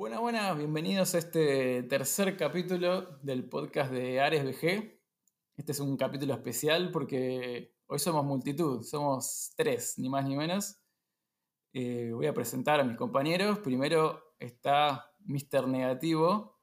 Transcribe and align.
Buenas, 0.00 0.20
buenas, 0.20 0.56
bienvenidos 0.56 1.14
a 1.14 1.18
este 1.18 1.82
tercer 1.82 2.34
capítulo 2.34 3.18
del 3.20 3.46
podcast 3.46 3.92
de 3.92 4.18
Ares 4.18 4.44
BG. 4.44 4.98
Este 5.58 5.72
es 5.72 5.78
un 5.78 5.98
capítulo 5.98 6.32
especial 6.32 6.90
porque 6.90 7.74
hoy 7.86 7.98
somos 7.98 8.24
multitud, 8.24 8.82
somos 8.82 9.52
tres, 9.54 9.98
ni 9.98 10.08
más 10.08 10.24
ni 10.24 10.38
menos. 10.38 10.78
Eh, 11.74 12.12
voy 12.14 12.26
a 12.26 12.32
presentar 12.32 12.80
a 12.80 12.84
mis 12.84 12.96
compañeros. 12.96 13.58
Primero 13.58 14.32
está 14.38 15.12
Mr. 15.26 15.68
Negativo, 15.68 16.56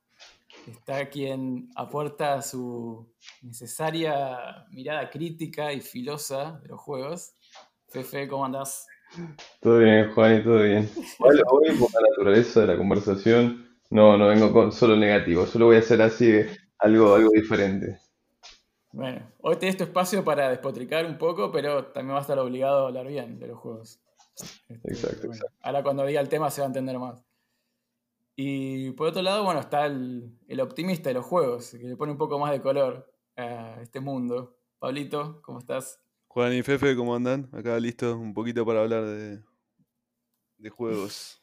está 0.66 1.08
quien 1.08 1.70
aporta 1.76 2.42
su 2.42 3.14
necesaria 3.44 4.66
mirada 4.72 5.12
crítica 5.12 5.74
y 5.74 5.82
filosa 5.82 6.60
de 6.64 6.70
los 6.70 6.82
juegos. 6.82 7.36
Fefe, 7.88 8.28
¿cómo 8.28 8.46
andás? 8.46 8.88
Todo 9.62 9.80
bien, 9.80 10.12
Juan, 10.14 10.38
y 10.38 10.44
todo 10.44 10.64
bien. 10.64 10.90
Hola, 11.20 11.44
hoy 11.50 11.72
por 11.78 11.94
la 11.94 12.10
naturaleza 12.10 12.62
de 12.62 12.68
la 12.68 12.78
conversación, 12.78 13.68
no, 13.90 14.18
no 14.18 14.28
vengo 14.28 14.52
con 14.52 14.72
solo 14.72 14.96
negativo, 14.96 15.46
solo 15.46 15.68
voy 15.68 15.78
a 15.78 15.80
hacer 15.80 16.02
así 16.02 16.32
algo, 16.80 17.16
algo 17.16 17.32
diferente. 17.32 18.00
Bueno, 18.92 19.32
hoy 19.42 19.56
tenés 19.58 19.78
tu 19.78 19.84
espacio 19.84 20.24
para 20.24 20.50
despotricar 20.50 21.06
un 21.06 21.18
poco, 21.18 21.52
pero 21.52 21.88
también 21.88 22.16
va 22.16 22.20
a 22.20 22.22
estar 22.22 22.40
obligado 22.40 22.86
a 22.86 22.88
hablar 22.88 23.08
bien 23.08 23.40
de 23.40 23.48
los 23.48 23.60
juegos. 23.60 24.00
Este, 24.68 24.92
exacto, 24.92 25.28
exacto. 25.28 25.56
Ahora 25.62 25.84
cuando 25.84 26.06
diga 26.06 26.22
el 26.22 26.30
tema 26.30 26.50
se 26.52 26.62
va 26.62 26.66
a 26.66 26.70
entender 26.70 26.98
más. 27.00 27.24
Y 28.36 28.92
por 28.92 29.08
otro 29.08 29.22
lado, 29.22 29.44
bueno, 29.44 29.60
está 29.60 29.88
el, 29.88 30.38
el 30.48 30.62
optimista 30.62 31.10
de 31.10 31.16
los 31.16 31.26
juegos, 31.26 31.72
que 31.72 31.88
le 31.88 31.96
pone 31.96 32.12
un 32.12 32.18
poco 32.18 32.38
más 32.38 32.52
de 32.52 32.62
color 32.62 33.12
a 33.36 33.82
este 33.82 34.00
mundo. 34.00 34.58
Pablito, 34.80 35.42
¿cómo 35.42 35.60
estás? 35.60 36.00
Juan 36.28 36.54
y 36.54 36.62
Fefe, 36.62 36.96
¿cómo 36.96 37.16
andan? 37.16 37.50
Acá 37.52 37.80
listo 37.80 38.16
un 38.16 38.34
poquito 38.34 38.66
para 38.66 38.82
hablar 38.82 39.06
de, 39.06 39.42
de 40.58 40.70
juegos. 40.70 41.42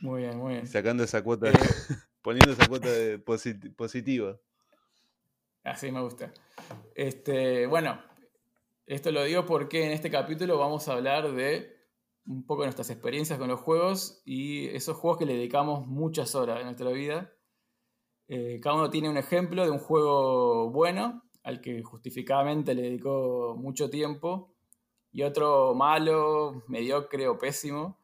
Muy 0.00 0.22
bien, 0.22 0.38
muy 0.38 0.54
bien. 0.54 0.66
Sacando 0.66 1.02
esa 1.02 1.22
cuota, 1.24 1.50
poniendo 2.22 2.52
esa 2.52 2.68
cuota 2.68 2.88
de 2.88 3.18
positiva. 3.18 4.38
Así 5.64 5.90
me 5.90 6.00
gusta. 6.00 6.32
Este, 6.94 7.66
bueno, 7.66 8.00
esto 8.86 9.10
lo 9.10 9.24
digo 9.24 9.46
porque 9.46 9.84
en 9.84 9.92
este 9.92 10.10
capítulo 10.10 10.58
vamos 10.58 10.86
a 10.88 10.92
hablar 10.92 11.32
de 11.32 11.74
un 12.26 12.46
poco 12.46 12.62
de 12.62 12.66
nuestras 12.66 12.90
experiencias 12.90 13.38
con 13.38 13.48
los 13.48 13.60
juegos 13.60 14.22
y 14.24 14.68
esos 14.68 14.96
juegos 14.96 15.18
que 15.18 15.26
le 15.26 15.34
dedicamos 15.34 15.86
muchas 15.86 16.34
horas 16.34 16.58
de 16.58 16.64
nuestra 16.64 16.90
vida. 16.90 17.32
Eh, 18.28 18.60
cada 18.62 18.76
uno 18.76 18.90
tiene 18.90 19.08
un 19.08 19.16
ejemplo 19.16 19.64
de 19.64 19.70
un 19.70 19.78
juego 19.78 20.70
bueno 20.70 21.22
al 21.46 21.60
que 21.60 21.80
justificadamente 21.80 22.74
le 22.74 22.82
dedicó 22.82 23.54
mucho 23.56 23.88
tiempo, 23.88 24.52
y 25.12 25.22
otro 25.22 25.76
malo, 25.76 26.64
mediocre 26.66 27.28
o 27.28 27.38
pésimo, 27.38 28.00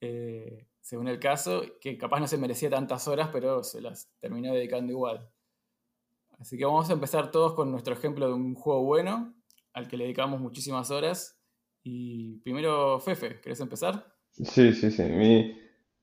eh, 0.00 0.68
según 0.80 1.08
el 1.08 1.18
caso, 1.18 1.62
que 1.80 1.98
capaz 1.98 2.20
no 2.20 2.28
se 2.28 2.38
merecía 2.38 2.70
tantas 2.70 3.08
horas, 3.08 3.30
pero 3.32 3.64
se 3.64 3.80
las 3.80 4.08
terminó 4.20 4.54
dedicando 4.54 4.92
igual. 4.92 5.28
Así 6.38 6.56
que 6.56 6.64
vamos 6.66 6.88
a 6.88 6.92
empezar 6.92 7.32
todos 7.32 7.54
con 7.54 7.72
nuestro 7.72 7.94
ejemplo 7.94 8.28
de 8.28 8.34
un 8.34 8.54
juego 8.54 8.84
bueno, 8.84 9.34
al 9.72 9.88
que 9.88 9.96
le 9.96 10.04
dedicamos 10.04 10.40
muchísimas 10.40 10.92
horas. 10.92 11.36
Y 11.82 12.38
primero, 12.42 13.00
Fefe, 13.00 13.40
¿querés 13.40 13.58
empezar? 13.58 14.06
Sí, 14.30 14.72
sí, 14.72 14.92
sí. 14.92 15.02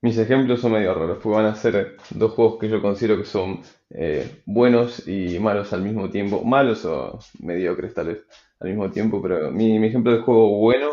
Mis 0.06 0.20
ejemplos 0.20 0.62
son 0.62 0.74
medio 0.74 0.94
raros, 0.94 1.18
porque 1.20 1.36
van 1.36 1.48
a 1.48 1.56
ser 1.56 1.98
dos 2.12 2.34
juegos 2.34 2.60
que 2.60 2.70
yo 2.70 2.80
considero 2.80 3.18
que 3.18 3.26
son 3.26 3.62
eh, 3.90 4.44
buenos 4.46 5.08
y 5.08 5.40
malos 5.40 5.74
al 5.74 5.82
mismo 5.82 6.12
tiempo. 6.12 6.44
Malos 6.44 6.86
o 6.86 7.18
mediocres 7.40 7.96
tal 7.96 8.24
al 8.60 8.70
mismo 8.70 8.92
tiempo, 8.92 9.20
pero 9.20 9.50
mi, 9.50 9.84
ejemplo 9.84 10.12
de 10.12 10.22
juego 10.22 10.60
bueno 10.60 10.90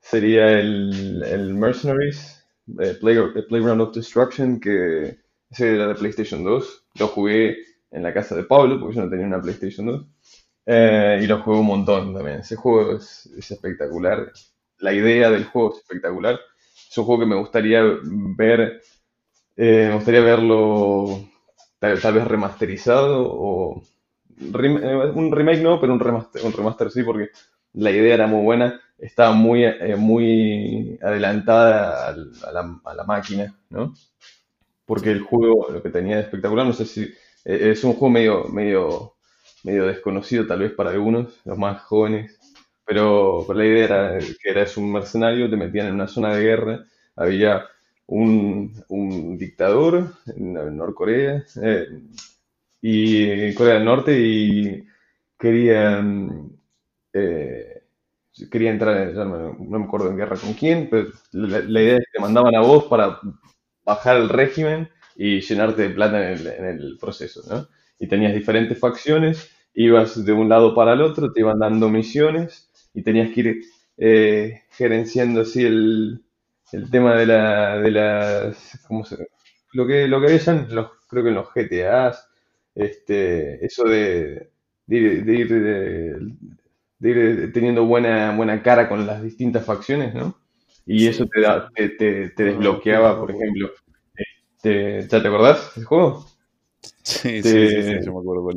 sería 0.00 0.50
el, 0.50 1.54
Mercenaries, 1.54 2.44
eh, 2.80 2.96
Playground 3.00 3.80
of 3.82 3.94
Destruction, 3.94 4.58
que 4.58 5.16
ese 5.48 5.76
era 5.76 5.86
de 5.86 5.94
PlayStation 5.94 6.42
2. 6.42 6.86
Lo 6.98 7.06
jugué 7.06 7.56
en 7.92 8.02
la 8.02 8.12
casa 8.12 8.34
de 8.34 8.42
Pablo, 8.42 8.80
porque 8.80 8.96
yo 8.96 9.04
no 9.04 9.10
tenía 9.10 9.26
una 9.26 9.40
PlayStation 9.40 9.86
2. 9.86 10.06
Eh, 10.66 11.20
y 11.22 11.26
lo 11.28 11.40
jugué 11.40 11.58
un 11.60 11.66
montón 11.66 12.12
también. 12.12 12.40
Ese 12.40 12.56
juego 12.56 12.96
es 12.96 13.26
espectacular. 13.38 14.32
La 14.78 14.92
idea 14.92 15.30
del 15.30 15.44
juego 15.44 15.72
es 15.72 15.82
espectacular 15.82 16.40
es 16.74 16.98
un 16.98 17.04
juego 17.04 17.20
que 17.20 17.26
me 17.26 17.36
gustaría 17.36 17.82
ver, 18.02 18.82
eh, 19.56 19.86
me 19.88 19.94
gustaría 19.94 20.20
verlo 20.20 21.28
tal, 21.78 22.14
vez 22.14 22.26
remasterizado 22.26 23.26
o 23.26 23.82
eh, 24.40 25.12
un 25.14 25.32
remake 25.32 25.62
no, 25.62 25.80
pero 25.80 25.92
un 25.92 26.00
remaster, 26.00 26.44
un 26.44 26.52
remaster 26.52 26.90
sí, 26.90 27.02
porque 27.02 27.30
la 27.74 27.90
idea 27.90 28.14
era 28.14 28.26
muy 28.26 28.42
buena, 28.42 28.80
estaba 28.98 29.32
muy, 29.32 29.64
eh, 29.64 29.96
muy 29.96 30.98
adelantada 31.02 32.08
a, 32.08 32.52
la, 32.52 32.80
a, 32.84 32.94
la, 32.94 33.04
máquina, 33.04 33.54
¿no? 33.70 33.94
Porque 34.86 35.10
el 35.10 35.20
juego, 35.22 35.68
lo 35.70 35.82
que 35.82 35.90
tenía 35.90 36.16
de 36.16 36.22
espectacular, 36.22 36.66
no 36.66 36.72
sé 36.72 36.84
si 36.84 37.12
es 37.44 37.84
un 37.84 37.92
juego 37.92 38.10
medio, 38.10 38.44
medio, 38.44 39.14
medio 39.62 39.86
desconocido 39.86 40.46
tal 40.46 40.60
vez 40.60 40.72
para 40.72 40.90
algunos, 40.90 41.40
los 41.44 41.58
más 41.58 41.82
jóvenes, 41.82 42.38
pero, 42.86 43.46
la 43.54 43.64
idea 43.64 43.84
era 43.84 44.18
que 44.18 44.50
eras 44.50 44.76
un 44.76 44.92
mercenario, 44.92 45.48
te 45.50 45.56
metían 45.56 45.88
en 45.88 45.94
una 45.94 46.08
zona 46.08 46.34
de 46.34 46.42
guerra, 46.44 46.84
había 47.16 47.66
un, 48.06 48.84
un 48.88 49.38
dictador 49.38 50.14
en, 50.36 50.76
Norcorea 50.76 51.44
eh, 51.62 51.86
y 52.82 53.54
Corea 53.54 53.74
del 53.74 53.84
Norte 53.84 54.18
y 54.18 54.86
eh, 57.12 57.82
quería 58.50 58.70
entrar, 58.70 59.12
no, 59.14 59.54
me 59.54 59.84
acuerdo 59.84 60.10
en 60.10 60.16
guerra 60.16 60.36
con 60.36 60.54
quién, 60.54 60.88
pero 60.90 61.08
la, 61.32 61.80
idea 61.80 61.96
es 61.98 62.04
que 62.06 62.18
te 62.18 62.20
mandaban 62.20 62.54
a 62.54 62.60
vos 62.60 62.84
para 62.84 63.20
bajar 63.84 64.16
el 64.16 64.28
régimen 64.28 64.88
y 65.16 65.40
llenarte 65.40 65.82
de 65.82 65.94
plata 65.94 66.32
en 66.32 66.38
el, 66.38 66.46
en 66.46 66.98
proceso, 66.98 67.42
¿no? 67.48 67.68
Y 67.98 68.08
tenías 68.08 68.34
diferentes 68.34 68.78
facciones, 68.78 69.50
ibas 69.74 70.24
de 70.24 70.32
un 70.32 70.48
lado 70.48 70.74
para 70.74 70.94
el 70.94 71.02
otro, 71.02 71.32
te 71.32 71.40
iban 71.40 71.58
dando 71.58 71.88
misiones 71.88 72.63
y 72.94 73.02
tenías 73.02 73.30
que 73.32 73.40
ir 73.40 73.62
eh, 73.98 74.62
gerenciando 74.70 75.42
así 75.42 75.64
el, 75.64 76.22
el 76.72 76.90
tema 76.90 77.16
de, 77.16 77.26
la, 77.26 77.78
de 77.78 77.90
las. 77.90 78.80
¿cómo 78.86 79.04
se, 79.04 79.28
lo 79.72 79.86
que 79.86 80.08
lo 80.08 80.20
que 80.20 80.26
veían, 80.26 80.68
los, 80.70 80.90
creo 81.08 81.24
que 81.24 81.28
en 81.30 81.34
los 81.34 81.48
GTAs, 81.52 82.28
este, 82.74 83.64
eso 83.64 83.84
de, 83.84 84.50
de 84.86 84.96
ir, 84.96 85.24
de 86.98 87.10
ir, 87.10 87.52
teniendo 87.52 87.84
buena, 87.84 88.34
buena 88.36 88.62
cara 88.62 88.88
con 88.88 89.06
las 89.06 89.22
distintas 89.22 89.64
facciones, 89.64 90.14
¿no? 90.14 90.38
Y 90.86 91.06
eso 91.08 91.26
te, 91.26 91.40
da, 91.40 91.70
te, 91.74 91.88
te, 91.88 92.44
desbloqueaba, 92.44 93.18
por 93.18 93.30
ejemplo. 93.30 93.70
Este, 94.14 95.02
¿Ya 95.08 95.22
te 95.22 95.28
acordás 95.28 95.74
del 95.74 95.84
juego? 95.84 96.26
Sí, 97.02 97.42
sí, 97.42 97.68
sí, 97.68 97.82
sí, 97.82 97.94
yo 98.04 98.12
me 98.12 98.20
acuerdo 98.20 98.48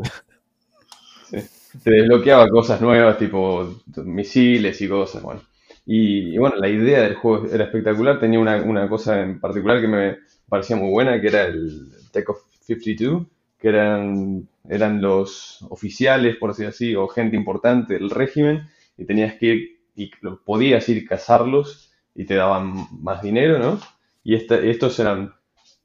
te 1.83 1.91
desbloqueaba 1.91 2.47
cosas 2.49 2.81
nuevas, 2.81 3.17
tipo 3.17 3.81
misiles 4.05 4.81
y 4.81 4.87
cosas, 4.87 5.21
bueno. 5.21 5.41
Y, 5.85 6.37
bueno, 6.37 6.57
la 6.57 6.67
idea 6.67 7.01
del 7.01 7.15
juego 7.15 7.47
era 7.49 7.63
espectacular, 7.63 8.19
tenía 8.19 8.39
una, 8.39 8.89
cosa 8.89 9.21
en 9.21 9.39
particular 9.39 9.79
que 9.79 9.87
me 9.87 10.17
parecía 10.49 10.75
muy 10.75 10.89
buena, 10.89 11.19
que 11.21 11.27
era 11.27 11.45
el 11.45 11.89
Tech 12.11 12.29
of 12.29 12.39
52, 12.61 13.25
que 13.57 13.69
eran, 13.69 14.47
eran 14.67 15.01
los 15.01 15.65
oficiales, 15.69 16.35
por 16.35 16.49
decir 16.49 16.67
así, 16.67 16.93
o 16.93 17.07
gente 17.07 17.37
importante 17.37 17.93
del 17.93 18.09
régimen, 18.09 18.67
y 18.97 19.05
tenías 19.05 19.35
que 19.35 19.45
ir, 19.45 19.79
y 19.95 20.11
podías 20.43 20.87
ir 20.89 21.07
cazarlos 21.07 21.93
y 22.13 22.25
te 22.25 22.35
daban 22.35 22.87
más 22.99 23.21
dinero, 23.21 23.57
¿no? 23.57 23.79
Y 24.25 24.35
estos 24.35 24.99
eran, 24.99 25.33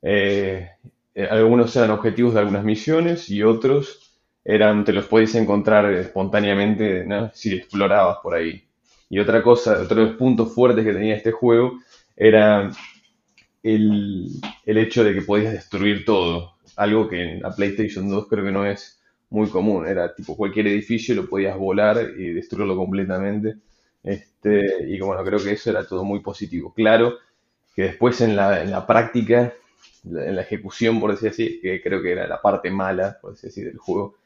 eh, 0.02 0.68
eh, 1.14 1.28
algunos 1.30 1.76
eran 1.76 1.90
objetivos 1.90 2.34
de 2.34 2.40
algunas 2.40 2.64
misiones 2.64 3.30
y 3.30 3.44
otros 3.44 4.01
eran, 4.44 4.84
te 4.84 4.92
los 4.92 5.06
podéis 5.06 5.34
encontrar 5.34 5.92
espontáneamente 5.92 7.06
si 7.32 7.54
explorabas 7.54 8.18
por 8.22 8.34
ahí. 8.34 8.64
Y 9.08 9.18
otra 9.18 9.42
cosa, 9.42 9.80
otro 9.80 10.00
de 10.00 10.06
los 10.06 10.16
puntos 10.16 10.54
fuertes 10.54 10.84
que 10.84 10.92
tenía 10.92 11.14
este 11.14 11.32
juego 11.32 11.78
era 12.16 12.70
el, 13.62 14.40
hecho 14.64 15.04
de 15.04 15.14
que 15.14 15.22
podías 15.22 15.52
destruir 15.52 16.04
todo. 16.04 16.54
Algo 16.76 17.08
que 17.08 17.22
en 17.22 17.42
la 17.42 17.54
PlayStation 17.54 18.08
2 18.08 18.26
creo 18.28 18.44
que 18.44 18.52
no 18.52 18.66
es 18.66 19.00
muy 19.30 19.48
común. 19.48 19.86
Era 19.86 20.14
tipo 20.14 20.36
cualquier 20.36 20.68
edificio 20.68 21.14
lo 21.14 21.28
podías 21.28 21.56
volar 21.56 21.98
y 22.16 22.32
destruirlo 22.32 22.76
completamente. 22.76 23.56
Este, 24.02 24.88
y 24.88 24.98
bueno, 25.00 25.22
creo 25.24 25.38
que 25.38 25.52
eso 25.52 25.70
era 25.70 25.86
todo 25.86 26.04
muy 26.04 26.20
positivo. 26.20 26.72
Claro 26.74 27.14
que 27.74 27.82
después 27.82 28.20
en 28.20 28.34
la, 28.34 28.62
en 28.62 28.70
la 28.70 28.86
práctica, 28.86 29.52
en 30.04 30.36
la 30.36 30.42
ejecución, 30.42 31.00
por 31.00 31.12
decir 31.12 31.30
así, 31.30 31.60
que 31.60 31.80
creo 31.82 32.02
que 32.02 32.12
era 32.12 32.26
la 32.26 32.40
parte 32.40 32.70
mala, 32.70 33.18
por 33.20 33.32
decir 33.32 33.50
así, 33.50 33.62
del 33.62 33.78
juego, 33.78 34.16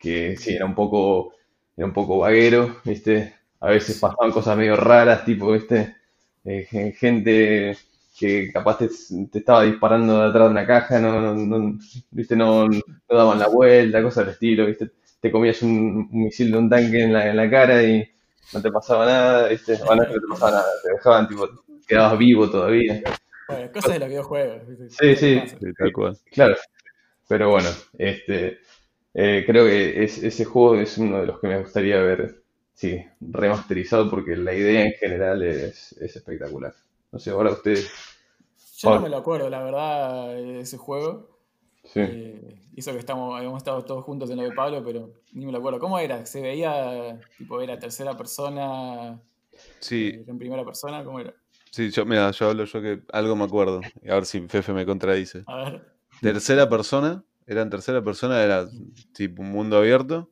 que 0.00 0.36
sí, 0.36 0.54
era 0.54 0.64
un 0.64 0.74
poco, 0.74 1.34
era 1.76 1.86
un 1.86 1.92
poco 1.92 2.18
vaguero, 2.18 2.78
¿viste? 2.84 3.34
A 3.60 3.68
veces 3.70 3.98
pasaban 4.00 4.32
cosas 4.32 4.56
medio 4.56 4.74
raras, 4.74 5.24
tipo, 5.24 5.52
¿viste? 5.52 5.96
Eh, 6.44 6.94
gente 6.98 7.76
que 8.18 8.50
capaz 8.52 8.78
te, 8.78 8.88
estaba 9.38 9.64
disparando 9.64 10.20
de 10.20 10.28
atrás 10.28 10.44
de 10.46 10.50
una 10.50 10.66
caja, 10.66 10.98
no, 11.00 11.34
no, 11.34 11.78
¿viste? 12.10 12.34
No, 12.34 12.66
no, 12.66 12.80
daban 13.08 13.38
la 13.38 13.48
vuelta, 13.48 14.02
cosas 14.02 14.24
del 14.24 14.34
estilo, 14.34 14.66
¿viste? 14.66 14.90
Te 15.20 15.30
comías 15.30 15.60
un, 15.62 16.08
misil 16.10 16.50
de 16.50 16.58
un 16.58 16.70
tanque 16.70 17.02
en 17.02 17.12
la, 17.12 17.28
en 17.28 17.36
la 17.36 17.50
cara 17.50 17.82
y 17.82 18.08
no 18.54 18.62
te 18.62 18.70
pasaba 18.70 19.04
nada, 19.04 19.48
¿viste? 19.48 19.74
O 19.86 19.94
no, 19.94 20.02
te 20.02 20.18
pasaba 20.30 20.50
nada, 20.52 20.66
te 20.82 20.92
dejaban, 20.92 21.28
tipo, 21.28 21.48
quedabas 21.86 22.18
vivo 22.18 22.50
todavía. 22.50 23.02
Bueno, 23.48 23.72
cosas 23.72 23.92
de 23.92 23.98
los 23.98 24.08
videojuegos. 24.08 24.68
¿viste? 24.68 24.90
Sí, 24.90 25.16
sí. 25.16 25.56
Sí, 25.60 25.72
tal 25.76 25.92
cual. 25.92 26.18
Claro. 26.32 26.56
Pero 27.28 27.50
bueno, 27.50 27.68
este, 27.98 28.58
eh, 29.14 29.44
creo 29.46 29.64
que 29.66 30.04
es- 30.04 30.22
ese 30.22 30.44
juego 30.44 30.76
es 30.76 30.98
uno 30.98 31.20
de 31.20 31.26
los 31.26 31.40
que 31.40 31.48
me 31.48 31.58
gustaría 31.60 32.00
ver, 32.02 32.42
sí, 32.74 33.04
remasterizado 33.20 34.10
porque 34.10 34.36
la 34.36 34.54
idea 34.54 34.84
en 34.86 34.92
general 34.94 35.42
es, 35.42 35.92
es 35.94 36.16
espectacular. 36.16 36.74
No 37.12 37.18
sé, 37.18 37.30
ahora 37.30 37.52
ustedes, 37.52 37.90
Yo 38.78 38.90
no 38.90 39.00
me 39.00 39.08
lo 39.08 39.18
acuerdo, 39.18 39.50
la 39.50 39.62
verdad, 39.62 40.28
de 40.34 40.60
ese 40.60 40.78
juego. 40.78 41.38
sí. 41.84 42.00
Eh, 42.02 42.60
hizo 42.74 42.92
que 42.92 42.98
estamos, 42.98 43.36
habíamos 43.36 43.58
estado 43.58 43.84
todos 43.84 44.04
juntos 44.04 44.30
en 44.30 44.38
lo 44.38 44.44
de 44.44 44.52
Pablo, 44.52 44.84
pero 44.84 45.12
ni 45.32 45.46
me 45.46 45.52
lo 45.52 45.58
acuerdo. 45.58 45.78
¿Cómo 45.80 45.98
era? 45.98 46.26
¿Se 46.26 46.40
veía, 46.42 47.24
tipo, 47.36 47.60
era 47.60 47.78
tercera 47.78 48.16
persona, 48.16 49.22
Sí, 49.80 50.12
eh, 50.12 50.24
en 50.26 50.38
primera 50.38 50.64
persona? 50.64 51.04
¿Cómo 51.04 51.20
era? 51.20 51.34
sí, 51.70 51.90
yo, 51.90 52.04
mira, 52.06 52.30
yo 52.30 52.48
hablo 52.50 52.64
yo 52.64 52.82
que 52.82 53.02
algo 53.12 53.36
me 53.36 53.44
acuerdo. 53.44 53.92
A 54.08 54.14
ver 54.14 54.26
si 54.26 54.40
Fefe 54.48 54.72
me 54.72 54.86
contradice. 54.86 55.46
A 55.46 55.56
ver. 55.56 55.74
Tercera 56.20 56.68
persona, 56.68 57.24
era 57.50 57.62
en 57.62 57.70
tercera 57.70 58.02
persona, 58.02 58.42
era 58.42 58.68
tipo 59.12 59.42
un 59.42 59.50
mundo 59.50 59.76
abierto. 59.78 60.30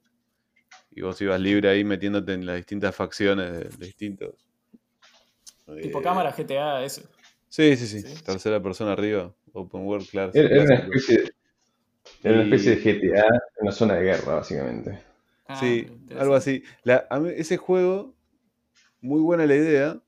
Y 0.91 1.01
vos 1.03 1.21
ibas 1.21 1.41
libre 1.41 1.69
ahí 1.69 1.83
metiéndote 1.85 2.33
en 2.33 2.47
las 2.47 2.57
distintas 2.57 2.95
facciones 2.95 3.53
de, 3.53 3.59
de 3.77 3.87
distintos. 3.87 4.35
Tipo 5.83 5.99
eh, 5.99 6.03
cámara 6.03 6.33
GTA, 6.33 6.85
eso. 6.85 7.03
Sí, 7.49 7.77
sí, 7.77 7.87
sí. 7.87 8.01
Sí. 8.03 8.23
Tercera 8.25 8.63
persona 8.63 8.93
arriba. 8.93 9.35
Open 9.53 9.83
World, 9.83 10.09
claro. 10.09 10.31
Era, 10.35 10.49
era 10.49 10.63
una 10.65 10.75
especie 10.77 11.19
de, 11.19 11.33
era 12.23 12.35
una 12.35 12.43
especie 12.45 12.77
de 12.77 12.83
GTA 12.83 13.27
en 13.27 13.63
una 13.63 13.73
zona 13.73 13.95
de 13.95 14.03
guerra, 14.05 14.35
básicamente. 14.37 14.99
Ah, 15.47 15.57
Sí, 15.59 15.87
algo 16.17 16.35
así. 16.35 16.63
La- 16.85 17.07
a 17.11 17.19
mí- 17.19 17.33
ese 17.35 17.57
juego, 17.57 18.15
muy 19.01 19.21
buena 19.21 19.45
la 19.47 19.57
idea, 19.57 20.01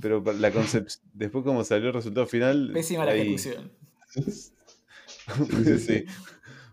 pero 0.00 0.22
la 0.38 0.50
concepción, 0.52 1.02
después 1.12 1.44
como 1.44 1.64
salió 1.64 1.88
el 1.88 1.94
resultado 1.94 2.26
final, 2.26 2.70
Pésima 2.72 3.04
la 3.04 3.12
ahí- 3.12 3.22
ejecución. 3.22 3.72
sí. 5.78 6.04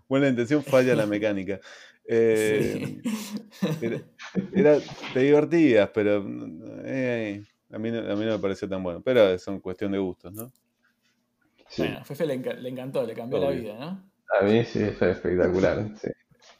Buena 0.08 0.28
intención, 0.30 0.64
falla 0.64 0.96
la 0.96 1.06
mecánica. 1.06 1.60
Eh, 2.08 3.02
Sí. 3.02 3.76
era, 3.82 4.02
era- 4.54 4.80
te 5.14 5.20
divertías, 5.22 5.90
pero 5.94 6.24
eh, 6.86 7.44
a, 7.72 7.80
mí 7.80 7.90
no, 7.92 8.00
a 8.00 8.16
mí 8.16 8.26
no 8.26 8.32
me 8.34 8.40
pareció 8.40 8.70
tan 8.70 8.84
bueno. 8.84 9.02
Pero 9.02 9.38
son 9.40 9.60
cuestión 9.60 9.92
de 9.92 9.98
gustos, 9.98 10.32
¿no? 10.34 10.52
Sí. 11.68 11.82
Bueno, 11.82 11.98
a 12.00 12.04
Fefe 12.06 12.26
le, 12.28 12.36
enca- 12.42 12.56
le 12.56 12.70
encantó, 12.70 13.04
le 13.06 13.14
cambió 13.14 13.40
la 13.40 13.50
vida, 13.50 13.78
¿no? 13.80 14.12
A 14.40 14.44
mí 14.44 14.64
sí 14.66 14.86
fue 14.98 15.12
espectacular. 15.12 15.90
sí. 16.02 16.10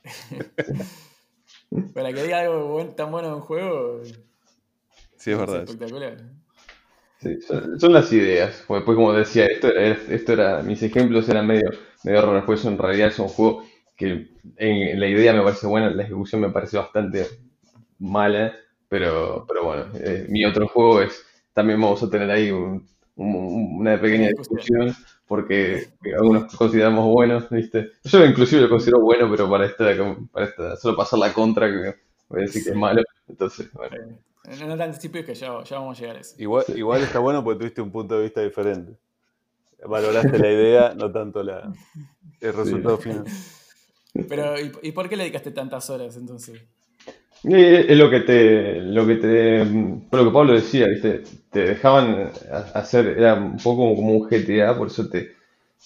Para 1.94 2.14
que 2.14 2.24
diga 2.24 2.40
algo 2.42 2.68
buen- 2.70 2.96
tan 2.96 3.12
bueno 3.12 3.30
de 3.30 3.34
un 3.36 3.42
juego, 3.42 4.02
Sí, 5.18 5.32
es 5.32 5.38
verdad. 5.38 5.64
espectacular. 5.64 6.18
Sí, 7.22 7.42
son, 7.42 7.80
son 7.80 7.94
las 7.94 8.12
ideas. 8.14 8.64
Pues, 8.68 8.84
pues 8.84 8.96
como 8.96 9.14
decía, 9.14 9.46
esto, 9.46 9.68
era- 9.70 9.92
esto 10.10 10.34
era, 10.34 10.62
mis 10.64 10.82
ejemplos 10.84 11.28
eran 11.30 11.48
medio, 11.48 11.70
medio 12.06 12.22
raros, 12.22 12.44
pues 12.46 12.64
en 12.66 12.78
realidad 12.78 13.10
es 13.10 13.20
un 13.20 13.28
juego 13.28 13.64
que 13.96 14.28
en, 14.58 15.00
la 15.00 15.08
idea 15.08 15.34
me 15.34 15.42
parece 15.44 15.68
buena, 15.68 15.90
la 15.90 16.04
ejecución 16.04 16.42
me 16.42 16.50
parece 16.50 16.78
bastante 16.78 17.26
mala, 18.00 18.54
pero, 18.90 19.46
pero 19.48 19.64
bueno, 19.66 19.86
eh, 19.96 20.26
mi 20.30 20.46
otro 20.46 20.68
juego 20.68 21.02
es, 21.02 21.26
también 21.54 21.80
vamos 21.82 22.04
a 22.04 22.10
tener 22.10 22.30
ahí 22.30 22.52
un- 22.52 22.88
un- 23.16 23.78
una 23.80 24.00
pequeña 24.00 24.30
discusión, 24.30 24.94
porque 25.28 25.88
algunos 26.18 26.54
consideramos 26.56 27.06
buenos, 27.12 27.50
¿viste? 27.50 27.92
Yo 28.04 28.26
inclusive 28.26 28.62
lo 28.64 28.70
considero 28.70 29.02
bueno, 29.02 29.30
pero 29.32 29.50
para 29.50 29.66
esta, 29.66 29.86
para 30.32 30.46
esta, 30.46 30.76
solo 30.78 30.98
pasar 30.98 31.20
la 31.20 31.34
contra, 31.34 31.68
que 31.68 31.96
voy 32.28 32.40
a 32.40 32.42
decir 32.42 32.64
que 32.64 32.70
es 32.72 32.76
malo, 32.76 33.02
entonces, 33.28 33.72
bueno. 33.74 33.96
No, 34.60 34.68
no 34.68 34.78
te 34.78 34.84
anticipes 34.84 35.26
que 35.26 35.34
ya, 35.34 35.64
ya 35.64 35.80
vamos 35.80 35.98
a 35.98 36.02
llegar 36.02 36.18
a 36.18 36.20
eso. 36.20 36.36
Igual, 36.38 36.66
igual 36.76 37.02
está 37.02 37.20
bueno 37.20 37.44
porque 37.44 37.60
tuviste 37.60 37.82
un 37.82 37.92
punto 37.92 38.18
de 38.18 38.24
vista 38.24 38.42
diferente. 38.42 38.96
Valoraste 39.88 40.40
la 40.40 40.52
idea, 40.52 40.94
no 40.96 41.12
tanto 41.12 41.44
la, 41.44 41.72
el 42.42 42.54
resultado 42.54 42.98
final. 43.00 43.26
Pero, 44.28 44.60
¿y, 44.60 44.72
y 44.84 44.92
por 44.92 45.10
qué 45.10 45.16
le 45.16 45.24
dedicaste 45.24 45.52
tantas 45.52 45.90
horas 45.90 46.16
entonces? 46.18 46.62
Y 47.44 47.54
Es 47.54 47.98
lo 47.98 48.10
que 48.10 48.22
te, 48.22 48.82
lo 48.82 49.06
que 49.06 49.16
te, 49.16 49.66
por 50.10 50.20
lo 50.22 50.26
que 50.26 50.34
Pablo 50.34 50.54
decía, 50.54 50.88
¿viste? 50.88 51.24
Te 51.52 51.60
dejaban 51.66 52.32
a- 52.52 52.58
hacer, 52.80 53.08
era 53.08 53.36
un 53.36 53.58
poco 53.58 53.96
como 53.96 54.14
un 54.14 54.28
GTA, 54.28 54.76
por 54.78 54.88
eso 54.88 55.08
te, 55.10 55.34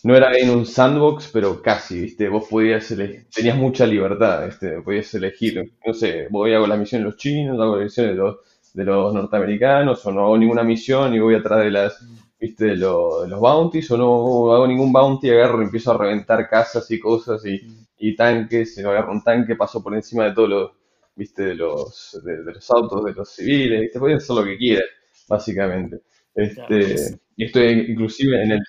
no 0.04 0.16
era 0.16 0.30
bien 0.32 0.50
un 0.52 0.66
sandbox, 0.66 1.30
pero 1.34 1.62
casi, 1.62 2.02
¿viste? 2.02 2.30
Vos 2.30 2.48
podías 2.50 2.90
elegir, 2.92 3.26
tenías 3.34 3.58
mucha 3.58 3.86
libertad, 3.86 4.46
¿viste? 4.46 4.82
Podías 4.82 5.14
elegir, 5.16 5.74
no 5.86 5.94
sé, 5.94 6.28
voy 6.30 6.54
a 6.54 6.58
hago 6.58 6.68
la 6.68 6.78
misión 6.78 7.02
de 7.02 7.10
los 7.10 7.18
chinos, 7.18 7.60
hago 7.60 7.78
la 7.78 7.84
misión 7.84 8.08
de 8.08 8.14
los, 8.16 8.38
de 8.74 8.86
los 8.86 9.14
norteamericanos, 9.14 10.06
o 10.06 10.12
no 10.14 10.22
hago 10.26 10.38
ninguna 10.38 10.64
misión 10.64 11.14
y 11.14 11.20
voy 11.20 11.36
atrás 11.36 11.60
de 11.64 11.72
las, 11.72 12.02
¿viste? 12.40 12.66
De, 12.66 12.76
lo- 12.78 13.22
de 13.24 13.30
los 13.30 13.40
bounties, 13.40 13.90
o 13.92 13.98
no 13.98 14.54
hago 14.54 14.68
ningún 14.68 14.92
bounty, 14.94 15.30
agarro 15.30 15.62
y 15.62 15.66
empiezo 15.66 15.92
a 15.92 15.98
reventar 15.98 16.50
casas 16.50 16.90
y 16.92 17.00
cosas 17.00 17.46
y, 17.46 17.62
y 18.00 18.16
tanques, 18.16 18.78
y 18.78 18.82
agarro 18.82 19.12
un 19.12 19.24
tanque, 19.24 19.56
paso 19.56 19.84
por 19.84 19.94
encima 19.96 20.26
de 20.26 20.34
todos 20.34 20.50
los, 20.50 20.72
viste, 21.16 21.44
de 21.44 21.56
los, 21.56 22.20
de, 22.24 22.44
de 22.44 22.54
los 22.54 22.72
autos, 22.72 23.04
de 23.06 23.14
los 23.14 23.30
civiles, 23.30 23.82
viste, 23.82 24.00
pueden 24.00 24.18
hacer 24.18 24.36
lo 24.36 24.44
que 24.44 24.58
quieran, 24.58 24.88
básicamente. 25.28 26.02
Este, 26.36 27.20
y 27.36 27.46
esto 27.46 27.60
es- 27.60 27.90
inclusive 27.90 28.44
en 28.44 28.52
el, 28.52 28.62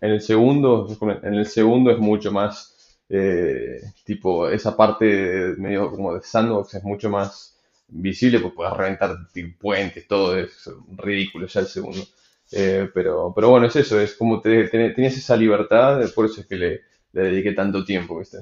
en 0.00 0.10
el 0.10 0.20
segundo, 0.20 0.86
en 1.22 1.34
el 1.34 1.46
segundo 1.46 1.90
es 1.90 1.98
mucho 1.98 2.32
más, 2.32 2.98
eh, 3.08 3.80
tipo, 4.04 4.48
esa 4.48 4.76
parte 4.76 5.54
medio 5.58 5.90
como 5.90 6.14
de 6.14 6.22
sandbox 6.22 6.74
es 6.74 6.84
mucho 6.84 7.08
más 7.10 7.56
visible, 7.88 8.40
pues 8.40 8.52
puedes 8.54 8.72
reventar 8.76 9.16
puentes, 9.58 10.06
todo 10.06 10.36
es 10.38 10.68
ridículo 10.96 11.46
ya 11.46 11.60
el 11.60 11.66
segundo. 11.66 12.00
Eh, 12.50 12.88
pero, 12.94 13.32
pero 13.34 13.50
bueno, 13.50 13.66
es 13.66 13.76
eso, 13.76 14.00
es 14.00 14.14
como 14.16 14.40
te, 14.40 14.68
te- 14.68 14.90
tenías 14.90 15.16
esa 15.16 15.36
libertad, 15.36 16.00
por 16.14 16.26
eso 16.26 16.40
es 16.40 16.46
que 16.46 16.56
le, 16.56 16.80
le 17.12 17.22
dediqué 17.22 17.52
tanto 17.52 17.84
tiempo, 17.84 18.18
¿viste? 18.18 18.38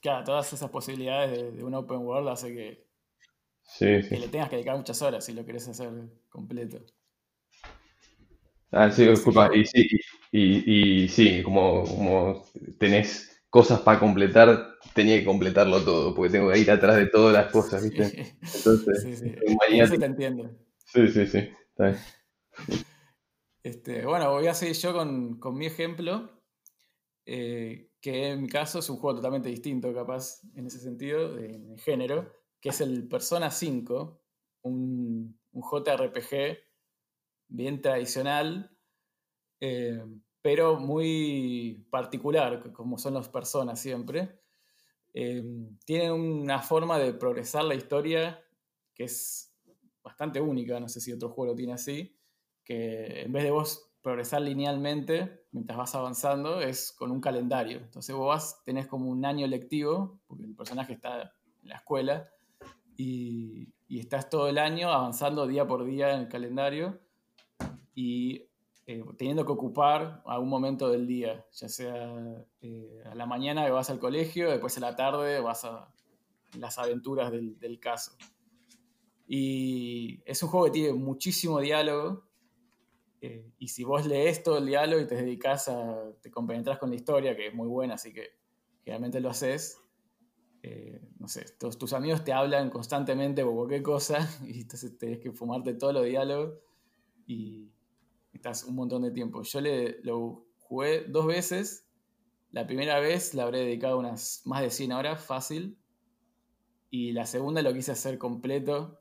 Claro, 0.00 0.24
todas 0.24 0.52
esas 0.52 0.70
posibilidades 0.70 1.30
de, 1.30 1.52
de 1.52 1.62
un 1.64 1.74
open 1.74 1.98
world 2.00 2.28
hace 2.28 2.52
que, 2.54 2.84
Sí, 3.74 4.02
que 4.10 4.18
sí. 4.18 4.18
le 4.18 4.28
tengas 4.28 4.48
que 4.50 4.56
dedicar 4.56 4.76
muchas 4.76 5.00
horas 5.02 5.24
si 5.24 5.32
lo 5.32 5.44
querés 5.46 5.66
hacer 5.68 5.90
completo. 6.28 6.84
Ah, 8.70 8.90
sí, 8.90 9.06
disculpa. 9.06 9.50
Y 9.54 9.64
sí, 9.64 9.88
y, 10.32 11.08
sí, 11.08 11.42
como, 11.42 11.84
como 11.84 12.44
tenés 12.78 13.40
cosas 13.50 13.80
para 13.80 13.98
completar, 13.98 14.74
tenía 14.94 15.18
que 15.18 15.24
completarlo 15.24 15.82
todo, 15.82 16.14
porque 16.14 16.32
tengo 16.32 16.50
que 16.52 16.58
ir 16.58 16.70
atrás 16.70 16.96
de 16.96 17.06
todas 17.06 17.32
las 17.32 17.50
cosas, 17.50 17.82
¿viste? 17.82 18.18
Entonces, 18.52 19.08
Sí, 19.08 19.16
sí. 19.16 19.34
eso 19.76 19.98
te 19.98 20.06
entiendo. 20.06 20.50
Sí, 20.86 21.08
sí, 21.08 21.26
sí. 21.26 21.38
Está 21.38 21.84
bien. 21.88 21.98
Este, 23.68 24.06
bueno, 24.06 24.30
voy 24.32 24.46
a 24.46 24.54
seguir 24.54 24.76
yo 24.76 24.94
con, 24.94 25.38
mi 25.54 25.66
ejemplo, 25.66 26.30
eh, 27.26 27.92
que 28.00 28.28
en 28.30 28.42
mi 28.42 28.48
caso 28.48 28.78
es 28.78 28.88
un 28.88 28.96
juego 28.96 29.16
totalmente 29.16 29.50
distinto, 29.50 29.92
capaz, 29.92 30.40
en 30.54 30.66
ese 30.66 30.78
sentido, 30.80 31.34
de- 31.34 31.76
género, 31.76 32.32
que 32.62 32.70
es 32.70 32.80
el 32.80 33.06
Persona 33.08 33.50
5, 33.50 34.22
un, 34.62 35.38
un 35.52 35.62
JRPG 35.62 36.58
bien 37.48 37.82
tradicional, 37.82 38.74
eh, 39.60 40.02
pero 40.42 40.80
muy 40.80 41.86
particular, 41.90 42.72
como 42.72 42.98
son 42.98 43.14
los 43.14 43.28
personas 43.28 43.80
siempre. 43.80 44.40
Eh, 45.14 45.44
tienen 45.84 46.12
una 46.12 46.62
forma 46.62 46.98
de 46.98 47.14
progresar 47.14 47.64
la 47.64 47.74
historia 47.74 48.44
que 48.94 49.04
es 49.04 49.54
bastante 50.02 50.40
única, 50.40 50.80
no 50.80 50.88
sé 50.88 51.00
si 51.00 51.12
otro 51.12 51.30
juego 51.30 51.52
lo 51.52 51.56
tiene 51.56 51.74
así, 51.74 52.17
que 52.68 53.22
en 53.22 53.32
vez 53.32 53.44
de 53.44 53.50
vos 53.50 53.90
progresar 54.02 54.42
linealmente 54.42 55.46
mientras 55.52 55.78
vas 55.78 55.94
avanzando, 55.94 56.60
es 56.60 56.92
con 56.92 57.10
un 57.10 57.20
calendario. 57.20 57.78
Entonces 57.78 58.14
vos 58.14 58.28
vas, 58.28 58.62
tenés 58.64 58.86
como 58.86 59.08
un 59.08 59.24
año 59.24 59.46
lectivo, 59.46 60.20
porque 60.26 60.44
el 60.44 60.54
personaje 60.54 60.92
está 60.92 61.32
en 61.62 61.68
la 61.68 61.76
escuela, 61.76 62.28
y, 62.96 63.72
estás 63.88 64.28
todo 64.28 64.48
el 64.48 64.58
año 64.58 64.90
avanzando 64.90 65.46
día 65.46 65.66
por 65.66 65.84
día 65.86 66.12
en 66.12 66.20
el 66.20 66.28
calendario 66.28 67.00
y 67.94 68.48
eh, 68.86 69.02
teniendo 69.16 69.46
que 69.46 69.52
ocupar 69.52 70.22
algún 70.26 70.50
momento 70.50 70.90
del 70.90 71.06
día, 71.06 71.46
ya 71.52 71.68
sea 71.68 72.44
eh, 72.60 73.02
a 73.10 73.14
la 73.14 73.24
mañana 73.24 73.64
que 73.64 73.70
vas 73.70 73.88
al 73.88 73.98
colegio, 73.98 74.50
después 74.50 74.76
a 74.76 74.80
la 74.80 74.94
tarde 74.94 75.40
vas 75.40 75.64
a 75.64 75.90
las 76.58 76.78
aventuras 76.78 77.32
del, 77.32 77.58
del 77.58 77.80
caso. 77.80 78.12
Y 79.26 80.22
es 80.26 80.42
un 80.42 80.50
juego 80.50 80.66
que 80.66 80.72
tiene 80.72 80.92
muchísimo 80.92 81.60
diálogo. 81.60 82.27
Eh, 83.20 83.50
y 83.58 83.68
si 83.68 83.84
vos 83.84 84.06
lees 84.06 84.42
todo 84.42 84.58
el 84.58 84.66
diálogo 84.66 85.02
y 85.02 85.06
te 85.06 85.16
dedicas 85.16 85.68
a. 85.68 86.12
te 86.20 86.30
compenetras 86.30 86.78
con 86.78 86.90
la 86.90 86.96
historia, 86.96 87.36
que 87.36 87.48
es 87.48 87.54
muy 87.54 87.66
buena, 87.66 87.94
así 87.94 88.12
que 88.12 88.30
generalmente 88.84 89.20
lo 89.20 89.30
haces. 89.30 89.80
eh, 90.62 91.00
no 91.18 91.28
sé, 91.28 91.44
tus, 91.58 91.92
amigos 91.92 92.24
te 92.24 92.32
hablan 92.32 92.70
constantemente 92.70 93.44
por 93.44 93.54
cualquier 93.54 93.82
cosa 93.82 94.18
y 94.46 94.62
entonces 94.62 94.96
tenés 94.98 95.18
que 95.18 95.32
fumarte 95.32 95.74
todos 95.74 95.94
los 95.94 96.04
diálogos 96.04 96.58
y 97.26 97.70
estás 98.32 98.64
un 98.64 98.76
montón 98.76 99.02
de 99.02 99.10
tiempo. 99.10 99.42
Yo 99.42 99.60
le, 99.60 100.00
lo 100.02 100.46
jugué 100.60 101.04
dos 101.04 101.26
veces. 101.26 101.86
La 102.50 102.66
primera 102.66 102.98
vez 103.00 103.34
la 103.34 103.42
habré 103.44 103.60
dedicado 103.60 103.98
unas 103.98 104.42
más 104.46 104.62
de 104.62 104.70
100 104.70 104.92
horas, 104.92 105.22
fácil. 105.22 105.76
Y 106.90 107.12
la 107.12 107.26
segunda 107.26 107.60
lo 107.62 107.74
quise 107.74 107.92
hacer 107.92 108.16
completo. 108.16 109.00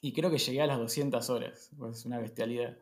Y 0.00 0.12
creo 0.12 0.30
que 0.30 0.38
llegué 0.38 0.62
a 0.62 0.66
las 0.66 0.78
200 0.78 1.30
horas. 1.30 1.70
Pues 1.76 1.98
es 1.98 2.06
una 2.06 2.18
bestialidad. 2.18 2.78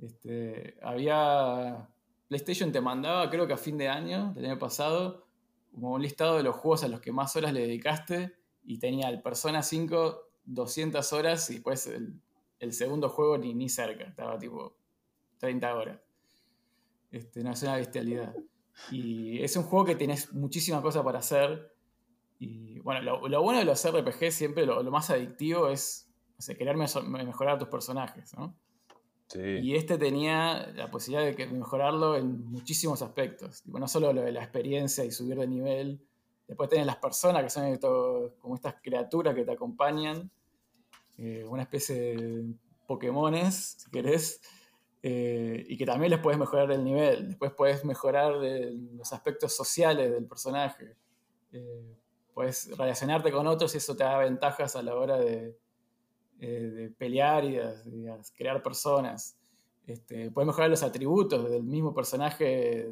Este, 0.00 0.76
había. 0.82 1.88
PlayStation 2.28 2.70
te 2.70 2.80
mandaba, 2.80 3.28
creo 3.28 3.46
que 3.46 3.54
a 3.54 3.56
fin 3.56 3.76
de 3.76 3.88
año, 3.88 4.32
del 4.34 4.46
año 4.46 4.58
pasado, 4.58 5.26
como 5.72 5.92
un 5.92 6.02
listado 6.02 6.36
de 6.36 6.44
los 6.44 6.54
juegos 6.54 6.84
a 6.84 6.88
los 6.88 7.00
que 7.00 7.12
más 7.12 7.34
horas 7.36 7.52
le 7.52 7.60
dedicaste. 7.60 8.36
Y 8.62 8.78
tenía 8.78 9.08
el 9.08 9.22
Persona 9.22 9.62
5 9.62 10.30
200 10.44 11.12
horas 11.12 11.50
y 11.50 11.54
después 11.54 11.86
el, 11.86 12.20
el 12.58 12.72
segundo 12.72 13.08
juego 13.08 13.38
ni, 13.38 13.54
ni 13.54 13.68
cerca. 13.68 14.04
Estaba 14.04 14.38
tipo 14.38 14.76
30 15.38 15.74
horas. 15.74 16.00
Este, 17.10 17.42
no 17.42 17.52
es 17.52 17.62
una 17.62 17.76
bestialidad. 17.76 18.34
Y 18.90 19.42
es 19.42 19.56
un 19.56 19.64
juego 19.64 19.84
que 19.84 19.96
tienes 19.96 20.32
muchísimas 20.32 20.82
cosas 20.82 21.02
para 21.02 21.18
hacer. 21.18 21.74
Y 22.38 22.78
bueno, 22.80 23.02
lo, 23.02 23.42
bueno 23.42 23.58
de 23.58 23.64
los 23.64 23.84
RPG 23.86 24.30
siempre, 24.32 24.64
lo, 24.64 24.82
más 24.90 25.10
adictivo 25.10 25.68
es 25.68 26.06
o 26.38 26.54
querer 26.54 26.76
mejorar 26.76 27.58
tus 27.58 27.68
personajes, 27.68 28.32
¿no? 28.34 28.56
Y 29.62 29.76
este 29.76 29.96
tenía 29.98 30.72
la 30.74 30.90
posibilidad 30.90 31.24
de 31.24 31.36
que- 31.36 31.46
mejorarlo 31.46 32.16
en 32.16 32.44
muchísimos 32.46 33.00
aspectos. 33.02 33.62
Tipo, 33.62 33.78
no 33.78 33.86
solo 33.86 34.12
lo 34.12 34.22
de 34.22 34.32
la 34.32 34.42
experiencia 34.42 35.04
y 35.04 35.10
subir 35.12 35.36
de 35.38 35.46
nivel. 35.46 36.00
Después 36.48 36.68
tenés 36.68 36.86
las 36.86 36.96
personas 36.96 37.44
que 37.44 37.50
son 37.50 37.78
como 38.40 38.54
estas 38.56 38.74
criaturas 38.82 39.34
que 39.34 39.44
te 39.44 39.52
acompañan. 39.52 40.30
eh, 41.22 41.44
una 41.46 41.62
especie 41.62 42.16
de 42.16 42.44
Pokémones, 42.86 43.76
si 43.78 43.90
querés. 43.90 44.40
eh, 45.02 45.64
y 45.68 45.76
que 45.78 45.86
también 45.86 46.10
les 46.10 46.20
puedes 46.20 46.38
mejorar 46.38 46.70
el 46.72 46.82
nivel. 46.84 47.28
Después 47.28 47.52
puedes 47.52 47.84
mejorar 47.84 48.32
los 48.32 49.12
aspectos 49.12 49.54
sociales 49.54 50.10
del 50.10 50.26
personaje. 50.26 50.96
Eh, 51.52 51.96
puedes 52.34 52.76
relacionarte 52.76 53.30
con 53.32 53.46
otros 53.46 53.74
y 53.74 53.78
eso 53.78 53.94
te 53.96 54.04
da 54.04 54.18
ventajas 54.18 54.76
a 54.76 54.82
la 54.82 54.94
hora 54.94 55.18
de, 55.18 55.56
eh, 56.40 56.70
de 56.74 56.90
pelear 56.90 57.44
y 57.44 57.56
de, 57.56 58.18
crear 58.34 58.62
personas. 58.62 59.38
Este, 59.86 60.30
puedes 60.30 60.46
mejorar 60.46 60.70
los 60.70 60.82
atributos 60.82 61.50
del 61.50 61.64
mismo 61.64 61.92
personaje, 61.92 62.90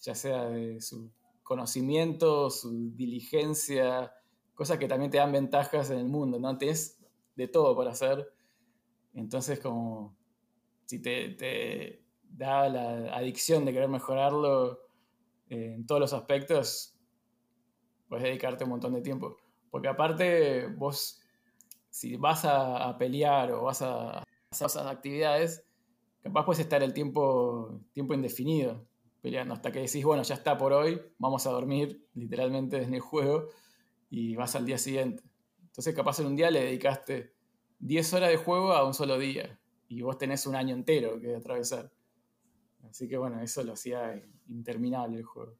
ya 0.00 0.14
sea 0.14 0.46
de 0.48 0.80
su 0.80 1.10
conocimiento, 1.44 2.50
su 2.50 2.90
diligencia, 2.96 4.12
cosas 4.54 4.78
que 4.78 4.88
también 4.88 5.10
te 5.10 5.18
dan 5.18 5.30
ventajas 5.30 5.90
en 5.90 5.98
el 5.98 6.08
mundo, 6.08 6.40
¿no? 6.40 6.58
Tienes 6.58 6.98
de 7.36 7.48
todo 7.48 7.76
para 7.76 7.92
hacer. 7.92 8.32
Entonces, 9.14 9.60
como 9.60 10.16
si 10.84 11.00
te, 11.00 11.30
te 11.30 12.04
da 12.28 12.68
la 12.68 13.14
adicción 13.16 13.64
de 13.64 13.72
querer 13.72 13.88
mejorarlo 13.88 14.80
eh, 15.48 15.74
en 15.74 15.86
todos 15.86 16.00
los 16.00 16.12
aspectos, 16.12 16.98
puedes 18.08 18.24
dedicarte 18.24 18.64
un 18.64 18.70
montón 18.70 18.94
de 18.94 19.02
tiempo. 19.02 19.36
Porque 19.70 19.88
aparte, 19.88 20.66
vos, 20.66 21.21
si 21.92 22.16
vas 22.16 22.46
a, 22.46 22.96
pelear 22.96 23.52
o 23.52 23.64
vas 23.64 23.82
a 23.82 24.24
hacer 24.50 24.66
esas 24.66 24.86
actividades, 24.86 25.62
capaz 26.22 26.46
puedes 26.46 26.60
estar 26.60 26.82
el 26.82 26.94
tiempo, 26.94 27.82
tiempo 27.92 28.14
indefinido 28.14 28.86
peleando, 29.20 29.54
hasta 29.54 29.70
que 29.70 29.80
decís, 29.80 30.02
bueno, 30.02 30.22
ya 30.22 30.34
está 30.34 30.56
por 30.56 30.72
hoy, 30.72 31.00
vamos 31.18 31.46
a 31.46 31.50
dormir 31.50 32.08
literalmente 32.14 32.82
en 32.82 32.94
el 32.94 33.00
juego 33.00 33.50
y 34.08 34.34
vas 34.34 34.56
al 34.56 34.64
día 34.64 34.78
siguiente. 34.78 35.22
Entonces, 35.60 35.94
capaz 35.94 36.18
en 36.18 36.26
un 36.26 36.34
día 36.34 36.50
le 36.50 36.64
dedicaste 36.64 37.34
10 37.78 38.14
horas 38.14 38.30
de 38.30 38.36
juego 38.38 38.72
a 38.72 38.86
un 38.86 38.94
solo 38.94 39.18
día 39.18 39.60
y 39.86 40.00
vos 40.00 40.16
tenés 40.16 40.46
un 40.46 40.56
año 40.56 40.74
entero 40.74 41.20
que 41.20 41.36
atravesar. 41.36 41.92
Así 42.88 43.06
que 43.06 43.18
bueno, 43.18 43.38
eso 43.42 43.62
lo 43.62 43.74
hacía 43.74 44.20
interminable 44.48 45.18
el 45.18 45.24
juego. 45.24 45.56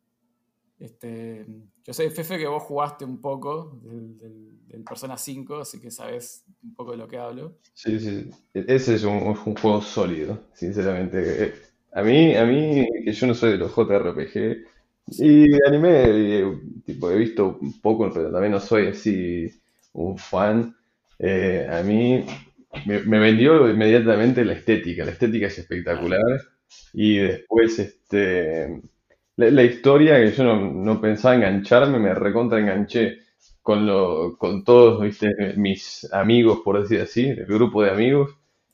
Este, 0.82 1.46
yo 1.84 1.92
sé, 1.92 2.10
Fefe, 2.10 2.38
que 2.38 2.46
vos 2.46 2.62
jugaste 2.62 3.04
un 3.04 3.20
poco 3.20 3.78
del, 3.82 4.16
del- 4.18 4.66
del 4.66 4.84
Persona 4.84 5.16
5, 5.16 5.56
así 5.60 5.80
que 5.80 5.90
sabes 5.90 6.44
un 6.62 6.74
poco 6.74 6.92
de 6.92 6.96
lo 6.98 7.06
que 7.08 7.18
hablo. 7.18 7.58
Sí, 7.74 7.98
sí. 8.00 8.30
Ese 8.54 8.94
es 8.94 9.04
un, 9.04 9.14
un 9.14 9.34
juego 9.56 9.80
sólido, 9.82 10.38
sinceramente. 10.54 11.54
A 11.92 12.02
mí, 12.02 12.34
a 12.36 12.44
mí, 12.44 12.86
que 13.04 13.12
yo 13.12 13.26
no 13.26 13.34
soy 13.34 13.52
de 13.52 13.58
los 13.58 13.72
JRPG, 13.72 14.64
y 15.18 15.46
anime, 15.66 16.40
eh, 16.40 16.60
tipo, 16.86 17.10
he 17.10 17.16
visto 17.18 17.58
un 17.60 17.80
poco, 17.80 18.10
pero 18.12 18.30
también 18.30 18.52
no 18.52 18.60
soy 18.60 18.88
así 18.88 19.48
un 19.94 20.16
fan. 20.18 20.76
Eh, 21.18 21.66
a 21.70 21.82
mí 21.82 22.24
me, 22.86 23.00
me 23.00 23.18
vendió 23.18 23.68
inmediatamente 23.70 24.44
la 24.44 24.54
estética. 24.54 25.04
La 25.04 25.12
estética 25.12 25.46
es 25.48 25.58
espectacular. 25.58 26.20
Y 26.92 27.18
después, 27.18 27.78
este, 27.78 28.80
la, 29.36 29.50
la 29.50 29.62
historia 29.62 30.16
que 30.18 30.32
yo 30.32 30.44
no, 30.44 30.56
no 30.72 31.00
pensaba 31.00 31.34
engancharme, 31.34 31.98
me 31.98 32.14
recontra 32.14 32.58
enganché 32.60 33.18
con, 33.62 33.86
lo, 33.86 34.36
con 34.38 34.64
todos, 34.64 35.02
¿viste? 35.02 35.54
mis 35.56 36.08
amigos, 36.12 36.60
por 36.64 36.80
decir 36.82 37.00
así, 37.00 37.26
el 37.28 37.46
grupo 37.46 37.82
de 37.82 37.90
amigos. 37.90 38.30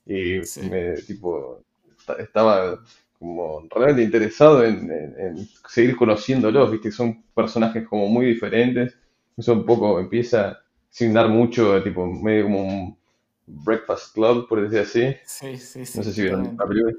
Y 0.07 0.41
Sí. 0.43 0.61
me, 0.71 0.95
tipo, 1.03 1.63
esta- 1.99 2.15
estaba 2.15 2.81
como 3.19 3.67
realmente 3.71 4.03
interesado 4.05 4.65
en, 4.65 4.91
en- 4.91 5.15
en 5.21 5.49
seguir 5.69 5.97
conociéndolos, 5.97 6.71
¿viste? 6.71 6.91
Son 6.93 7.23
personajes 7.35 7.87
como 7.89 8.09
muy 8.09 8.27
diferentes. 8.27 8.97
Eso 9.37 9.53
un 9.53 9.67
poco 9.67 9.99
empieza 10.01 10.61
sin 10.91 11.13
dar 11.13 11.29
mucho, 11.29 11.83
tipo, 11.83 12.07
medio 12.07 12.45
como 12.45 12.63
un 12.63 12.99
Breakfast 13.47 14.15
Club, 14.15 14.49
por 14.49 14.63
decir 14.63 14.79
así. 14.81 15.17
Sí, 15.25 15.57
sí, 15.59 15.85
sí. 15.87 15.99
No 15.99 16.03
sé 16.05 16.13
si 16.13 16.23
vieron 16.23 16.57
la 16.59 16.67
película. 16.67 16.95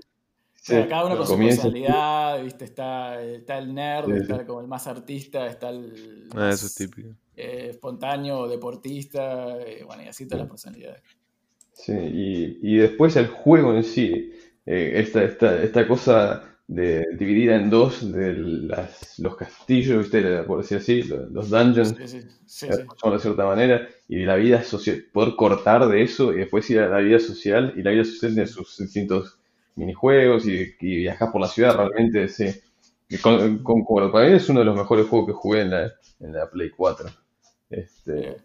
Sí, 0.61 0.85
cada 0.87 1.05
uno 1.05 1.17
con 1.17 1.27
su 1.27 1.39
personalidad, 1.39 2.43
¿viste? 2.43 2.65
Está, 2.65 3.21
está 3.23 3.57
el 3.57 3.73
nerd, 3.73 4.13
Sí, 4.13 4.23
sí. 4.25 4.33
está 4.33 4.45
como 4.45 4.61
el 4.61 4.67
más 4.67 4.87
artista, 4.87 5.47
está 5.47 5.69
el 5.69 6.31
Ah, 6.35 6.49
más, 6.49 6.55
eso 6.55 6.65
es 6.67 6.75
típico. 6.75 7.15
eh, 7.35 7.67
espontáneo, 7.71 8.47
deportista, 8.47 9.57
eh, 9.61 9.83
bueno, 9.85 10.03
y 10.03 10.07
así 10.07 10.27
todas 10.27 10.41
las 10.41 10.49
personalidades. 10.49 11.03
Sí, 11.73 11.93
y, 11.93 12.59
y 12.61 12.77
después 12.77 13.15
el 13.15 13.27
juego 13.27 13.73
en 13.75 13.83
sí, 13.83 14.31
eh, 14.65 14.91
esta, 14.95 15.23
esta, 15.23 15.63
esta 15.63 15.87
cosa 15.87 16.43
de 16.67 17.05
dividida 17.17 17.55
en 17.55 17.69
dos 17.69 18.11
de 18.11 18.33
las, 18.33 19.17
los 19.19 19.35
castillos, 19.37 20.03
¿viste? 20.03 20.43
por 20.43 20.61
decir 20.61 20.77
así, 20.77 21.03
los, 21.03 21.31
los 21.31 21.49
dungeons, 21.49 21.95
Sí, 21.97 22.07
sí, 22.07 22.21
sí, 22.45 22.73
sí. 22.73 22.83
por 22.85 22.95
llamarlo 22.97 23.17
de 23.17 23.19
cierta 23.19 23.45
manera, 23.45 23.87
y 24.07 24.17
la 24.25 24.35
vida 24.35 24.63
social, 24.63 25.05
poder 25.13 25.35
cortar 25.35 25.87
de 25.87 26.03
eso 26.03 26.33
y 26.33 26.37
después 26.39 26.69
ir 26.69 26.79
a 26.79 26.89
la 26.89 26.99
vida 26.99 27.19
social, 27.19 27.73
y 27.77 27.81
la 27.81 27.91
vida 27.91 28.03
social 28.05 28.33
tiene 28.33 28.47
sus 28.47 28.77
distintos 28.77 29.38
minijuegos 29.79 30.45
y, 30.47 30.75
y 30.79 30.95
viajar 30.97 31.31
por 31.31 31.41
la 31.41 31.47
ciudad 31.47 31.75
realmente, 31.75 32.27
sí. 32.27 32.45
Con- 33.21 33.63
para 33.63 34.29
mí 34.29 34.35
es 34.35 34.47
uno 34.49 34.59
de 34.59 34.65
los 34.65 34.75
mejores 34.77 35.07
juegos 35.07 35.27
que 35.27 35.33
jugué 35.33 35.61
en 35.61 35.71
la, 35.71 35.91
en 36.19 36.33
la 36.33 36.49
Play 36.49 36.69
4. 36.69 37.09
Este. 37.69 38.37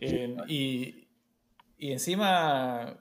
Eh, 0.00 0.36
y, 0.48 1.08
y 1.78 1.92
encima, 1.92 2.96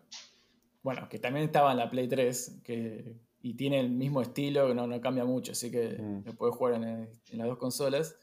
bueno, 0.82 1.08
que 1.10 1.20
también 1.20 1.46
estaba 1.46 1.72
en 1.72 1.78
la 1.78 1.90
Play 1.90 2.08
3, 2.08 2.62
que, 2.64 3.16
y 3.42 3.54
tiene 3.56 3.80
el 3.80 3.90
mismo 3.92 4.22
estilo, 4.22 4.74
no, 4.74 4.88
no 4.88 5.00
cambia 5.00 5.26
mucho, 5.26 5.52
así 5.52 5.70
que 5.72 5.98
Mm. 6.00 6.26
lo 6.26 6.34
puedes 6.34 6.56
jugar 6.56 6.76
en, 6.76 6.84
en 6.86 7.38
las 7.38 7.48
dos 7.48 7.58
consolas. 7.58 8.16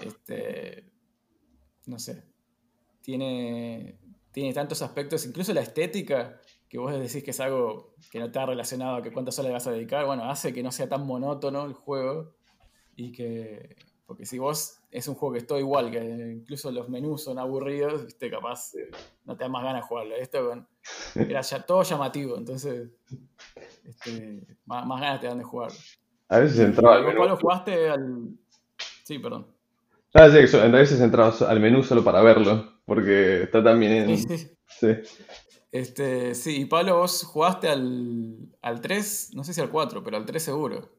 Este, 0.00 0.84
no 1.86 1.98
sé, 1.98 2.22
tiene, 3.02 3.98
tiene 4.32 4.52
tantos 4.54 4.82
aspectos, 4.82 5.26
incluso 5.26 5.52
la 5.52 5.60
estética, 5.62 6.40
que 6.70 6.78
vos 6.78 6.92
decís 6.92 7.22
que 7.24 7.32
es 7.32 7.40
algo 7.40 7.94
que 8.12 8.18
no 8.20 8.26
está 8.26 8.46
relacionado 8.46 8.96
a 8.96 9.02
que 9.02 9.12
cuántas 9.12 9.38
horas 9.38 9.48
le 9.48 9.52
vas 9.54 9.66
a 9.66 9.72
dedicar, 9.72 10.06
bueno, 10.06 10.24
hace 10.30 10.54
que 10.54 10.62
no 10.62 10.70
sea 10.72 10.88
tan 10.88 11.04
monótono 11.04 11.66
el 11.66 11.72
juego 11.74 12.32
y 12.96 13.10
que, 13.12 13.76
porque 14.06 14.24
si 14.24 14.38
vos 14.38 14.78
es 14.92 15.08
un 15.08 15.16
juego 15.16 15.32
que 15.32 15.38
es 15.40 15.46
todo 15.48 15.58
igual, 15.58 15.90
que 15.90 15.98
incluso 16.32 16.70
los 16.70 16.88
menús 16.88 17.24
son 17.24 17.38
aburridos, 17.40 18.06
viste, 18.06 18.30
capaz 18.30 18.74
eh, 18.76 18.88
no 19.24 19.36
te 19.36 19.44
da 19.44 19.50
más 19.50 19.64
ganas 19.64 19.82
de 19.82 19.88
jugarlo. 19.88 20.14
Esto 20.14 20.48
con- 20.48 20.68
era 21.16 21.40
ya 21.40 21.60
todo 21.66 21.82
llamativo, 21.82 22.36
entonces 22.38 22.88
este, 23.84 24.46
más, 24.64 24.86
más 24.86 25.00
ganas 25.00 25.20
te 25.20 25.26
dan 25.26 25.38
de 25.38 25.44
jugarlo. 25.44 25.76
a 26.28 26.38
veces 26.38 26.58
entraba 26.60 26.96
al 26.96 27.02
¿Vos, 27.02 27.08
menú. 27.12 27.20
Pablo, 27.22 27.36
jugaste 27.40 27.88
al... 27.90 28.28
Sí, 29.04 29.18
perdón. 29.18 29.46
Ah, 30.14 30.28
sí, 30.30 30.56
a 30.56 30.66
veces 30.68 31.00
entraba 31.00 31.32
so- 31.32 31.48
al 31.48 31.58
menú 31.60 31.82
solo 31.82 32.04
para 32.04 32.22
verlo, 32.22 32.80
porque 32.84 33.42
está 33.42 33.62
también 33.62 33.92
en... 33.92 34.18
Sí, 34.18 34.38
sí. 34.38 34.50
Sí. 34.68 34.88
Este, 35.72 36.34
sí, 36.34 36.62
y 36.62 36.64
Pablo, 36.64 36.98
vos 36.98 37.22
jugaste 37.24 37.68
al, 37.68 38.36
al 38.60 38.80
3, 38.80 39.30
no 39.34 39.44
sé 39.44 39.54
si 39.54 39.60
al 39.60 39.70
4, 39.70 40.02
pero 40.02 40.16
al 40.16 40.26
3 40.26 40.42
seguro. 40.42 40.90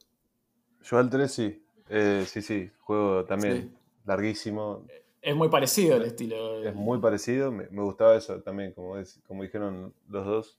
Yo 0.83 0.97
al 0.97 1.09
3 1.09 1.31
sí. 1.31 1.63
Eh, 1.89 2.23
sí, 2.25 2.41
sí. 2.41 2.71
Juego 2.79 3.25
también 3.25 3.69
Sí. 3.69 3.77
larguísimo. 4.05 4.85
Es 5.21 5.35
muy 5.35 5.49
parecido 5.49 5.97
el 5.97 6.03
estilo. 6.03 6.63
Es 6.63 6.73
muy 6.73 6.99
parecido. 6.99 7.51
Me, 7.51 7.67
me 7.69 7.81
gustaba 7.83 8.15
eso 8.15 8.41
también, 8.41 8.71
como, 8.73 8.97
es- 8.97 9.19
como 9.27 9.43
dijeron 9.43 9.93
los 10.07 10.25
dos. 10.25 10.57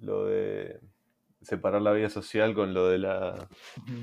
Lo 0.00 0.24
de 0.24 0.80
separar 1.42 1.82
la 1.82 1.92
vida 1.92 2.08
social 2.10 2.54
con 2.54 2.72
lo 2.74 2.88
de 2.88 2.98
la. 2.98 3.48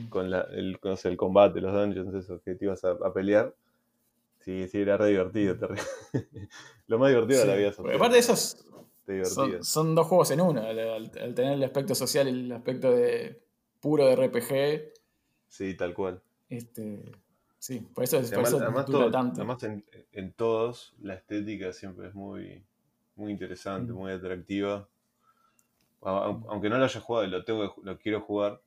Con 0.10 0.30
la, 0.30 0.42
el, 0.52 0.80
no 0.84 0.96
sé, 0.96 1.10
el 1.10 1.18
combate, 1.18 1.60
los 1.60 1.74
dungeons, 1.74 2.14
eso, 2.14 2.40
que 2.44 2.56
te 2.56 2.66
ibas 2.66 2.84
a, 2.86 2.92
a 2.92 3.12
pelear. 3.14 3.54
Sí, 4.40 4.68
sí, 4.68 4.80
era 4.80 4.96
re 4.98 5.08
divertido. 5.10 5.58
lo 6.88 7.00
más 7.00 7.10
divertido 7.10 7.40
Sí, 7.42 7.44
era 7.48 7.54
la 7.54 7.60
vida 7.60 7.74
social. 7.74 7.96
aparte 7.96 8.14
de 8.14 8.20
esos. 8.20 8.66
Son, 9.26 9.64
son 9.64 9.96
dos 9.96 10.08
juegos 10.08 10.32
en 10.32 10.42
uno, 10.42 10.62
al, 10.62 10.80
al- 10.80 11.12
al 11.22 11.36
tener 11.36 11.54
el 11.54 11.64
aspecto 11.64 11.96
social 11.96 12.28
y 12.28 12.32
el 12.46 12.52
aspecto 12.52 12.92
de 12.92 13.42
puro 13.80 14.06
de 14.08 14.16
RPG. 14.16 14.94
Sí, 15.48 15.76
tal 15.76 15.94
cual. 15.94 16.22
Este, 16.50 17.12
sí, 17.60 17.80
por 17.94 18.04
eso, 18.04 18.18
Y 18.18 18.22
por 18.22 18.28
Además, 18.34 18.48
eso 18.50 18.58
además 18.62 18.86
dura 18.86 19.00
todo- 19.00 19.12
tanto. 19.12 19.42
además 19.42 19.64
en, 19.64 19.86
en 20.14 20.34
todos 20.34 20.94
la 21.02 21.16
estética 21.16 21.74
siempre 21.74 22.08
es 22.08 22.14
muy, 22.14 22.64
muy 23.16 23.32
interesante, 23.32 23.92
Mm. 23.92 23.96
muy 23.96 24.12
atractiva. 24.12 24.88
Aunque 26.04 26.70
no 26.70 26.78
lo 26.78 26.86
haya 26.86 27.00
jugado 27.00 27.28
y 27.28 27.30
lo, 27.30 27.44
tengo, 27.44 27.76
lo 27.84 27.98
quiero 28.00 28.22
jugar, 28.22 28.60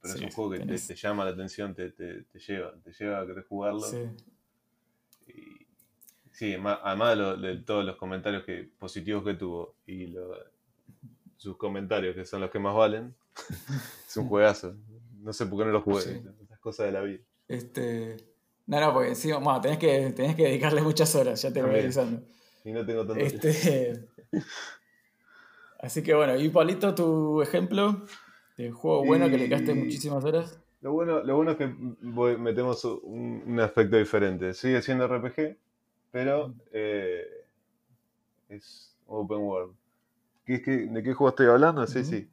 pero 0.00 0.14
es 0.14 0.20
un 0.22 0.30
juego 0.30 0.50
que 0.52 0.60
te, 0.60 0.94
llama 0.94 1.24
la 1.24 1.32
atención, 1.32 1.74
te, 1.74 1.90
te- 1.90 2.22
te 2.22 2.38
lleva, 2.38 2.72
te 2.82 2.92
lleva 2.92 3.20
a 3.20 3.26
querer 3.26 3.44
jugarlo. 3.46 3.80
Sí. 3.82 3.98
Sí, 6.40 6.54
además 6.54 7.10
de, 7.10 7.16
lo- 7.16 7.36
de 7.36 7.56
todos 7.58 7.84
los 7.84 7.96
comentarios 7.96 8.44
que, 8.44 8.66
positivos 8.78 9.22
que 9.24 9.34
tuvo 9.34 9.74
y 9.84 10.06
lo- 10.06 10.32
sus 11.36 11.58
comentarios, 11.58 12.14
que 12.16 12.24
son 12.24 12.40
los 12.40 12.50
que 12.50 12.58
más 12.58 12.74
valen, 12.74 13.14
es 14.08 14.16
un 14.16 14.26
juegazo. 14.26 14.74
No 15.20 15.34
sé 15.34 15.44
por 15.44 15.58
qué 15.58 15.64
no 15.66 15.72
lo 15.72 15.82
jugué, 15.82 16.00
Sí. 16.00 16.22
esas 16.42 16.58
cosas 16.60 16.86
de 16.86 16.92
la 16.92 17.02
vida. 17.02 17.18
Este. 17.46 18.16
No, 18.66 18.80
no, 18.80 18.94
porque 18.94 19.14
bueno, 19.34 19.60
tenés 19.60 19.76
que, 19.76 20.12
tenés 20.16 20.34
que 20.34 20.44
dedicarle 20.44 20.80
muchas 20.80 21.14
horas, 21.14 21.42
ya 21.42 21.52
te 21.52 21.60
voy 21.62 21.78
avisando. 21.78 22.22
Y 22.64 22.72
no 22.72 22.86
tengo 22.86 23.06
tanto 23.06 23.22
Este. 23.22 24.08
Así 25.80 26.02
que 26.02 26.14
bueno, 26.14 26.36
y 26.40 26.48
Pablito, 26.48 26.94
tu 26.94 27.42
ejemplo 27.42 28.06
de 28.56 28.70
juego 28.70 29.04
bueno 29.04 29.28
que 29.28 29.36
le 29.36 29.44
Y- 29.72 29.74
muchísimas 29.74 30.24
horas. 30.24 30.58
Lo 30.80 30.92
bueno, 30.92 31.22
lo 31.22 31.36
bueno 31.36 31.50
es 31.50 31.58
que 31.58 31.70
voy- 32.00 32.38
metemos 32.38 32.82
un, 32.86 33.42
un 33.46 33.60
aspecto 33.60 33.98
diferente. 33.98 34.54
Sigue 34.54 34.80
siendo 34.80 35.06
RPG, 35.06 35.58
pero 36.10 36.54
eh, 36.72 37.24
es 38.48 38.96
open 39.06 39.38
world. 39.38 39.74
¿Qué, 40.44 40.60
que- 40.62 40.86
¿De 40.86 41.02
qué 41.02 41.14
juego 41.14 41.30
estoy 41.30 41.46
hablando? 41.46 41.86
Sí, 41.86 42.04
sí. 42.04 42.28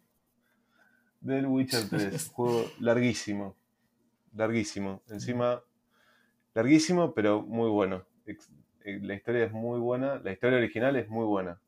Del 1.21 1.45
Witcher 1.47 1.87
3. 1.89 2.29
juego 2.33 2.65
larguísimo. 2.79 3.55
Larguísimo. 4.35 5.01
Encima, 5.09 5.61
larguísimo, 6.53 7.13
pero 7.13 7.41
muy 7.41 7.69
bueno. 7.69 8.03
Eh, 8.25 8.99
La 9.01 9.15
historia 9.15 9.45
es 9.45 9.51
muy 9.51 9.79
buena. 9.79 10.19
La 10.19 10.31
historia 10.31 10.57
original 10.57 10.95
es 10.95 11.09
muy 11.09 11.25
buena. 11.25 11.59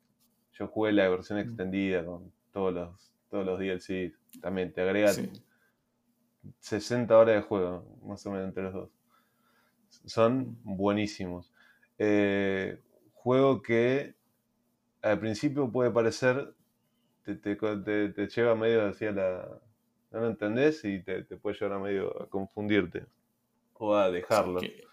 Yo 0.54 0.68
jugué 0.68 0.92
la 0.92 1.08
versión 1.10 1.39
extendida 1.39 2.06
con 2.06 2.32
todos 2.51 2.74
los, 2.74 3.13
todos 3.30 3.46
los 3.46 3.60
DLC. 3.60 4.13
También 4.42 4.72
te 4.74 4.82
agrega 4.82 5.10
Sí. 5.13 5.30
60 6.60 7.18
horas 7.18 7.36
de 7.36 7.42
juego, 7.42 7.86
más 8.04 8.25
o 8.25 8.32
menos 8.32 8.48
entre 8.48 8.63
los 8.63 8.74
dos. 8.74 8.89
Son 10.06 10.58
buenísimos. 10.63 11.51
Eh, 12.00 12.79
juego 13.13 13.62
que 13.62 14.15
al 15.01 15.20
principio 15.20 15.72
puede 15.72 15.91
parecer, 15.91 16.53
te, 17.25 17.36
te, 17.36 17.56
te- 17.58 18.10
te 18.10 18.27
lleva 18.27 18.56
medio 18.56 18.88
hacia 18.88 19.12
la... 19.12 19.60
No 20.12 20.22
lo 20.22 20.27
entendés 20.29 20.84
y 20.86 21.03
te, 21.03 21.24
te 21.24 21.38
puede 21.38 21.58
llevar 21.60 21.77
a 21.77 21.82
medio 21.82 22.22
a 22.24 22.29
confundirte 22.29 23.06
o 23.75 23.96
a 23.96 24.12
dejarlo. 24.12 24.62
Que 24.62 24.84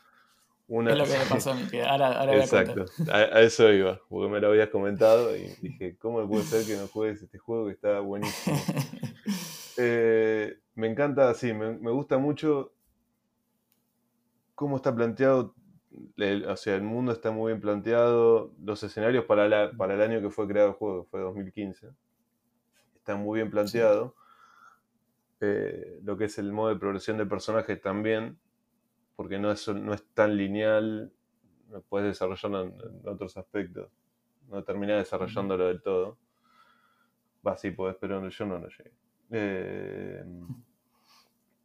Una, 0.68 0.92
es 0.92 0.98
lo 0.98 1.04
que 1.04 1.18
me 1.18 1.24
pasó 1.30 1.52
a 1.52 1.54
mí, 1.54 1.66
que 1.68 1.82
ahora, 1.82 2.08
ahora 2.20 2.32
voy 2.32 2.42
a 2.42 2.48
contar. 2.48 2.76
Exacto, 2.76 3.12
a, 3.12 3.18
a 3.18 3.40
eso 3.42 3.72
iba, 3.72 4.00
porque 4.08 4.30
me 4.32 4.40
lo 4.40 4.48
habías 4.48 4.68
comentado 4.70 5.36
y 5.36 5.54
dije, 5.62 5.96
¿cómo 5.98 6.26
puede 6.28 6.44
ser 6.44 6.66
que 6.66 6.76
no 6.76 6.88
juegues 6.88 7.22
este 7.22 7.38
juego 7.38 7.66
que 7.66 7.72
está 7.72 8.00
buenísimo? 8.00 8.56
Eh, 9.78 10.58
me 10.74 10.86
encanta, 10.88 11.34
sí, 11.34 11.52
me, 11.52 11.72
me 11.78 11.90
gusta 11.90 12.18
mucho 12.18 12.72
cómo 14.54 14.76
está 14.76 14.94
planteado. 14.94 15.54
El- 16.16 16.46
o 16.46 16.56
sea, 16.56 16.76
el 16.76 16.82
mundo 16.82 17.12
está 17.12 17.30
muy 17.30 17.52
bien 17.52 17.60
planteado. 17.60 18.52
Los 18.62 18.82
escenarios 18.82 19.24
para, 19.26 19.48
la- 19.48 19.72
para 19.76 19.94
el 19.94 20.02
año 20.02 20.20
que 20.20 20.30
fue 20.30 20.48
creado 20.48 20.70
el 20.70 20.74
juego, 20.74 21.04
fue 21.06 21.20
2015, 21.20 21.88
está 22.96 23.16
muy 23.16 23.38
bien 23.40 23.50
planteado. 23.50 24.14
Eh, 25.40 26.00
lo 26.02 26.16
que 26.16 26.24
es 26.26 26.38
el 26.38 26.52
modo 26.52 26.70
de 26.70 26.76
progresión 26.80 27.18
del 27.18 27.28
personaje 27.28 27.76
también, 27.76 28.38
porque 29.16 29.38
no 29.38 29.52
es, 29.52 29.68
no 29.68 29.94
es 29.94 30.04
tan 30.14 30.36
lineal, 30.36 31.12
no 31.70 31.82
puedes 31.82 32.08
desarrollarlo 32.08 32.62
en, 32.64 32.74
en 33.02 33.08
otros 33.08 33.36
aspectos. 33.38 33.90
No 34.48 34.64
terminás 34.64 34.98
desarrollándolo 34.98 35.66
del 35.68 35.82
todo. 35.82 36.18
Va, 37.46 37.56
sí, 37.56 37.70
podés, 37.70 37.96
pero 38.00 38.28
yo 38.28 38.46
no 38.46 38.58
lo 38.58 38.68
llegué. 38.68 38.92
Eh, 39.30 40.24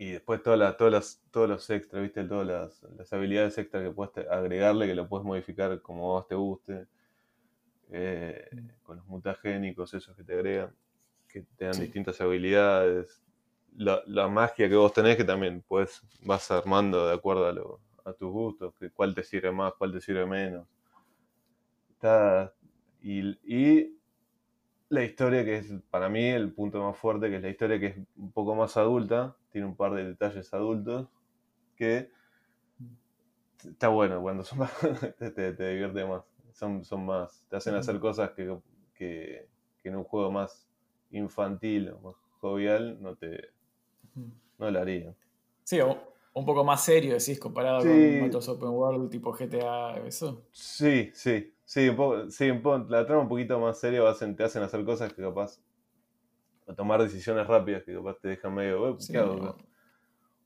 y 0.02 0.12
después 0.14 0.42
todas 0.42 0.58
las, 0.60 0.78
todas 0.78 0.94
las, 0.94 1.24
todos 1.32 1.48
los 1.50 1.70
extras, 1.70 2.02
¿viste? 2.02 2.24
Todas 2.24 2.48
las, 2.48 2.84
las 2.98 3.14
habilidades 3.14 3.58
extras 3.60 3.84
que 3.84 3.92
puedes 3.92 4.28
agregarle, 4.30 4.88
que 4.88 4.96
lo 4.96 5.08
puedes 5.08 5.26
modificar 5.26 5.82
como 5.82 6.02
vos 6.04 6.28
te 6.28 6.36
guste. 6.36 6.88
Eh, 7.90 8.50
con 8.84 8.98
los 8.98 9.06
mutagénicos, 9.08 9.94
esos 9.94 10.16
que 10.16 10.24
te 10.24 10.34
agregan, 10.34 10.74
que 11.28 11.42
te 11.58 11.66
dan 11.66 11.78
Sí. 11.78 11.82
distintas 11.82 12.20
habilidades. 12.22 13.22
La, 13.76 14.02
la 14.08 14.28
magia 14.28 14.70
que 14.70 14.76
vos 14.76 14.94
tenés, 14.94 15.18
que 15.18 15.24
también 15.24 15.62
puedes, 15.68 16.02
vas 16.24 16.50
armando 16.52 17.08
de 17.08 17.14
acuerdo 17.16 17.48
a, 17.48 17.54
lo- 17.54 17.80
a 18.06 18.14
tus 18.14 18.32
gustos, 18.32 18.74
que 18.80 18.90
cuál 18.92 19.14
te 19.16 19.24
sirve 19.24 19.52
más, 19.52 19.74
cuál 19.76 19.92
te 19.94 20.02
sirve 20.02 20.26
menos. 20.26 20.68
Está, 21.92 22.54
y, 23.02 23.30
y 23.44 24.01
la 24.92 25.04
historia 25.04 25.46
que 25.46 25.58
es 25.58 25.74
para 25.90 26.10
mí 26.10 26.24
el 26.26 26.54
punto 26.54 26.84
más 26.84 26.98
fuerte, 26.98 27.30
que 27.30 27.38
es 27.38 27.42
la 27.44 27.50
historia 27.50 27.80
que 27.80 27.88
es 27.88 27.98
un 28.18 28.32
poco 28.32 28.56
más 28.56 28.78
adulta, 28.78 29.38
tiene 29.52 29.68
un 29.68 29.76
par 29.76 29.94
de 29.96 30.06
detalles 30.06 30.54
adultos, 30.54 31.10
que 31.76 32.12
está 33.68 33.90
bueno, 33.90 34.22
cuando 34.22 34.44
son 34.44 34.60
más, 34.60 34.72
te, 35.18 35.32
te- 35.32 35.54
te 35.54 35.70
divierte 35.70 36.06
más, 36.06 36.24
son, 36.54 36.84
son 36.84 37.06
más, 37.06 37.46
te 37.50 37.56
hacen 37.58 37.76
hacer 37.76 38.00
cosas 38.00 38.32
que, 38.32 38.58
que, 38.94 39.48
que 39.82 39.90
en 39.90 39.96
un 39.98 40.04
juego 40.04 40.32
más 40.32 40.68
infantil 41.12 41.90
o 41.90 42.00
más 42.00 42.16
jovial 42.40 43.02
no 43.02 43.16
te 43.16 43.52
no 44.58 44.70
lo 44.72 44.80
harían. 44.80 45.16
Sí, 45.64 45.80
o- 45.82 46.11
un 46.34 46.46
poco 46.46 46.64
más 46.64 46.84
serio, 46.84 47.14
decís, 47.14 47.40
comparado 47.40 47.82
Sí. 47.82 47.88
con 47.88 48.28
otros 48.28 48.48
open 48.48 48.70
world 48.70 49.10
tipo 49.10 49.34
GTA, 49.34 49.98
eso. 50.06 50.44
Sí, 50.52 51.12
sí, 51.14 51.54
sí, 51.66 51.90
un 51.90 51.96
poco, 51.96 52.30
sí, 52.30 52.50
un 52.50 52.62
poco- 52.62 52.86
la 52.90 53.06
trama 53.06 53.24
un 53.24 53.28
poquito 53.30 53.60
más 53.60 53.80
seria 53.80 54.08
hacen, 54.10 54.36
te 54.36 54.44
hacen 54.44 54.64
hacer 54.64 54.84
cosas 54.86 55.12
que 55.14 55.22
capaz, 55.22 55.60
o 56.66 56.74
tomar 56.74 57.02
decisiones 57.02 57.46
rápidas 57.48 57.84
que 57.84 57.94
capaz 57.96 58.18
te 58.22 58.30
dejan 58.30 58.54
medio, 58.54 58.90
"Eh, 58.90 58.96
¿qué 58.98 59.04
Sí, 59.04 59.18
hago 59.18 59.34
o- 59.34 59.44
acá?". 59.50 59.56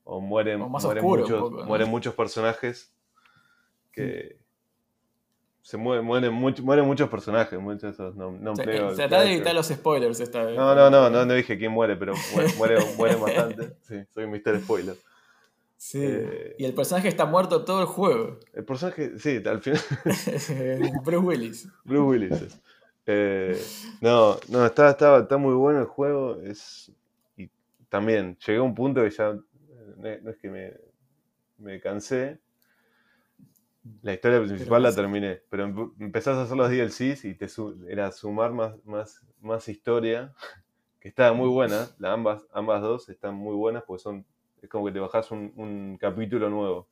O 0.08 0.20
mueren, 0.20 0.62
O 0.62 0.68
mueren, 0.68 1.04
un 1.04 1.10
muchos, 1.10 1.40
poco, 1.40 1.56
¿no? 1.58 1.66
mueren 1.66 1.88
muchos 1.88 2.14
personajes 2.14 2.92
que 3.92 4.38
se 5.62 5.76
mueren, 5.76 6.04
mueren, 6.04 6.32
much- 6.32 6.60
mueren 6.62 6.84
muchos 6.84 7.08
personajes, 7.08 7.58
muchos 7.58 7.82
de 7.82 7.90
esos 7.90 8.14
no, 8.14 8.30
no 8.30 8.52
O 8.52 8.54
sea, 8.54 8.64
empleo 8.64 8.92
eh, 8.92 8.94
Tratá 8.94 9.20
de 9.22 9.32
evitar 9.34 9.52
los 9.54 9.66
spoilers 9.66 10.20
esta 10.20 10.44
vez. 10.44 10.56
No, 10.56 10.76
no, 10.76 10.90
no, 10.90 11.10
no, 11.10 11.24
no 11.26 11.34
dije 11.34 11.58
quién 11.58 11.72
muere, 11.72 11.96
pero 11.96 12.14
muere, 12.32 12.54
muere, 12.56 12.94
muere 12.96 13.16
bastante. 13.16 13.76
Sí, 13.82 13.96
soy 14.14 14.26
Mr. 14.28 14.60
Spoiler. 14.62 14.96
Sí. 15.76 15.98
Eh, 16.02 16.54
Y 16.58 16.64
el 16.64 16.74
personaje 16.74 17.08
está 17.08 17.26
muerto 17.26 17.64
todo 17.64 17.80
el 17.80 17.86
juego. 17.86 18.38
El 18.52 18.64
personaje, 18.64 19.18
sí, 19.18 19.42
al 19.44 19.60
final, 19.60 19.80
Bruce 21.04 21.18
Willis. 21.18 21.68
Bruce 21.84 22.02
Willis. 22.02 22.60
Eh, 23.06 23.56
no, 24.00 24.36
no, 24.48 24.66
está, 24.66 24.90
está, 24.90 25.18
está 25.18 25.36
muy 25.36 25.54
bueno 25.54 25.80
el 25.80 25.86
juego. 25.86 26.40
Es, 26.42 26.90
y 27.36 27.48
también 27.88 28.36
llegué 28.44 28.58
a 28.58 28.62
un 28.62 28.74
punto 28.74 29.02
que 29.02 29.10
ya, 29.10 29.30
eh, 30.02 30.20
no 30.22 30.30
es, 30.30 30.36
que 30.38 30.48
me, 30.48 30.72
me 31.58 31.80
cansé. 31.80 32.38
La 34.02 34.14
historia 34.14 34.42
principal 34.42 34.82
la 34.82 34.92
terminé, 34.94 35.42
pero 35.48 35.64
em- 35.64 35.92
empezás 36.00 36.36
a 36.36 36.42
hacer 36.42 36.56
los 36.56 36.68
DLCs 36.70 37.24
y 37.24 37.34
te 37.34 37.46
era 37.88 38.10
sumar 38.10 38.52
más, 38.52 38.74
más, 38.84 39.20
más 39.40 39.68
historia, 39.68 40.34
que 41.00 41.08
estaba 41.08 41.32
muy 41.34 41.48
buena. 41.48 41.88
La, 41.98 42.12
ambas, 42.12 42.46
ambas 42.52 42.82
dos 42.82 43.08
están 43.08 43.34
muy 43.36 43.54
buenas 43.54 43.84
porque 43.84 44.02
son, 44.02 44.26
es 44.66 44.70
como 44.70 44.86
que 44.86 44.92
te 44.92 45.00
bajás 45.00 45.30
un, 45.30 45.52
un 45.56 45.96
capítulo 45.98 46.50
nuevo, 46.50 46.86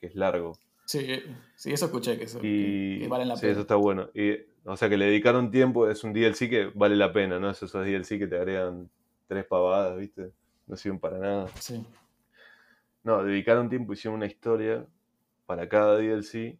que 0.00 0.06
es 0.06 0.14
largo. 0.14 0.58
Sí, 0.86 1.06
sí, 1.54 1.72
eso 1.72 1.84
escuché 1.86 2.16
que, 2.16 2.24
eso, 2.24 2.38
Y 2.38 2.94
que, 2.94 2.98
que 3.02 3.08
valen 3.08 3.28
la 3.28 3.36
sí, 3.36 3.42
pena. 3.42 3.52
eso 3.52 3.60
está 3.60 3.74
bueno. 3.76 4.08
Y, 4.14 4.32
o 4.64 4.76
sea, 4.76 4.88
que 4.88 4.96
le 4.96 5.04
dedicaron 5.06 5.50
tiempo, 5.50 5.88
es 5.88 6.02
un 6.02 6.12
DLC 6.14 6.48
que 6.48 6.70
vale 6.74 6.96
la 6.96 7.12
pena, 7.12 7.38
¿no? 7.38 7.50
Esos 7.50 7.72
DLC 7.72 8.18
que 8.18 8.26
te 8.26 8.36
agregan 8.36 8.88
tres 9.26 9.44
pavadas, 9.44 9.98
¿viste? 9.98 10.30
No 10.66 10.76
sirven 10.76 10.98
para 10.98 11.18
nada. 11.18 11.48
Sí. 11.60 11.84
No, 13.04 13.22
dedicaron 13.24 13.68
tiempo, 13.68 13.92
hicieron 13.92 14.16
una 14.16 14.26
historia 14.26 14.86
para 15.46 15.68
cada 15.68 15.96
DLC 15.98 16.56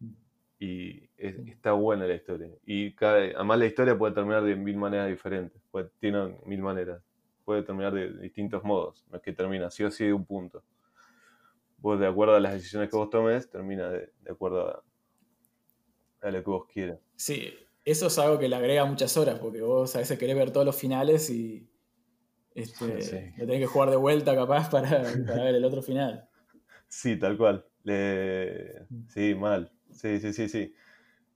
y 0.59 1.09
es- 1.17 1.35
Sí. 1.35 1.49
está 1.51 1.71
buena 1.73 2.05
la 2.05 2.15
historia. 2.15 2.49
Y 2.65 2.93
cada, 2.93 3.17
además 3.17 3.59
la 3.59 3.65
historia 3.65 3.97
puede 3.97 4.13
terminar 4.13 4.43
de 4.43 4.55
mil 4.55 4.77
maneras 4.77 5.07
diferentes. 5.09 5.59
Puede, 5.71 5.89
tiene 5.99 6.35
mil 6.45 6.61
maneras. 6.61 7.01
Puede 7.49 7.63
terminar 7.63 7.91
de 7.91 8.13
distintos 8.13 8.63
modos. 8.63 9.03
No 9.09 9.15
es 9.17 9.23
que 9.23 9.33
termina 9.33 9.71
sí 9.71 9.83
o 9.83 9.89
sí 9.89 10.05
de 10.05 10.13
un 10.13 10.23
punto. 10.23 10.63
Vos, 11.79 11.99
de 11.99 12.05
acuerdo 12.05 12.35
a 12.35 12.39
las 12.39 12.53
decisiones 12.53 12.91
que 12.91 12.95
vos 12.95 13.09
tomes, 13.09 13.49
termina 13.49 13.89
de, 13.89 14.11
de 14.21 14.31
acuerdo 14.31 14.67
a, 14.69 14.83
a 16.21 16.29
lo 16.29 16.43
que 16.43 16.49
vos 16.51 16.67
quieras. 16.71 16.99
Sí, 17.15 17.51
eso 17.83 18.05
es 18.05 18.19
algo 18.19 18.37
que 18.37 18.47
le 18.47 18.55
agrega 18.55 18.85
muchas 18.85 19.17
horas, 19.17 19.39
porque 19.39 19.63
vos 19.63 19.95
a 19.95 19.97
veces 19.97 20.19
querés 20.19 20.35
ver 20.35 20.51
todos 20.51 20.63
los 20.63 20.75
finales 20.75 21.31
y 21.31 21.67
este, 22.53 23.01
Sí. 23.01 23.17
lo 23.35 23.47
tenés 23.47 23.61
que 23.61 23.65
jugar 23.65 23.89
de 23.89 23.95
vuelta 23.95 24.35
capaz 24.35 24.69
para, 24.71 25.01
para 25.25 25.45
ver 25.45 25.55
el 25.55 25.65
otro 25.65 25.81
final. 25.81 26.29
Sí, 26.87 27.17
tal 27.17 27.35
cual. 27.35 27.65
Sí, 29.07 29.33
mal. 29.33 29.71
Sí, 29.89 30.19
sí, 30.19 30.33
sí, 30.33 30.47
sí. 30.49 30.75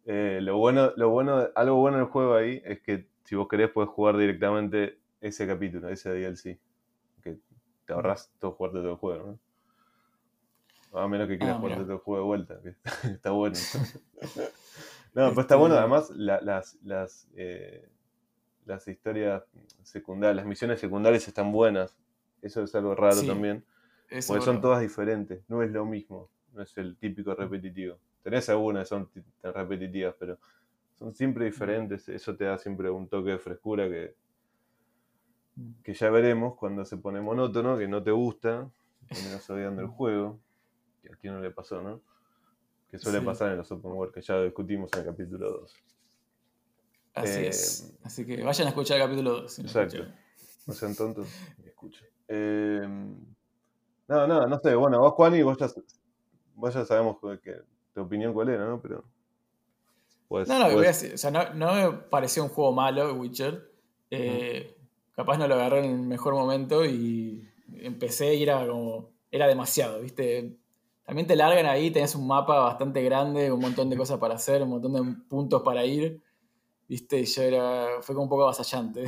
Eh, 0.05 0.41
lo 0.43 0.59
bueno, 0.59 0.93
lo 0.95 1.09
bueno, 1.09 1.47
algo 1.55 1.77
bueno 1.77 1.97
del 1.97 2.05
juego 2.05 2.35
ahí 2.35 2.61
es 2.63 2.81
que 2.81 3.07
si 3.23 3.33
vos 3.33 3.47
querés 3.47 3.71
puedes 3.71 3.89
jugar 3.89 4.15
directamente 4.15 5.01
ese 5.27 5.47
capítulo, 5.47 5.89
ese 5.89 6.09
DLC. 6.11 6.59
Que 7.23 7.37
te 7.85 7.93
ahorras 7.93 8.31
todo 8.39 8.51
jugarte 8.51 8.79
todo 8.79 8.91
el 8.91 8.97
juego, 8.97 9.39
¿no? 10.91 10.99
A 10.99 11.07
menos 11.07 11.27
que 11.27 11.37
quieras 11.37 11.55
Ah, 11.57 11.59
jugarte 11.59 11.83
todo 11.83 11.93
el 11.93 11.99
juego 11.99 12.19
de 12.21 12.25
vuelta, 12.27 12.61
que 12.61 12.75
está 13.17 13.31
bueno. 13.31 13.55
No, 15.15 15.25
pues 15.27 15.43
está 15.45 15.53
Este- 15.53 15.55
bueno, 15.55 15.75
además 15.75 16.09
la- 16.09 16.41
las, 16.41 16.75
las, 16.83 17.27
eh, 17.35 17.87
las 18.65 18.87
historias 18.87 19.43
secundarias, 19.83 20.35
las 20.37 20.45
misiones 20.47 20.79
secundarias 20.79 21.27
están 21.27 21.51
buenas. 21.51 21.95
Eso 22.41 22.63
es 22.63 22.73
algo 22.73 22.95
raro 22.95 23.17
Sí, 23.21 23.27
también. 23.27 23.63
Porque 24.27 24.43
son 24.43 24.59
todas 24.59 24.81
diferentes, 24.81 25.43
no 25.47 25.61
es 25.61 25.69
lo 25.71 25.85
mismo, 25.85 26.29
no 26.53 26.63
es 26.63 26.75
el 26.79 26.97
típico 26.97 27.35
repetitivo. 27.35 27.99
Tenés 28.23 28.49
algunas 28.49 28.83
que 28.83 28.89
son 28.89 29.07
ti- 29.07 29.21
repetitivas, 29.43 30.15
pero 30.19 30.39
son 30.95 31.13
siempre 31.13 31.45
diferentes. 31.45 32.09
Eso 32.09 32.35
te 32.35 32.45
da 32.45 32.57
siempre 32.57 32.89
un 32.89 33.07
toque 33.07 33.31
de 33.31 33.37
frescura 33.39 33.87
que, 33.87 34.15
que 35.83 35.93
ya 35.93 36.09
veremos 36.09 36.55
cuando 36.55 36.85
se 36.85 36.97
pone 36.97 37.21
monótono, 37.21 37.77
que 37.77 37.87
no 37.87 38.01
te 38.03 38.11
gusta, 38.11 38.69
terminas 39.07 39.49
odiando 39.49 39.81
el 39.81 39.87
juego, 39.87 40.39
que 41.01 41.13
a 41.13 41.15
quién 41.15 41.33
no 41.33 41.39
le 41.41 41.51
pasó, 41.51 41.81
¿no? 41.81 42.01
Que 42.89 42.97
suele 42.97 43.19
Sí. 43.19 43.25
pasar 43.25 43.51
en 43.51 43.57
los 43.57 43.71
open 43.71 43.91
world, 43.91 44.13
que 44.13 44.21
ya 44.21 44.35
lo 44.35 44.43
discutimos 44.45 44.89
en 44.93 44.99
el 44.99 45.05
capítulo 45.05 45.51
2. 45.51 45.75
Así 47.15 47.39
Eh, 47.39 47.47
es. 47.47 47.93
Así 48.03 48.25
que 48.25 48.43
vayan 48.43 48.67
a 48.67 48.69
escuchar 48.69 48.97
el 48.99 49.03
capítulo 49.03 49.41
2. 49.41 49.53
si 49.53 49.61
no 49.63 49.67
Exacto. 49.67 50.05
No 50.65 50.73
sean 50.73 50.95
tontos 50.95 51.27
escuchen. 51.65 52.07
Eh, 52.27 52.81
no, 54.07 54.27
no, 54.27 54.47
no 54.47 54.59
sé. 54.59 54.73
Bueno, 54.75 54.99
vos, 54.99 55.13
Juan, 55.13 55.35
y 55.35 55.41
vos 55.43 55.57
ya, 55.57 55.67
vos 56.55 56.73
ya 56.73 56.85
sabemos 56.85 57.17
que, 57.43 57.61
tu 57.93 58.01
opinión 58.01 58.33
cuál 58.33 58.49
era, 58.49 58.65
¿no? 58.65 58.81
Pero. 58.81 59.03
No, 60.29 60.57
no, 60.57 60.71
voy 60.71 60.85
a 60.85 60.87
decir, 60.87 61.13
o 61.13 61.17
sea, 61.17 61.29
no, 61.29 61.53
no 61.53 61.73
me 61.75 61.97
pareció 61.97 62.43
un 62.43 62.49
juego 62.49 62.71
malo, 62.71 63.13
Witcher. 63.13 63.69
Eh, 64.09 64.75
Capaz 65.15 65.37
no 65.37 65.47
lo 65.47 65.55
agarré 65.55 65.79
en 65.79 65.91
el 65.91 65.99
mejor 65.99 66.33
momento 66.33 66.85
y 66.85 67.47
empecé 67.75 68.35
y 68.35 68.43
era 68.43 68.65
como. 68.67 69.11
Era 69.31 69.47
demasiado, 69.47 70.01
¿viste? 70.01 70.57
También 71.05 71.27
te 71.27 71.35
largan 71.35 71.65
ahí, 71.65 71.91
tenés 71.91 72.15
un 72.15 72.27
mapa 72.27 72.59
bastante 72.59 73.01
grande, 73.03 73.51
un 73.51 73.59
montón 73.59 73.89
de 73.89 73.97
cosas 73.97 74.19
para 74.19 74.35
hacer, 74.35 74.61
un 74.63 74.69
montón 74.69 74.93
de 74.93 75.15
puntos 75.27 75.61
para 75.63 75.85
ir. 75.85 76.21
¿Viste? 76.87 77.19
Y 77.19 77.25
yo 77.25 77.41
era. 77.41 77.87
Fue 78.01 78.13
como 78.15 78.23
un 78.23 78.29
poco 78.29 78.43
avasallante. 78.43 79.05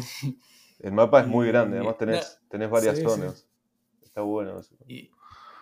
el 0.80 0.92
mapa 0.92 1.22
es 1.22 1.28
muy 1.28 1.48
grande, 1.48 1.78
además 1.78 1.98
tenés, 1.98 2.40
tenés 2.50 2.70
varias 2.70 2.96
sí, 2.96 3.02
sí. 3.04 3.08
zonas. 3.10 3.48
Está 4.04 4.22
bueno 4.22 4.60
eso. 4.60 4.76
Y 4.88 5.12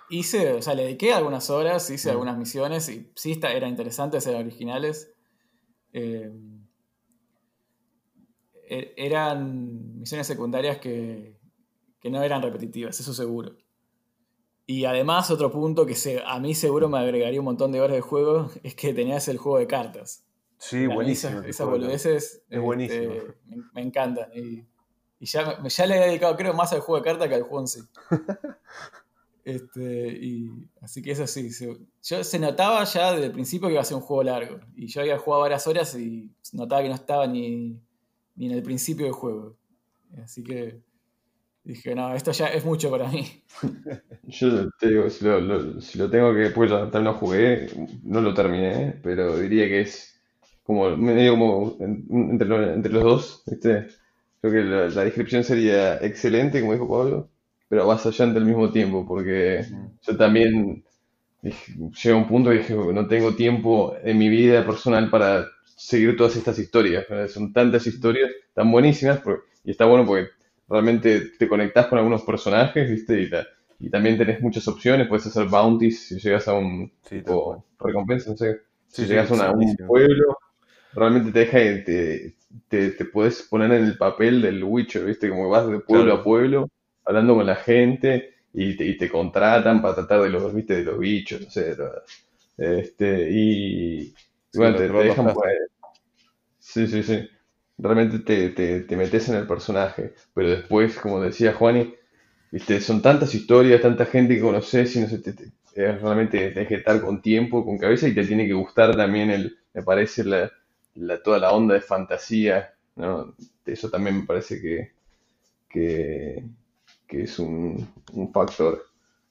hice, 0.09 0.53
o 0.53 0.61
sea, 0.61 0.75
le 0.75 0.83
dediqué 0.83 1.13
algunas 1.13 1.49
horas, 1.49 1.89
hice 1.89 2.09
Mm. 2.09 2.11
algunas 2.11 2.37
misiones 2.37 2.87
y 2.89 3.11
sí 3.15 3.31
está, 3.31 3.51
eran 3.51 3.69
interesantes, 3.69 4.25
eran 4.27 4.41
originales. 4.41 5.11
Eh, 5.91 6.31
eran 8.67 9.99
misiones 9.99 10.25
secundarias 10.27 10.77
que, 10.79 11.37
que 11.99 12.09
no 12.09 12.21
eran 12.23 12.41
repetitivas, 12.41 12.99
eso 12.99 13.13
seguro. 13.13 13.55
Y 14.65 14.85
además, 14.85 15.29
otro 15.29 15.51
punto 15.51 15.85
que 15.85 15.93
se, 15.95 16.21
a 16.25 16.39
mí 16.39 16.55
seguro 16.55 16.87
me 16.87 16.97
agregaría 16.97 17.39
un 17.39 17.45
montón 17.45 17.71
de 17.73 17.81
horas 17.81 17.95
de 17.95 18.01
juego 18.01 18.49
es 18.63 18.75
que 18.75 18.93
tenías 18.93 19.27
el 19.27 19.37
juego 19.37 19.57
de 19.59 19.67
cartas. 19.67 20.23
Sí, 20.57 20.87
buenísimo. 20.87 21.39
Esas, 21.39 21.45
esas 21.47 21.67
boludeces 21.67 22.43
Es 22.49 22.61
buenísimo. 22.61 23.11
este, 23.13 23.35
me, 23.45 23.57
me 23.73 23.81
encantan. 23.81 24.29
Y, 24.33 24.65
y 25.19 25.25
ya, 25.25 25.59
me- 25.61 25.69
ya 25.69 25.85
le 25.85 25.97
he 25.97 26.07
dedicado, 26.07 26.37
creo, 26.37 26.53
más 26.53 26.71
al 26.71 26.79
juego 26.79 27.03
de 27.03 27.09
cartas 27.09 27.27
que 27.27 27.35
al 27.35 27.41
juego 27.43 27.59
en 27.59 27.67
sí. 27.67 27.81
Este, 29.45 30.07
y, 30.21 30.69
así 30.81 31.01
que 31.01 31.11
eso 31.11 31.27
sí. 31.27 31.49
se- 31.49 31.77
yo 32.03 32.23
se 32.23 32.39
notaba 32.39 32.85
ya 32.85 33.11
desde 33.11 33.25
el 33.25 33.31
principio 33.33 33.67
que 33.67 33.73
iba 33.73 33.81
a 33.81 33.85
ser 33.85 33.97
un 33.97 34.03
juego 34.03 34.23
largo. 34.23 34.59
Y 34.75 34.87
yo 34.87 35.01
había 35.01 35.17
jugado 35.17 35.41
varias 35.41 35.67
horas 35.67 35.93
y 35.95 36.31
notaba 36.53 36.81
que 36.81 36.87
no 36.89 36.95
estaba 36.95 37.27
ni, 37.27 37.77
ni 38.35 38.47
en 38.47 38.53
el 38.53 38.63
principio 38.63 39.05
del 39.05 39.13
juego. 39.13 39.57
Así 40.23 40.43
que 40.43 40.81
dije, 41.63 41.95
no, 41.95 42.13
esto 42.15 42.31
ya 42.33 42.47
es 42.47 42.65
mucho 42.65 42.91
para 42.91 43.09
mí. 43.09 43.25
Yo 44.27 44.69
te 44.79 44.87
digo, 44.89 45.09
si 45.09 45.25
lo, 45.25 45.39
lo- 45.39 45.81
si 45.81 45.97
lo 45.97 46.09
tengo 46.09 46.33
que, 46.33 46.49
pues 46.49 46.69
ya 46.71 46.89
también 46.89 47.03
lo 47.05 47.13
jugué, 47.15 47.67
no 48.03 48.21
lo 48.21 48.33
terminé, 48.33 48.99
pero 49.03 49.37
diría 49.37 49.65
que 49.67 49.81
es 49.81 50.19
como 50.63 50.95
medio 50.97 51.31
como 51.33 51.75
en- 51.79 52.05
entre, 52.31 52.47
lo- 52.47 52.73
entre 52.73 52.91
los 52.93 53.03
dos, 53.03 53.43
¿viste? 53.47 53.87
Creo 54.41 54.53
que 54.53 54.61
la, 54.69 54.89
la 54.89 55.03
descripción 55.03 55.43
sería 55.43 55.97
excelente, 55.97 56.61
como 56.61 56.73
dijo 56.73 56.87
Pablo, 56.89 57.29
pero 57.67 57.83
avasallante 57.83 58.39
al 58.39 58.45
mismo 58.45 58.71
tiempo, 58.71 59.05
porque 59.07 59.65
yo 60.01 60.17
también 60.17 60.83
dije- 61.41 61.73
llegué 61.77 62.11
a 62.11 62.15
un 62.17 62.27
punto 62.27 62.49
que 62.51 62.57
dije, 62.59 62.75
no 62.75 63.07
tengo 63.07 63.35
tiempo 63.35 63.95
en 64.03 64.17
mi 64.17 64.29
vida 64.29 64.65
personal 64.65 65.09
para 65.09 65.47
seguir 65.75 66.15
todas 66.17 66.35
estas 66.35 66.59
historias. 66.59 67.05
¿verdad? 67.09 67.27
Son 67.27 67.51
tantas 67.53 67.85
historias 67.87 68.31
tan 68.53 68.71
buenísimas 68.71 69.19
por- 69.19 69.45
y 69.63 69.71
está 69.71 69.85
bueno 69.85 70.05
porque 70.05 70.29
realmente 70.69 71.21
te 71.39 71.47
conectás 71.47 71.87
con 71.87 71.97
algunos 71.99 72.23
personajes, 72.23 72.89
¿viste? 72.89 73.21
Y, 73.21 73.29
y 73.87 73.89
también 73.89 74.17
tenés 74.17 74.41
muchas 74.41 74.67
opciones, 74.67 75.07
puedes 75.07 75.25
hacer 75.27 75.47
bounties 75.47 76.07
si 76.07 76.19
llegas 76.19 76.47
a 76.47 76.53
un 76.53 76.91
Sí, 77.01 77.21
tipo 77.23 77.65
recompensa, 77.79 78.31
no 78.31 78.37
sé. 78.37 78.61
Si 78.87 79.05
Sí, 79.05 79.07
sí, 79.07 79.15
llegas 79.15 79.29
a 79.31 79.33
una- 79.35 79.51
un 79.51 79.77
pueblo, 79.85 80.37
realmente 80.93 81.31
te 81.31 81.39
deja, 81.39 81.85
te, 81.85 82.35
te, 82.67 82.91
te 82.91 83.05
puedes 83.05 83.43
poner 83.43 83.71
en 83.73 83.85
el 83.85 83.97
papel 83.97 84.41
del 84.41 84.63
Witcher, 84.63 85.05
¿viste? 85.05 85.29
Como 85.29 85.49
vas 85.49 85.67
de 85.69 85.79
pueblo 85.79 86.13
Claro. 86.13 86.15
a 86.15 86.23
pueblo, 86.23 86.69
hablando 87.05 87.35
con 87.35 87.45
la 87.45 87.55
gente 87.55 88.35
y 88.53 88.77
te, 88.77 88.85
y 88.85 88.97
te 88.97 89.09
contratan 89.09 89.81
para 89.81 89.95
tratar 89.95 90.21
de 90.23 90.29
los, 90.29 90.53
¿viste? 90.53 90.75
De 90.77 90.83
los 90.83 90.99
bichos, 90.99 91.41
no 91.41 91.49
sé. 91.49 91.75
Este, 92.57 93.29
y, 93.31 94.13
bueno, 94.53 94.75
te, 94.77 94.89
te 94.91 95.03
dejan, 95.03 95.31
pues, 95.33 95.53
sí, 96.59 96.87
sí, 96.87 97.03
sí. 97.03 97.27
Realmente 97.77 98.19
te, 98.19 98.49
te, 98.49 98.81
te 98.81 98.95
metes 98.97 99.29
en 99.29 99.35
el 99.35 99.47
personaje, 99.47 100.13
pero 100.33 100.49
después, 100.49 100.97
como 100.99 101.21
decía 101.21 101.53
Juani, 101.53 101.93
¿viste? 102.51 102.79
Son 102.81 103.01
tantas 103.01 103.33
historias, 103.35 103.81
tanta 103.81 104.05
gente 104.05 104.35
que 104.35 104.41
conoces 104.41 104.95
y 104.95 105.01
no 105.01 105.07
sé, 105.09 105.21
eh, 105.75 105.91
realmente 106.01 106.51
tenés 106.51 106.69
que 106.69 106.75
estar 106.75 107.01
con 107.01 107.21
tiempo, 107.21 107.65
con 107.65 107.77
cabeza 107.77 108.07
y 108.07 108.15
te 108.15 108.25
tiene 108.25 108.47
que 108.47 108.53
gustar 108.53 108.95
también 108.95 109.31
el, 109.31 109.57
me 109.73 109.83
parece 109.83 110.23
la, 110.25 110.51
la- 110.95 111.21
toda 111.23 111.39
la 111.39 111.51
onda 111.53 111.75
de 111.75 111.81
fantasía, 111.81 112.73
¿no? 112.95 113.35
Eso 113.65 113.89
también 113.89 114.19
me 114.19 114.25
parece 114.25 114.61
que, 114.61 114.93
que, 115.69 116.43
que 117.07 117.23
es 117.23 117.39
un, 117.39 117.87
un 118.13 118.33
factor. 118.33 118.85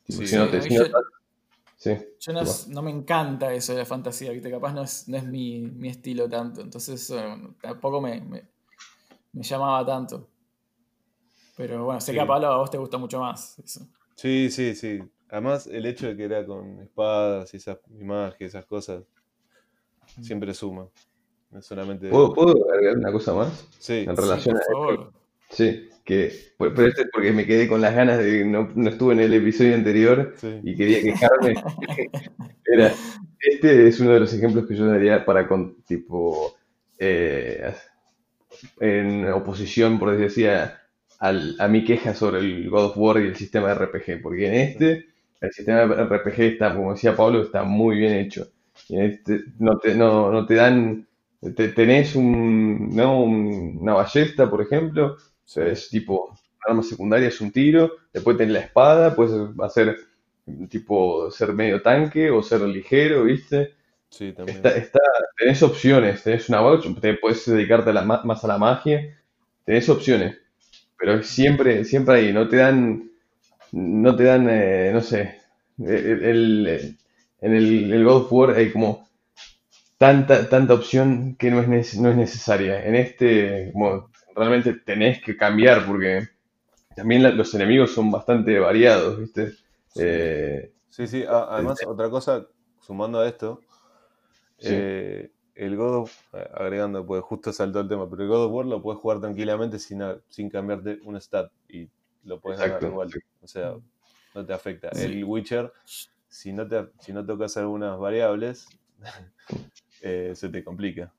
Sí, 0.08 0.24
si 0.26 0.36
no 0.36 0.48
te- 0.50 0.62
si 0.62 0.74
no- 0.74 0.86
sí, 1.82 1.98
Yo 2.20 2.32
no, 2.32 2.40
es- 2.42 2.68
no 2.68 2.80
me 2.82 2.90
encanta 2.92 3.52
eso 3.52 3.72
de 3.72 3.80
la 3.80 3.84
fantasía, 3.84 4.30
¿viste? 4.30 4.50
Capaz 4.50 4.72
no 4.72 4.82
es, 4.82 5.08
no 5.08 5.16
es 5.16 5.24
mi, 5.24 5.60
mi 5.62 5.88
estilo 5.88 6.28
tanto. 6.28 6.60
Entonces 6.60 7.10
no- 7.10 7.54
tampoco 7.60 8.00
me, 8.00 8.20
me, 8.20 8.44
me 9.32 9.42
llamaba 9.42 9.84
tanto. 9.84 10.28
Pero 11.56 11.84
bueno, 11.84 12.00
sé 12.00 12.12
Sí. 12.12 12.14
que 12.14 12.20
a 12.20 12.26
Pablo 12.26 12.46
a 12.46 12.58
vos 12.58 12.70
te 12.70 12.78
gusta 12.78 12.98
mucho 12.98 13.18
más. 13.20 13.58
Eso. 13.58 13.86
Sí, 14.14 14.50
sí, 14.50 14.74
sí. 14.74 15.02
Además, 15.28 15.66
el 15.66 15.84
hecho 15.86 16.06
de 16.06 16.16
que 16.16 16.24
era 16.24 16.46
con 16.46 16.80
espadas 16.80 17.52
y 17.54 17.56
esas 17.56 17.78
imágenes, 17.98 18.54
esas 18.54 18.66
cosas, 18.66 19.02
siempre 20.20 20.54
suma. 20.54 20.88
No 21.50 21.60
solamente. 21.62 22.08
¿Puedo, 22.08 22.32
puedo 22.32 22.70
agregar 22.72 22.96
una 22.96 23.12
cosa 23.12 23.34
más? 23.34 23.66
Sí, 23.78 24.04
En 24.08 24.16
Sí, 24.16 24.22
relación 24.22 24.54
por 24.54 24.62
a 24.62 24.66
favor. 24.66 25.12
Sí, 25.50 25.88
que, 26.12 26.26
este 26.86 27.02
es 27.02 27.08
porque 27.12 27.32
me 27.32 27.46
quedé 27.46 27.68
con 27.68 27.80
las 27.80 27.94
ganas 27.94 28.18
de, 28.18 28.44
no, 28.44 28.68
no 28.74 28.90
estuve 28.90 29.14
en 29.14 29.20
el 29.20 29.34
episodio 29.34 29.74
anterior 29.74 30.34
sí. 30.36 30.60
y 30.62 30.76
quería 30.76 31.00
quejarme. 31.02 31.54
Era, 32.64 32.92
este 33.40 33.88
es 33.88 34.00
uno 34.00 34.12
de 34.12 34.20
los 34.20 34.32
ejemplos 34.32 34.66
que 34.66 34.76
yo 34.76 34.86
daría 34.86 35.24
para 35.24 35.48
con, 35.48 35.82
tipo, 35.84 36.54
eh, 36.98 37.72
en 38.80 39.26
oposición, 39.30 39.98
por 39.98 40.16
decir 40.16 40.50
así, 40.50 40.68
a, 41.20 41.34
a 41.58 41.68
mi 41.68 41.84
queja 41.84 42.14
sobre 42.14 42.40
el 42.40 42.68
God 42.70 42.86
of 42.86 42.96
War 42.96 43.20
y 43.20 43.26
el 43.28 43.36
sistema 43.36 43.68
de 43.68 43.74
RPG, 43.74 44.22
porque 44.22 44.46
en 44.48 44.54
este, 44.54 45.06
el 45.40 45.52
sistema 45.52 45.86
de 45.86 46.02
RPG 46.02 46.40
está, 46.40 46.74
como 46.74 46.92
decía 46.92 47.16
Pablo, 47.16 47.42
está 47.42 47.62
muy 47.64 47.96
bien 47.98 48.14
hecho. 48.14 48.48
Y 48.88 48.96
en 48.96 49.02
este 49.02 49.40
no 49.58 49.78
te, 49.78 49.94
no, 49.94 50.30
no 50.32 50.46
te 50.46 50.54
dan, 50.54 51.06
te- 51.56 51.68
tenés 51.68 52.16
un, 52.16 52.90
¿no? 52.94 53.22
un- 53.22 53.78
una 53.80 53.94
ballesta, 53.94 54.48
por 54.50 54.62
ejemplo, 54.62 55.16
Sí. 55.54 55.60
es 55.60 55.88
tipo, 55.90 56.38
arma 56.66 56.82
secundaria 56.82 57.28
es 57.28 57.40
un 57.40 57.52
tiro, 57.52 57.92
después 58.12 58.36
tenés 58.36 58.52
la 58.54 58.60
espada, 58.60 59.14
puedes 59.14 59.34
hacer 59.60 59.96
tipo 60.68 61.30
ser 61.30 61.52
medio 61.52 61.82
tanque 61.82 62.30
o 62.30 62.42
ser 62.42 62.62
ligero, 62.62 63.24
¿viste? 63.24 63.74
Sí, 64.10 64.32
también. 64.32 64.56
Está, 64.56 64.70
está, 64.76 65.00
tenés 65.38 65.62
opciones, 65.62 66.22
tenés 66.22 66.48
una 66.48 66.60
te 67.00 67.14
puedes 67.14 67.44
dedicarte 67.46 67.90
a 67.90 67.92
la 67.94 68.02
ma- 68.02 68.22
más 68.24 68.44
a 68.44 68.48
la 68.48 68.58
magia, 68.58 69.18
tenés 69.64 69.88
opciones, 69.88 70.38
pero 70.98 71.22
siempre, 71.22 71.84
siempre 71.84 72.16
ahí, 72.16 72.32
no 72.32 72.48
te 72.48 72.56
dan, 72.58 73.10
no 73.72 74.16
te 74.16 74.24
dan, 74.24 74.48
eh, 74.50 74.90
no 74.92 75.00
sé, 75.02 75.36
el, 75.78 76.24
el- 76.24 76.98
en 77.40 77.54
el, 77.54 77.92
el 77.92 78.04
God 78.04 78.24
of 78.24 78.32
War 78.32 78.50
hay 78.56 78.72
como 78.72 79.08
tanta, 79.98 80.48
tanta 80.48 80.74
opción 80.74 81.36
que 81.36 81.50
no 81.50 81.60
es, 81.62 81.96
no 81.98 82.10
es 82.10 82.16
necesaria. 82.16 82.84
En 82.84 82.94
este, 82.96 83.70
como 83.72 84.10
realmente 84.34 84.74
tenés 84.74 85.22
que 85.22 85.36
cambiar 85.36 85.86
porque 85.86 86.28
también 86.96 87.22
la- 87.22 87.30
los 87.30 87.54
enemigos 87.54 87.92
son 87.92 88.10
bastante 88.10 88.58
variados, 88.58 89.18
¿viste? 89.18 89.52
Sí. 89.52 90.02
Eh, 90.02 90.72
Sí, 90.90 91.06
sí. 91.06 91.24
a- 91.24 91.54
además, 91.54 91.80
otra 91.86 92.10
cosa, 92.10 92.46
sumando 92.82 93.20
a 93.20 93.28
esto, 93.28 93.60
Sí. 94.58 94.68
eh, 94.70 95.30
el 95.54 95.76
God 95.76 95.96
of, 96.02 96.34
eh, 96.34 96.48
agregando, 96.54 97.04
pues 97.06 97.22
justo 97.22 97.52
saltó 97.52 97.80
el 97.80 97.88
tema, 97.88 98.08
pero 98.08 98.22
el 98.22 98.28
God 98.28 98.44
of 98.46 98.52
War 98.52 98.66
lo 98.66 98.82
puedes 98.82 99.00
jugar 99.00 99.20
tranquilamente 99.20 99.78
sin, 99.78 100.02
sin 100.28 100.48
cambiarte 100.50 101.00
un 101.04 101.16
stat 101.20 101.50
y 101.68 101.88
lo 102.24 102.40
puedes 102.40 102.60
ganar 102.60 102.82
igual. 102.84 103.10
O 103.42 103.46
sea, 103.46 103.74
no 104.34 104.46
te 104.46 104.52
afecta. 104.52 104.90
Sí. 104.94 105.04
El 105.04 105.24
Witcher, 105.24 105.72
si 106.28 106.52
no, 106.52 106.66
te, 106.66 106.88
si 107.00 107.12
no 107.12 107.24
tocas 107.24 107.56
algunas 107.56 107.98
variables, 107.98 108.66
eh, 110.02 110.32
se 110.34 110.48
te 110.48 110.64
complica. 110.64 111.12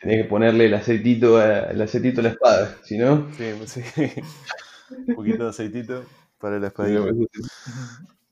Tenía 0.00 0.22
que 0.22 0.28
ponerle 0.28 0.66
el 0.66 0.74
aceitito 0.74 1.36
a, 1.38 1.70
el 1.70 1.80
aceitito 1.80 2.20
a 2.20 2.24
la 2.24 2.28
espada, 2.30 2.76
si 2.82 2.98
no. 2.98 3.28
Sí, 3.36 3.52
sí. 3.66 3.82
Un 5.08 5.14
poquito 5.14 5.44
de 5.44 5.50
aceitito 5.50 6.04
para 6.38 6.58
la 6.58 6.68
espadita. 6.68 7.00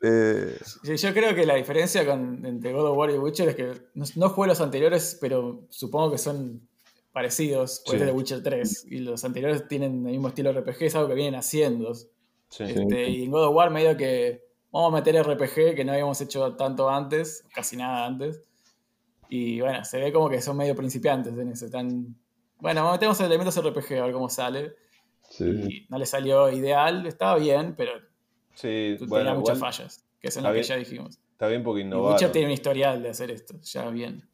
Eh, 0.03 0.57
Sí, 0.85 0.97
yo 0.97 1.13
creo 1.13 1.35
que 1.35 1.45
la 1.45 1.55
diferencia 1.57 2.07
con, 2.07 2.45
entre 2.47 2.73
God 2.73 2.91
of 2.91 2.97
War 2.97 3.11
y 3.11 3.19
Witcher 3.19 3.49
es 3.51 3.55
que 3.57 3.73
no, 3.95 4.05
no 4.17 4.29
jugué 4.31 4.49
los 4.49 4.61
anteriores, 4.61 5.19
pero 5.21 5.67
supongo 5.71 6.13
que 6.13 6.19
son 6.19 6.69
parecidos. 7.13 7.83
Pues 7.85 7.99
Sí. 7.99 8.01
es 8.03 8.07
de 8.07 8.13
Witcher 8.13 8.43
3. 8.43 8.87
Y 8.91 8.99
los 9.01 9.25
anteriores 9.25 9.67
tienen 9.69 10.07
el 10.07 10.13
mismo 10.13 10.29
estilo 10.29 10.53
RPG, 10.53 10.83
es 10.85 10.95
algo 10.95 11.09
que 11.09 11.15
vienen 11.15 11.35
haciendo. 11.35 11.95
sí. 11.95 12.09
Este, 12.65 13.09
y 13.11 13.25
en 13.25 13.31
God 13.31 13.49
of 13.49 13.55
War 13.55 13.71
medio 13.71 13.97
que 13.97 14.45
vamos 14.71 14.93
a 14.93 14.97
meter 14.97 15.17
RPG 15.23 15.75
que 15.75 15.85
no 15.85 15.93
habíamos 15.93 16.21
hecho 16.21 16.55
tanto 16.57 16.89
antes, 16.91 17.45
casi 17.55 17.77
nada 17.77 18.07
antes. 18.07 18.41
Y 19.29 19.61
bueno, 19.61 19.85
se 19.85 19.99
ve 20.01 20.13
como 20.13 20.29
que 20.31 20.41
son 20.41 20.57
medio 20.57 20.75
principiantes 20.75 21.37
en 21.37 21.51
eso. 21.51 21.67
Están, 21.67 22.17
bueno, 22.59 22.91
metemos 22.93 23.21
elementos 23.21 23.57
RPG 23.63 23.95
a 24.01 24.05
ver 24.05 24.13
cómo 24.13 24.29
sale. 24.29 24.75
Sí, 25.29 25.45
Y 25.45 25.87
no 25.91 25.99
le 25.99 26.07
salió 26.07 26.51
ideal, 26.51 27.07
estaba 27.07 27.37
bien, 27.39 27.75
pero 27.77 27.93
Sí, 28.55 28.95
tenía 28.99 29.07
bueno, 29.09 29.35
muchas 29.37 29.59
igual 29.59 29.73
fallas, 29.73 30.05
que 30.21 30.31
son 30.31 30.43
las 30.45 30.51
que 30.53 30.55
bien. 30.61 30.65
ya 30.67 30.77
dijimos. 30.77 31.19
está 31.33 31.49
bien 31.49 31.63
porque 31.63 31.83
innovaron. 31.83 32.13
Witcher 32.15 32.33
tiene 32.33 32.47
un 32.49 32.53
historial 32.55 33.03
de 33.03 33.11
hacer 33.11 33.31
esto, 33.31 33.61
ya 33.61 33.91
bien. 33.91 34.27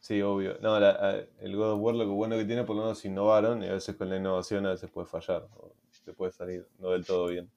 Sí, 0.00 0.20
obvio. 0.20 0.58
No, 0.60 0.80
la- 0.80 1.24
el 1.40 1.56
God 1.56 1.74
of 1.74 1.80
War 1.80 1.94
lo 1.94 2.04
que 2.04 2.10
bueno 2.10 2.36
que 2.36 2.44
tiene, 2.44 2.64
por 2.64 2.74
lo 2.74 2.82
menos 2.82 3.04
innovaron, 3.04 3.62
y 3.62 3.68
a 3.68 3.74
veces 3.74 3.94
con 3.94 4.10
la 4.10 4.16
innovación 4.16 4.66
a 4.66 4.70
veces 4.70 4.90
puede 4.90 5.06
fallar, 5.06 5.46
o 5.56 5.72
te 6.04 6.12
puede 6.12 6.32
salir 6.32 6.66
no 6.80 6.90
del 6.90 7.06
todo 7.06 7.28
bien. 7.28 7.48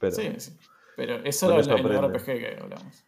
Pero 0.00 0.16
Sí, 0.16 0.28
sí. 0.38 0.52
Pero 0.96 1.14
eso 1.24 1.56
es 1.58 1.68
el. 1.68 1.74
RPG 1.78 2.24
que 2.24 2.58
hablamos. 2.60 3.05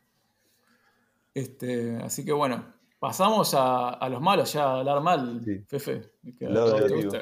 Este, 1.39 1.97
así 1.99 2.25
que 2.25 2.33
bueno, 2.33 2.65
pasamos 2.99 3.55
a, 3.55 3.91
a 3.91 4.09
los 4.09 4.21
malos, 4.21 4.53
ya 4.53 4.65
a 4.65 4.79
hablar 4.81 5.01
mal, 5.03 5.41
Sí. 5.45 5.61
Fefe. 5.69 6.03
que 6.37 6.47
a 6.47 6.53
todos 6.53 6.87
te 6.87 6.95
gusta. 6.95 7.19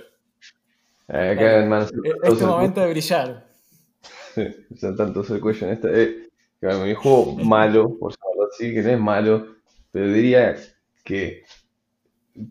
Acá 1.08 1.58
hermanos, 1.58 1.92
Es 2.02 2.32
es 2.32 2.38
tu 2.38 2.46
momento 2.46 2.80
de 2.80 2.90
brillar. 2.90 3.46
ya 4.70 4.94
tanto 4.94 5.22
el 5.34 5.40
cuello 5.40 5.66
en 5.66 5.72
esta. 5.74 5.88
Eh, 5.92 6.28
mi 6.60 6.94
juego 6.94 7.36
malo, 7.36 7.96
por 7.98 8.12
llamarlo 8.12 8.48
así, 8.52 8.72
que 8.74 8.82
no 8.82 8.90
es 8.90 9.00
malo, 9.00 9.46
pero 9.92 10.12
diría 10.12 10.56
que 11.04 11.44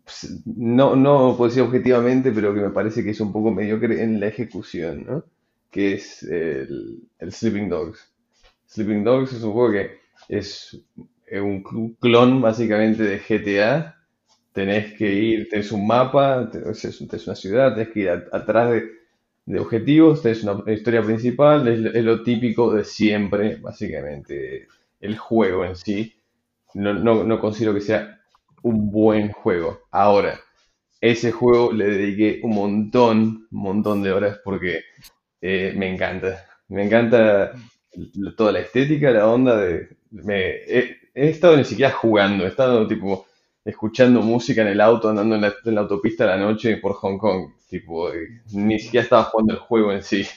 pues, 0.03 0.41
no, 0.45 0.95
no 0.95 1.35
puedo 1.35 1.49
decir 1.49 1.63
objetivamente, 1.63 2.31
pero 2.31 2.53
que 2.53 2.61
me 2.61 2.69
parece 2.69 3.03
que 3.03 3.09
es 3.11 3.19
un 3.19 3.33
poco 3.33 3.51
mediocre 3.51 4.01
en 4.03 4.19
la 4.19 4.27
ejecución, 4.27 5.05
¿no? 5.05 5.23
Que 5.71 5.93
es 5.95 6.23
el, 6.23 7.01
el 7.19 7.31
Sleeping 7.31 7.69
Dogs. 7.69 8.13
Sleeping 8.67 9.03
Dogs 9.03 9.33
es 9.33 9.43
un 9.43 9.53
juego 9.53 9.71
que 9.71 9.99
es 10.29 10.79
eh, 11.37 11.41
un 11.41 11.63
cl- 11.63 11.95
clon 11.99 12.41
básicamente 12.41 13.03
de 13.03 13.19
GTA. 13.19 13.95
Tenés 14.53 14.93
que 14.93 15.11
ir, 15.13 15.49
tenés 15.49 15.71
un 15.71 15.85
mapa, 15.87 16.49
tenés, 16.51 16.81
tenés 16.81 17.27
una 17.27 17.35
ciudad, 17.35 17.73
tenés 17.75 17.89
que 17.93 17.99
ir 18.01 18.09
a- 18.09 18.23
atrás 18.31 18.71
de, 18.71 18.83
de 19.45 19.59
objetivos, 19.59 20.21
tenés 20.21 20.43
una 20.43 20.71
historia 20.73 21.01
principal, 21.03 21.67
es, 21.67 21.79
lo- 21.79 21.91
es 21.93 22.03
lo 22.03 22.23
típico 22.23 22.73
de 22.73 22.83
siempre, 22.83 23.57
básicamente. 23.57 24.67
El 25.01 25.17
juego 25.17 25.65
en 25.65 25.75
sí, 25.75 26.13
no, 26.75 26.93
no, 26.93 27.23
no 27.23 27.39
considero 27.39 27.73
que 27.73 27.81
sea 27.81 28.19
un 28.63 28.91
buen 28.91 29.31
juego. 29.31 29.81
Ahora, 29.91 30.39
ese 31.01 31.31
juego 31.31 31.71
le 31.73 31.85
dediqué 31.87 32.41
un 32.43 32.55
montón, 32.55 33.17
un 33.51 33.59
montón 33.61 34.03
de 34.03 34.11
horas 34.11 34.39
porque 34.43 34.81
eh, 35.41 35.73
me 35.77 35.93
encanta. 35.93 36.45
Me 36.69 36.85
encanta 36.85 37.53
toda 38.37 38.51
la 38.51 38.59
estética, 38.61 39.11
la 39.11 39.27
onda 39.27 39.57
de... 39.57 39.89
Me, 40.11 40.39
he, 40.67 40.97
he 41.15 41.29
estado 41.29 41.57
ni 41.57 41.63
siquiera 41.63 41.91
jugando, 41.91 42.43
he 42.45 42.49
estado 42.49 42.85
tipo 42.87 43.25
escuchando 43.63 44.21
música 44.21 44.61
en 44.61 44.67
el 44.67 44.81
auto, 44.81 45.09
andando 45.09 45.35
en 45.35 45.41
la, 45.41 45.81
autopista 45.81 46.25
a 46.25 46.27
la 46.27 46.37
noche 46.37 46.77
por 46.77 46.93
Hong 46.93 47.17
Kong. 47.17 47.51
Tipo, 47.67 48.11
ni 48.51 48.79
siquiera 48.79 49.03
estaba 49.03 49.23
jugando 49.23 49.53
el 49.53 49.59
juego 49.59 49.91
en 49.91 50.03
sí. 50.03 50.27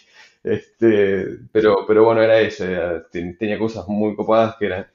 Este, 0.43 1.27
pero, 1.53 1.85
pero 1.87 2.05
bueno, 2.05 2.23
era 2.23 2.41
eso. 2.41 2.65
tenía 3.11 3.59
cosas 3.59 3.87
muy 3.89 4.17
copadas 4.17 4.57
que 4.59 4.67
eran... 4.67 4.87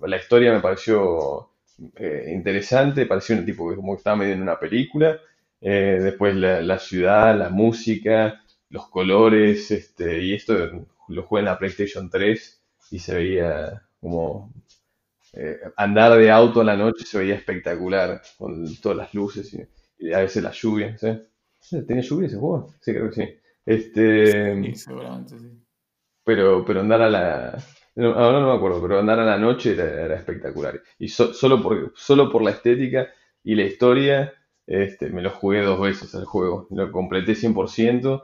la 0.00 0.16
historia 0.16 0.52
me 0.52 0.60
pareció 0.60 1.50
eh, 1.96 2.30
interesante, 2.32 3.06
pareció 3.06 3.36
un 3.36 3.44
tipo 3.44 3.68
que 3.68 3.76
como 3.76 3.96
estaba 3.96 4.16
medio 4.16 4.34
en 4.34 4.42
una 4.42 4.58
película. 4.58 5.20
Eh, 5.60 5.98
después 6.02 6.34
la, 6.34 6.62
la 6.62 6.78
ciudad, 6.78 7.38
la 7.38 7.50
música, 7.50 8.42
los 8.70 8.88
colores, 8.88 9.70
este, 9.70 10.22
y 10.22 10.34
esto 10.34 10.54
lo 11.08 11.22
jugué 11.24 11.40
en 11.40 11.46
la 11.46 11.58
PlayStation 11.58 12.08
3 12.10 12.62
y 12.92 12.98
se 12.98 13.14
veía 13.14 13.82
como 14.00 14.50
eh, 15.34 15.58
andar 15.76 16.16
de 16.18 16.30
auto 16.30 16.60
a 16.60 16.64
la 16.64 16.76
noche 16.76 17.04
se 17.06 17.18
veía 17.18 17.34
espectacular 17.36 18.22
con 18.38 18.74
todas 18.76 18.98
las 18.98 19.14
luces 19.14 19.52
y, 19.54 20.06
y 20.08 20.12
a 20.12 20.20
veces 20.20 20.42
la 20.42 20.52
lluvia, 20.52 20.96
¿sí? 20.98 21.08
¿Tenía 21.86 22.02
lluvia 22.02 22.26
ese 22.28 22.36
juego? 22.36 22.74
Sí, 22.80 22.92
creo 22.92 23.10
que 23.10 23.14
sí. 23.14 23.34
Este, 23.66 24.54
Sí, 24.62 24.74
seguramente, 24.76 25.38
sí. 25.38 25.62
pero, 26.24 26.64
pero 26.64 26.80
andar 26.80 27.02
a 27.02 27.10
la... 27.10 27.64
No, 27.94 28.12
ahora 28.14 28.40
no 28.40 28.48
me 28.48 28.56
acuerdo, 28.56 28.80
pero 28.80 28.98
andar 28.98 29.18
a 29.20 29.24
la 29.24 29.36
noche 29.38 29.72
era, 29.72 29.84
era 30.04 30.16
espectacular. 30.16 30.80
Y 30.98 31.08
so- 31.08 31.34
solo 31.34 31.62
por, 31.62 31.92
solo 31.96 32.30
por 32.30 32.42
la 32.42 32.52
estética 32.52 33.08
y 33.44 33.54
la 33.54 33.64
historia, 33.64 34.32
este, 34.66 35.10
me 35.10 35.20
lo 35.22 35.30
jugué 35.30 35.60
dos 35.62 35.80
veces 35.80 36.14
al 36.14 36.24
juego. 36.24 36.66
Lo 36.70 36.90
completé 36.90 37.34
100%, 37.34 38.22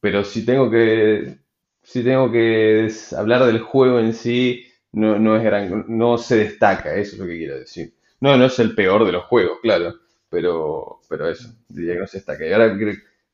pero 0.00 0.24
si 0.24 0.44
tengo 0.46 0.70
que, 0.70 1.36
si 1.82 2.02
tengo 2.04 2.30
que 2.32 2.90
hablar 3.16 3.44
del 3.46 3.60
juego 3.60 3.98
en 4.00 4.14
sí, 4.14 4.64
no, 4.92 5.18
no 5.18 5.36
es 5.36 5.42
gran, 5.42 5.84
no 5.88 6.18
se 6.18 6.36
destaca, 6.36 6.94
eso 6.94 7.12
es 7.14 7.18
lo 7.18 7.26
que 7.26 7.38
quiero 7.38 7.58
decir. 7.58 7.94
No, 8.20 8.36
no 8.36 8.44
es 8.46 8.58
el 8.58 8.74
peor 8.74 9.04
de 9.04 9.12
los 9.12 9.24
juegos, 9.24 9.58
claro, 9.62 9.94
pero, 10.28 11.00
pero 11.08 11.28
eso, 11.28 11.48
diría 11.68 11.94
que 11.94 12.00
no 12.00 12.06
se 12.06 12.18
destaca. 12.18 12.46
Y 12.46 12.52
ahora 12.52 12.76
quiero, 12.76 12.92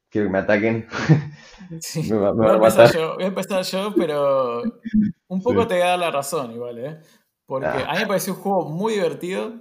quiero 0.09 0.27
que 0.29 0.33
me 0.33 0.39
ataquen. 0.39 0.87
Sí. 1.81 2.11
Me 2.11 2.17
va- 2.19 2.33
me 2.33 2.43
Voy 2.47 2.51
a 2.51 2.55
empezar 2.55 2.93
yo, 2.95 3.15
voy 3.17 3.25
a 3.25 3.27
empezar 3.27 3.63
yo, 3.65 3.93
pero 3.97 4.63
un 5.27 5.43
poco 5.43 5.63
Sí. 5.63 5.69
te 5.69 5.75
voy 5.75 5.83
a 5.83 5.87
dar 5.89 5.99
la 5.99 6.11
razón 6.11 6.53
igual, 6.53 6.79
¿eh? 6.79 6.99
Porque 7.45 7.67
Ah. 7.67 7.87
a 7.89 7.95
mí 7.95 8.01
me 8.01 8.07
pareció 8.07 8.33
un 8.35 8.41
juego 8.41 8.69
muy 8.71 8.95
divertido. 8.95 9.53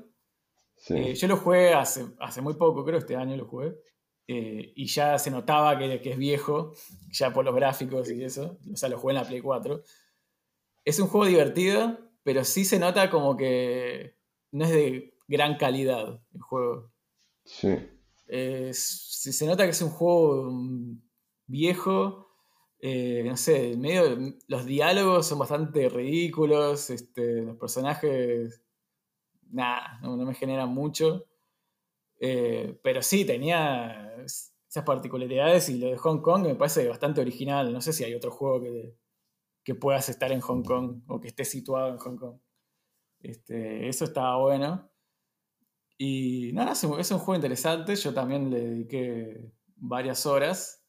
Sí. 0.75 0.93
Eh, 0.95 1.15
yo 1.15 1.27
lo 1.27 1.37
jugué 1.37 1.73
hace, 1.73 2.05
hace 2.19 2.39
muy 2.41 2.53
poco, 2.53 2.85
creo 2.85 2.99
este 2.99 3.15
año 3.15 3.35
lo 3.35 3.45
jugué. 3.47 3.75
eh, 4.29 4.73
y 4.75 4.85
ya 4.87 5.17
se 5.17 5.31
notaba 5.31 5.77
que, 5.77 6.01
que 6.01 6.11
es 6.11 6.17
viejo, 6.17 6.73
ya 7.11 7.31
por 7.33 7.43
los 7.45 7.55
gráficos 7.55 8.11
y 8.11 8.23
eso. 8.23 8.57
O 8.71 8.75
sea, 8.75 8.89
lo 8.89 8.97
jugué 8.99 9.13
en 9.15 9.21
la 9.21 9.27
Play 9.27 9.39
4. 9.41 9.81
Es 10.87 10.99
un 10.99 11.07
juego 11.07 11.25
divertido, 11.25 11.97
pero 12.23 12.43
sí 12.45 12.63
se 12.63 12.79
nota 12.79 13.09
como 13.09 13.35
que 13.35 14.15
no 14.51 14.63
es 14.65 14.71
de 14.71 15.13
gran 15.27 15.57
calidad 15.57 16.21
el 16.33 16.41
juego. 16.41 16.93
Sí. 17.43 17.75
Es- 18.27 19.19
se 19.21 19.45
nota 19.45 19.65
que 19.65 19.71
es 19.71 19.81
un 19.81 19.89
juego 19.89 20.49
mm, 20.51 21.01
viejo. 21.47 22.23
eh, 22.79 23.23
no 23.25 23.35
sé, 23.37 23.75
medio, 23.75 24.03
los 24.47 24.65
diálogos 24.65 25.25
son 25.27 25.39
bastante 25.39 25.89
ridículos. 25.89 26.89
Este, 26.91 27.41
los 27.41 27.57
personajes, 27.57 28.61
nada, 29.49 29.99
no, 30.01 30.15
no 30.17 30.25
me 30.25 30.35
generan 30.35 30.69
mucho. 30.69 31.25
Eh, 32.19 32.79
pero 32.83 33.01
sí, 33.01 33.25
tenía 33.25 34.15
esas 34.23 34.83
particularidades 34.85 35.69
y 35.69 35.79
lo 35.79 35.87
de 35.89 35.97
Hong 35.97 36.21
Kong 36.21 36.43
me 36.47 36.55
parece 36.55 36.87
bastante 36.87 37.21
original. 37.21 37.73
No 37.73 37.81
sé 37.81 37.93
si 37.93 38.03
hay 38.03 38.13
otro 38.15 38.31
juego 38.31 38.61
que, 38.61 38.95
que 39.67 39.75
puedas 39.75 40.07
estar 40.07 40.31
en 40.31 40.39
Hong 40.39 40.63
Kong 40.63 41.01
o 41.07 41.19
que 41.19 41.27
esté 41.27 41.43
situado 41.43 41.89
en 41.89 41.97
Hong 41.97 42.15
Kong. 42.15 42.39
Este, 43.19 43.89
eso 43.89 44.05
estaba 44.05 44.37
bueno. 44.37 44.89
Y 45.97 46.51
nada, 46.53 46.71
es 46.71 46.85
un, 46.85 46.97
es 46.97 47.11
un 47.11 47.19
juego 47.19 47.35
interesante. 47.35 47.93
Yo 47.97 48.13
también 48.13 48.49
le 48.49 48.61
dediqué 48.61 49.51
varias 49.75 50.25
horas. 50.25 50.85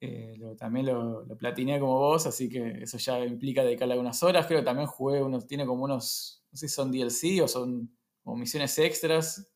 Eh, 0.00 0.38
también 0.56 0.86
lo, 0.86 1.24
lo 1.24 1.36
platiné 1.36 1.80
como 1.80 1.98
vos, 1.98 2.24
así 2.26 2.48
que 2.48 2.84
eso 2.84 2.98
ya 2.98 3.18
implica 3.18 3.64
dedicarle 3.64 3.94
algunas 3.94 4.22
horas. 4.22 4.46
Creo 4.46 4.60
que 4.60 4.66
también 4.66 4.86
jugué 4.86 5.20
unos, 5.20 5.48
tiene 5.48 5.66
como 5.66 5.82
unos, 5.82 6.44
no 6.52 6.56
sé 6.56 6.68
si 6.68 6.74
son 6.76 6.92
DLC 6.92 7.42
o 7.42 7.48
son 7.48 7.98
como 8.22 8.36
misiones 8.36 8.78
extras. 8.78 9.52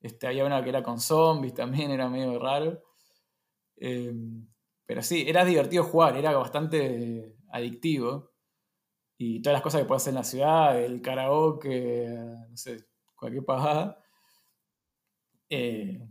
Este, 0.00 0.26
había 0.26 0.46
una 0.46 0.64
que 0.64 0.70
era 0.70 0.82
con 0.82 0.98
zombies 0.98 1.52
también, 1.52 1.90
era 1.90 2.08
medio 2.08 2.38
raro. 2.38 2.82
Eh, 3.76 4.14
pero 4.86 5.02
sí, 5.02 5.24
era 5.26 5.44
divertido 5.44 5.84
jugar, 5.84 6.16
era 6.16 6.36
bastante 6.36 7.36
adictivo. 7.52 8.32
Y 9.18 9.40
todas 9.40 9.54
las 9.54 9.62
cosas 9.62 9.82
que 9.82 9.86
puedes 9.86 10.02
hacer 10.02 10.12
en 10.12 10.16
la 10.16 10.24
ciudad, 10.24 10.82
el 10.82 11.00
karaoke, 11.00 12.08
no 12.48 12.56
sé, 12.56 12.88
cualquier 13.14 13.44
pavada. 13.44 14.02
Eh, 15.48 16.04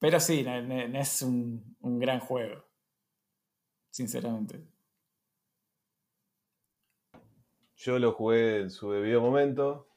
pero 0.00 0.18
sí, 0.18 0.42
no, 0.42 0.98
es 0.98 1.22
un, 1.22 1.76
un 1.80 1.98
gran 2.00 2.18
juego, 2.18 2.64
sinceramente. 3.90 4.66
Yo 7.76 7.98
lo 8.00 8.12
jugué 8.12 8.62
en 8.62 8.70
su 8.70 8.90
debido 8.90 9.20
momento, 9.20 9.88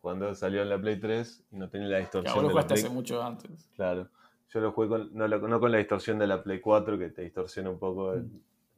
cuando 0.00 0.34
salió 0.34 0.62
en 0.62 0.68
la 0.68 0.78
Play 0.78 1.00
3 1.00 1.46
y 1.52 1.56
no 1.56 1.70
tenía 1.70 1.88
la 1.88 1.98
distorsión 1.98 2.34
lo 2.34 2.42
de 2.42 2.46
la 2.46 2.50
jugaste 2.50 2.74
Play 2.74 2.84
hace 2.84 2.92
mucho 2.92 3.22
antes. 3.22 3.70
Claro. 3.76 4.10
Yo 4.50 4.60
lo 4.60 4.72
jugué 4.72 4.88
con, 4.88 5.14
no, 5.14 5.60
con 5.60 5.72
la 5.72 5.78
distorsión 5.78 6.18
de 6.18 6.26
la 6.26 6.42
Play 6.42 6.60
4, 6.60 6.98
que 6.98 7.08
te 7.08 7.22
distorsiona 7.22 7.70
un 7.70 7.78
poco 7.78 8.12
el, 8.12 8.28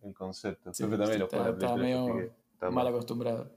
el 0.03 0.15
concepto. 0.15 0.73
Sí, 0.73 0.85
Fefe 0.85 0.97
también 0.99 1.19
lo 1.21 1.25
en 1.25 1.31
Play 1.31 1.41
estaba 1.41 1.59
3, 1.59 1.71
así 1.71 1.81
medio 1.81 2.07
que 2.61 2.71
mal 2.71 2.87
acostumbrado. 2.87 3.51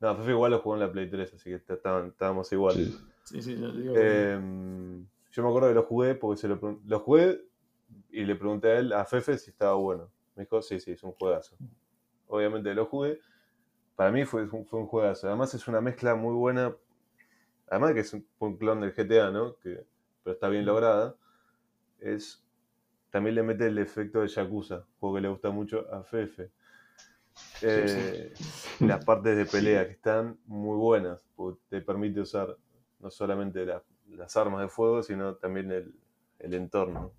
No, 0.00 0.16
Fefe 0.16 0.30
igual 0.30 0.50
lo 0.52 0.58
jugó 0.60 0.74
en 0.74 0.80
la 0.80 0.92
Play 0.92 1.08
3, 1.10 1.32
así 1.34 1.50
que 1.50 1.56
estaban- 1.74 2.08
estábamos 2.08 2.52
igual. 2.52 2.74
Sí. 2.74 2.96
Sí, 3.24 3.42
sí, 3.42 3.56
lo 3.56 3.72
digo. 3.72 3.96
Em, 3.96 5.06
yo 5.30 5.42
me 5.42 5.48
acuerdo 5.48 5.68
que 5.68 5.74
lo 5.74 5.82
jugué 5.84 6.14
porque 6.16 6.40
se 6.40 6.48
lo, 6.48 6.80
lo 6.84 7.00
jugué 7.00 7.40
y 8.10 8.24
le 8.24 8.34
pregunté 8.34 8.68
a 8.72 8.78
él, 8.78 8.92
a 8.92 9.04
Fefe, 9.04 9.38
si 9.38 9.50
estaba 9.50 9.74
bueno. 9.74 10.10
Me 10.34 10.42
dijo, 10.44 10.60
sí, 10.62 10.80
sí, 10.80 10.92
es 10.92 11.02
un 11.04 11.12
juegazo. 11.12 11.56
Obviamente 12.26 12.74
lo 12.74 12.86
jugué. 12.86 13.20
Para 13.94 14.10
mí 14.10 14.24
fue, 14.24 14.42
un- 14.48 14.66
fue 14.66 14.80
un 14.80 14.86
juegazo. 14.86 15.28
Además 15.28 15.54
es 15.54 15.68
una 15.68 15.80
mezcla 15.80 16.14
muy 16.14 16.34
buena. 16.34 16.74
Además 17.68 17.90
de 17.90 17.94
que 17.94 18.00
es 18.00 18.12
un, 18.12 18.26
un 18.40 18.56
clon 18.56 18.80
del 18.80 18.94
GTA, 18.94 19.30
¿no? 19.30 19.56
Que, 19.58 19.84
pero 20.24 20.34
está 20.34 20.48
bien 20.48 20.66
lograda. 20.66 21.14
Es, 22.00 22.41
también 23.12 23.36
le 23.36 23.44
mete 23.44 23.68
el 23.68 23.78
efecto 23.78 24.22
de 24.22 24.28
Yakuza, 24.28 24.86
juego 24.98 25.14
que 25.16 25.20
le 25.22 25.28
gusta 25.28 25.50
mucho 25.50 25.86
a 25.94 26.02
Fefe. 26.02 26.50
Eh, 27.60 28.36
Las 28.80 29.04
partes 29.04 29.36
de 29.36 29.46
pelea 29.46 29.86
que 29.86 29.92
están 29.92 30.38
muy 30.46 30.76
buenas, 30.76 31.24
porque 31.36 31.60
te 31.68 31.80
permite 31.80 32.20
usar 32.20 32.56
no 33.00 33.10
solamente 33.10 33.64
la- 33.64 33.82
las 34.08 34.36
armas 34.36 34.62
de 34.62 34.68
fuego, 34.68 35.02
sino 35.02 35.36
también 35.36 35.70
el, 35.70 35.94
el 36.40 36.54
entorno. 36.54 37.12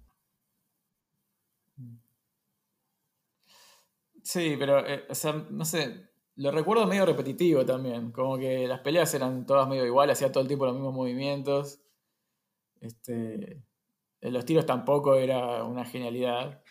Sí, 4.23 4.56
pero, 4.58 4.86
eh, 4.88 5.06
o 5.10 5.15
sea, 5.15 5.34
no 5.34 5.65
sé, 5.65 6.10
lo 6.36 6.51
recuerdo 6.51 6.88
medio 6.88 7.06
repetitivo 7.06 7.65
también, 7.65 8.12
como 8.12 8.38
que 8.38 8.67
las 8.67 8.79
peleas 8.79 9.13
eran 9.13 9.45
todas 9.45 9.67
medio 9.67 9.86
iguales, 9.86 10.17
hacía 10.17 10.32
todo 10.32 10.41
el 10.41 10.47
tiempo 10.47 10.65
los 10.65 10.75
mismos 10.75 10.93
movimientos. 10.93 11.82
Este, 12.82 13.63
los 14.31 14.45
tiros 14.45 14.65
tampoco 14.65 15.15
era 15.15 15.63
una 15.63 15.86
genialidad. 15.86 16.62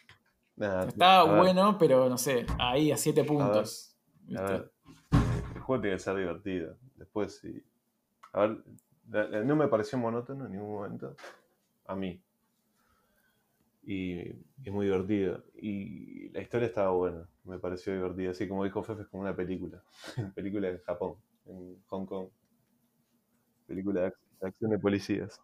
Estaba 0.57 1.25
ver, 1.25 1.39
bueno, 1.39 1.77
pero 1.79 2.09
no 2.09 2.19
sé, 2.19 2.47
ahí 2.59 2.93
a 2.93 2.97
siete 2.97 3.25
puntos. 3.25 3.97
A 4.21 4.27
¿viste? 4.27 4.53
ver, 4.53 4.73
el 5.55 5.61
juego 5.61 5.83
tiene 5.83 5.97
que 5.97 6.03
ser 6.03 6.17
divertido. 6.17 6.77
Después, 6.97 7.37
sí. 7.37 7.63
A 8.33 8.41
ver, 8.41 9.45
no 9.45 9.57
me 9.57 9.69
pareció 9.69 9.99
monótono 9.99 10.47
en 10.47 10.53
ningún 10.53 10.73
momento. 10.73 11.17
A 11.87 11.95
mí. 11.95 12.23
Y 13.85 14.21
es 14.21 14.73
muy 14.73 14.87
divertido. 14.87 15.43
Y 15.55 16.29
la 16.31 16.41
historia 16.41 16.69
estaba 16.69 16.91
buena. 16.93 17.29
Me 17.45 17.59
pareció 17.59 17.93
divertida. 17.93 18.31
Así 18.31 18.49
como 18.49 18.65
dijo 18.65 18.83
Fefe, 18.83 19.03
es 19.03 19.09
como 19.09 19.23
una 19.23 19.35
película. 19.35 19.83
película 20.35 20.69
en 20.69 20.79
Japón, 20.83 21.17
en 21.47 21.83
Hong 21.89 22.07
Kong. 22.07 22.29
Película 23.67 24.03
de 24.03 24.13
acción 24.47 24.71
de 24.71 24.79
policías. 24.79 25.41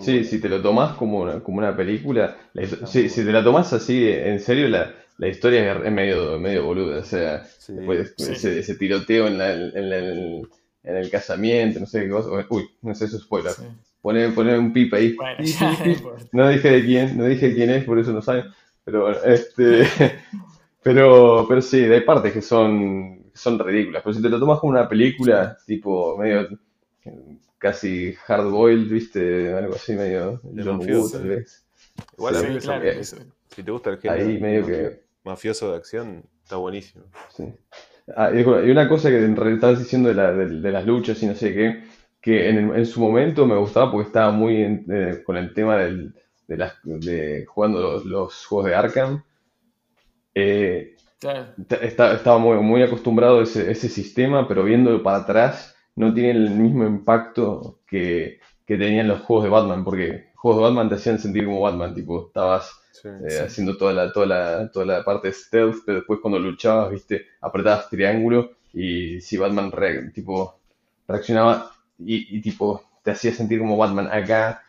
Sí, 0.00 0.24
si 0.24 0.40
te 0.40 0.48
lo 0.48 0.62
tomás 0.62 0.96
como 0.96 1.20
una, 1.20 1.40
como 1.40 1.58
una 1.58 1.76
película, 1.76 2.36
la 2.54 2.66
si 2.86 3.08
te 3.08 3.32
la 3.32 3.44
tomás 3.44 3.72
así 3.72 4.08
en 4.08 4.40
serio, 4.40 4.68
la, 4.68 4.94
la 5.18 5.28
historia 5.28 5.72
es, 5.74 5.92
medio, 5.92 6.38
medio 6.38 6.64
boluda. 6.64 6.98
O 7.00 7.04
sea, 7.04 7.44
Sí. 7.58 7.74
después 7.74 8.14
Sí. 8.16 8.32
ese, 8.32 8.58
ese 8.60 8.74
tiroteo 8.76 9.26
en, 9.26 9.38
la- 9.38 9.52
en 9.52 9.90
la- 9.90 9.98
en 10.86 10.96
el 10.96 11.10
casamiento, 11.10 11.80
no 11.80 11.86
sé 11.86 12.02
qué 12.04 12.10
cosa. 12.10 12.28
Uy, 12.50 12.68
no 12.82 12.94
sé, 12.94 13.06
eso 13.06 13.16
es 13.16 13.22
spoiler. 13.24 13.52
Sí. 13.52 13.62
Poner, 14.02 14.34
poner 14.34 14.58
un 14.58 14.72
pip 14.72 14.92
ahí. 14.94 15.14
Bueno, 15.14 15.42
ya, 15.42 15.76
no 16.32 16.48
dije 16.48 16.70
de 16.70 16.84
quién, 16.84 17.16
no 17.16 17.24
dije 17.24 17.54
quién 17.54 17.70
es, 17.70 17.84
por 17.84 17.98
eso 17.98 18.12
no 18.12 18.20
saben. 18.22 18.44
Pero 18.84 19.02
bueno, 19.02 19.18
este. 19.24 19.84
Pero, 20.82 21.46
pero 21.48 21.62
sí, 21.62 21.78
hay 21.82 22.02
partes 22.02 22.30
que 22.32 22.42
son, 22.42 23.22
son 23.32 23.58
ridículas. 23.58 24.02
Pero 24.04 24.14
si 24.14 24.20
te 24.20 24.28
lo 24.28 24.38
tomas 24.38 24.58
como 24.60 24.72
una 24.72 24.86
película, 24.86 25.56
tipo 25.66 26.14
medio 26.18 26.46
casi 27.64 28.14
hard 28.28 28.50
boiled, 28.50 28.90
viste, 28.92 29.54
algo 29.54 29.74
así 29.74 29.94
medio 29.94 30.38
De 30.42 30.62
John 30.62 30.76
Woo, 30.76 30.80
mafioso. 30.80 31.18
tal 31.18 31.28
vez. 31.28 31.64
Igual 32.18 32.36
a 32.36 32.40
Sí, 32.40 32.46
mí 32.48 32.58
claro, 32.58 32.84
eso. 32.84 33.16
si 33.54 33.62
te 33.62 33.70
gusta 33.70 33.88
el 33.90 33.98
género 33.98 34.20
Ahí 34.28 34.38
medio 34.38 34.66
que. 34.66 35.00
mafioso 35.24 35.70
de 35.70 35.78
acción, 35.78 36.24
está 36.42 36.56
buenísimo. 36.56 37.04
Sí. 37.34 37.44
Ah, 38.14 38.30
y 38.34 38.42
una 38.70 38.86
cosa 38.86 39.08
que 39.08 39.16
en 39.24 39.34
realidad 39.34 39.54
estabas 39.56 39.78
diciendo 39.78 40.10
de, 40.10 40.14
la- 40.14 40.32
de- 40.34 40.60
de 40.60 40.70
las 40.72 40.84
luchas 40.84 41.22
y 41.22 41.26
no 41.26 41.34
sé 41.34 41.54
qué, 41.54 41.84
que 42.20 42.50
en, 42.50 42.58
el- 42.58 42.76
en 42.76 42.84
su 42.84 43.00
momento 43.00 43.46
me 43.46 43.56
gustaba 43.56 43.90
porque 43.90 44.08
estaba 44.08 44.30
muy 44.30 44.56
en- 44.62 44.84
eh, 44.90 45.22
con 45.24 45.38
el 45.38 45.54
tema 45.54 45.78
del, 45.78 46.14
de, 46.46 46.56
las, 46.58 46.74
de 46.84 47.46
jugando 47.46 47.80
los, 47.80 48.04
los 48.04 48.44
juegos 48.44 48.66
de 48.68 48.74
Arkham. 48.74 49.22
Eh, 50.34 50.96
está- 51.80 52.12
estaba 52.12 52.36
muy, 52.38 52.58
muy 52.58 52.82
acostumbrado 52.82 53.40
a 53.40 53.44
ese, 53.44 53.70
ese 53.70 53.88
sistema, 53.88 54.46
pero 54.46 54.64
viéndolo 54.64 55.02
para 55.02 55.18
atrás 55.18 55.73
no 55.96 56.12
tiene 56.14 56.30
el 56.32 56.50
mismo 56.50 56.86
impacto 56.86 57.80
que, 57.86 58.40
que 58.66 58.76
tenían 58.76 59.08
los 59.08 59.20
juegos 59.22 59.44
de 59.44 59.50
Batman, 59.50 59.84
porque 59.84 60.26
juegos 60.34 60.60
de 60.60 60.64
Batman 60.68 60.88
te 60.88 60.94
hacían 60.96 61.18
sentir 61.18 61.44
como 61.44 61.60
Batman, 61.60 61.94
tipo, 61.94 62.26
estabas 62.28 62.70
Sí. 62.92 63.08
eh, 63.18 63.28
Sí. 63.28 63.44
haciendo 63.44 63.76
toda 63.76 63.92
la, 63.92 64.12
toda 64.12 64.26
la, 64.26 64.70
toda 64.72 64.86
la 64.86 65.04
parte 65.04 65.32
stealth, 65.32 65.78
pero 65.84 65.98
después 65.98 66.20
cuando 66.20 66.38
luchabas, 66.38 66.90
viste, 66.90 67.26
apretabas 67.40 67.88
triángulo 67.90 68.52
y 68.72 69.20
si 69.20 69.36
Batman 69.36 69.70
re- 69.72 70.10
tipo, 70.12 70.58
reaccionaba 71.08 71.72
y, 71.98 72.36
y, 72.36 72.40
tipo 72.40 72.82
te 73.02 73.10
hacía 73.12 73.32
sentir 73.32 73.58
como 73.58 73.76
Batman 73.76 74.08
acá, 74.10 74.62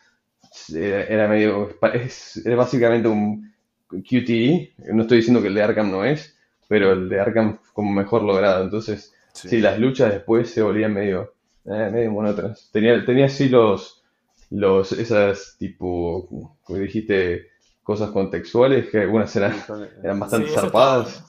era, 0.74 1.04
era 1.04 1.28
medio, 1.28 1.68
es, 1.94 2.44
era 2.44 2.56
básicamente 2.56 3.08
un 3.08 3.52
QTE, 3.90 4.74
no 4.92 5.02
estoy 5.02 5.18
diciendo 5.18 5.40
que 5.42 5.48
el 5.48 5.54
de 5.54 5.62
Arkham 5.62 5.90
no 5.90 6.04
es, 6.04 6.36
pero 6.68 6.92
el 6.92 7.08
de 7.08 7.20
Arkham 7.20 7.58
como 7.72 7.92
mejor 7.92 8.22
logrado, 8.22 8.64
entonces 8.64 9.14
Sí. 9.36 9.48
sí, 9.50 9.60
las 9.60 9.78
luchas 9.78 10.12
después 10.12 10.50
se 10.50 10.62
volvían 10.62 10.94
medio, 10.94 11.34
eh, 11.66 11.90
medio 11.92 12.10
monótonas. 12.10 12.70
Tenía, 12.72 13.04
tenía 13.04 13.26
así 13.26 13.48
los, 13.48 14.02
los, 14.50 14.92
esas 14.92 15.56
tipo, 15.58 16.54
como 16.64 16.78
dijiste, 16.78 17.48
cosas 17.82 18.10
contextuales, 18.10 18.88
que 18.88 19.00
algunas 19.00 19.34
eran, 19.36 19.52
Sí, 19.54 19.60
son- 19.66 19.88
eran 20.02 20.20
bastante 20.20 20.48
Sí, 20.48 20.54
zarpadas. 20.54 21.24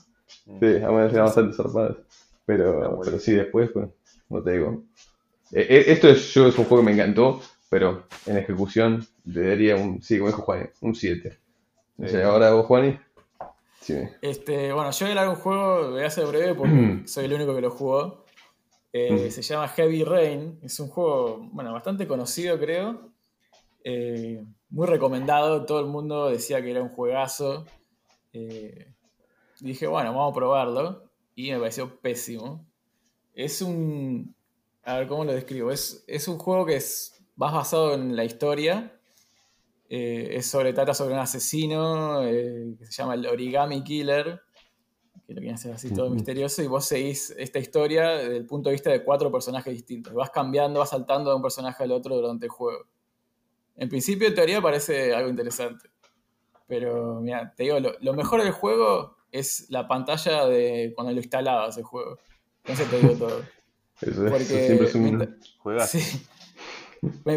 Sí, 0.45 0.65
algunas 0.83 1.11
eran 1.13 1.25
bastante 1.25 1.55
zarpadas. 1.55 1.97
Pero, 2.45 3.01
pero 3.03 3.19
sí, 3.19 3.33
después, 3.33 3.69
pues, 3.71 3.89
no 4.29 4.41
te 4.41 4.53
digo. 4.53 4.83
Eh, 5.51 5.67
eh, 5.69 5.83
esto 5.87 6.07
es, 6.09 6.33
yo, 6.33 6.47
es 6.47 6.57
un 6.57 6.65
juego 6.65 6.83
que 6.83 6.91
me 6.91 6.93
encantó, 6.93 7.41
pero 7.69 8.05
en 8.25 8.37
ejecución 8.37 9.05
le 9.25 9.49
daría 9.49 9.75
un, 9.75 10.01
sí, 10.01 10.17
como 10.17 10.29
dijo 10.29 10.41
Juani, 10.43 10.65
un 10.81 10.95
7. 10.95 11.37
No 11.97 12.07
Sí. 12.07 12.13
sé, 12.13 12.23
ahora 12.23 12.51
vos, 12.51 12.65
Juani. 12.67 12.97
Sí. 13.81 13.97
Este, 14.21 14.73
bueno, 14.73 14.91
yo 14.91 15.05
voy 15.05 15.07
a 15.07 15.11
hablar 15.11 15.25
de 15.25 15.29
un 15.31 15.35
juego, 15.41 15.91
voy 15.91 16.03
a 16.03 16.09
ser 16.09 16.25
breve 16.27 16.53
porque 16.55 17.01
soy 17.05 17.25
el 17.25 17.33
único 17.33 17.55
que 17.55 17.61
lo 17.61 17.71
jugó. 17.71 18.25
Eh, 18.93 19.27
Mm. 19.27 19.31
se 19.31 19.41
llama 19.41 19.67
Heavy 19.67 20.03
Rain. 20.03 20.59
Es 20.63 20.79
un 20.79 20.87
juego, 20.89 21.47
bueno, 21.51 21.71
bastante 21.73 22.07
conocido, 22.07 22.57
creo. 22.59 23.11
Eh, 23.83 24.43
muy 24.69 24.87
recomendado. 24.87 25.65
Todo 25.65 25.79
el 25.79 25.85
mundo 25.87 26.29
decía 26.29 26.61
que 26.61 26.71
era 26.71 26.81
un 26.81 26.89
juegazo. 26.89 27.65
Eh, 28.33 28.93
dije, 29.59 29.87
bueno, 29.87 30.09
vamos 30.13 30.31
a 30.31 30.35
probarlo. 30.35 31.03
Y 31.35 31.51
me 31.51 31.59
pareció 31.59 31.99
pésimo. 31.99 32.65
Es 33.35 33.61
un. 33.61 34.35
A 34.83 34.97
ver, 34.97 35.07
¿cómo 35.07 35.23
lo 35.25 35.33
describo? 35.33 35.71
Es, 35.71 36.03
es 36.07 36.27
un 36.27 36.37
juego 36.39 36.65
que 36.65 36.77
es 36.77 37.21
más 37.35 37.53
basado 37.53 37.93
en 37.93 38.15
la 38.15 38.23
historia. 38.25 38.96
Eh, 39.89 40.36
es 40.38 40.47
sobre, 40.47 40.73
trata 40.73 40.93
sobre 40.93 41.13
un 41.13 41.19
asesino 41.19 42.23
eh, 42.26 42.76
que 42.78 42.86
se 42.86 42.91
llama 42.91 43.13
el 43.13 43.26
Origami 43.26 43.84
Killer, 43.84 44.41
que 45.26 45.34
lo 45.34 45.39
quieren 45.39 45.56
hacer 45.56 45.73
así 45.73 45.93
todo 45.93 46.10
misterioso, 46.10 46.62
y 46.62 46.67
vos 46.67 46.86
seguís 46.86 47.32
esta 47.38 47.60
historia 47.60 48.10
desde 48.10 48.38
el 48.38 48.45
punto 48.45 48.69
de 48.69 48.73
vista 48.73 48.89
de 48.91 49.04
cuatro 49.04 49.32
personajes 49.32 49.73
distintos. 49.73 50.13
Vas 50.13 50.30
cambiando, 50.30 50.80
vas 50.80 50.89
saltando 50.89 51.30
de 51.30 51.36
un 51.38 51.41
personaje 51.41 51.84
al 51.84 51.91
otro 51.91 52.15
durante 52.15 52.45
el 52.45 52.52
juego. 52.52 52.86
En 53.76 53.89
principio, 53.89 54.28
en 54.28 54.36
teoría, 54.36 54.62
parece 54.62 55.13
algo 55.13 55.30
interesante. 55.30 55.89
Pero, 56.67 57.21
mira, 57.21 57.54
te 57.56 57.63
digo, 57.63 57.80
lo, 57.80 57.93
lo 58.02 58.13
mejor 58.13 58.41
del 58.43 58.52
juego 58.52 59.15
es 59.32 59.69
la 59.69 59.88
pantalla 59.88 60.45
de 60.47 60.91
cuando 60.95 61.13
lo 61.13 61.19
instalabas 61.19 61.78
el 61.78 61.84
juego. 61.84 62.17
Entonces 62.63 62.89
te 62.89 63.00
digo 63.00 63.13
todo. 63.13 63.41
Eso, 64.02 64.26
es- 64.26 64.32
Porque 64.32 64.43
eso 64.43 64.65
siempre 64.65 64.88
es 64.88 64.95
un... 64.95 65.04
mientras- 65.04 65.58
Juegazo. 65.60 65.97
Sí. 66.00 66.28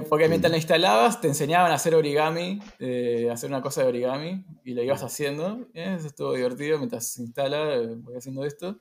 Porque 0.09 0.29
mientras 0.29 0.51
lo 0.51 0.57
instalabas, 0.57 1.21
te 1.21 1.29
enseñaban 1.29 1.71
a 1.71 1.75
hacer 1.75 1.95
origami, 1.95 2.61
eh, 2.79 3.29
a 3.31 3.35
hacer 3.35 3.51
una 3.51 3.61
cosa 3.63 3.83
de 3.83 3.89
origami, 3.89 4.45
y 4.65 4.75
lo 4.75 4.83
ibas 4.83 5.03
haciendo. 5.03 5.67
Eh, 5.75 5.97
Eso 5.99 6.07
estuvo 6.07 6.33
divertido 6.33 6.79
mientras 6.79 7.07
se 7.09 7.23
instala, 7.23 7.75
eh, 7.75 7.95
voy 7.97 8.17
haciendo 8.17 8.45
esto. 8.45 8.79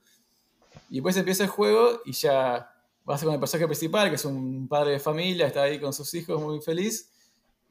Y 0.90 0.96
después 0.96 1.18
empieza 1.18 1.44
el 1.44 1.50
juego 1.50 2.02
y 2.06 2.14
ya 2.14 2.72
vas 3.06 3.24
con 3.24 3.34
el 3.34 3.40
personaje 3.40 3.68
principal, 3.68 4.10
que 4.10 4.16
es 4.16 4.26
un 4.26 4.68
padre 4.68 4.92
de 4.92 5.00
familia, 5.00 5.48
está 5.48 5.64
ahí 5.64 5.80
con 5.80 5.94
sus 5.94 6.14
hijos 6.14 6.42
muy 6.42 6.62
feliz. 6.62 7.12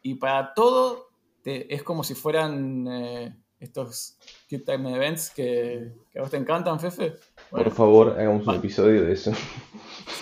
Y 0.03 0.15
para 0.15 0.53
todo 0.55 1.09
te- 1.43 1.73
es 1.75 1.83
como 1.83 2.05
si 2.05 2.15
fueran 2.15 2.87
eh, 2.89 3.37
estos 3.61 4.17
Quick 4.49 4.65
Time 4.65 4.95
Events 4.97 5.31
que, 5.31 5.93
que 6.11 6.19
a 6.19 6.23
vos 6.23 6.31
te 6.31 6.37
encantan, 6.37 6.79
Fefe. 6.79 7.15
Bueno, 7.51 7.65
Por 7.65 7.75
favor, 7.75 8.17
hagamos 8.19 8.47
un 8.47 8.55
episodio 8.55 9.05
de 9.05 9.13
eso. 9.13 9.33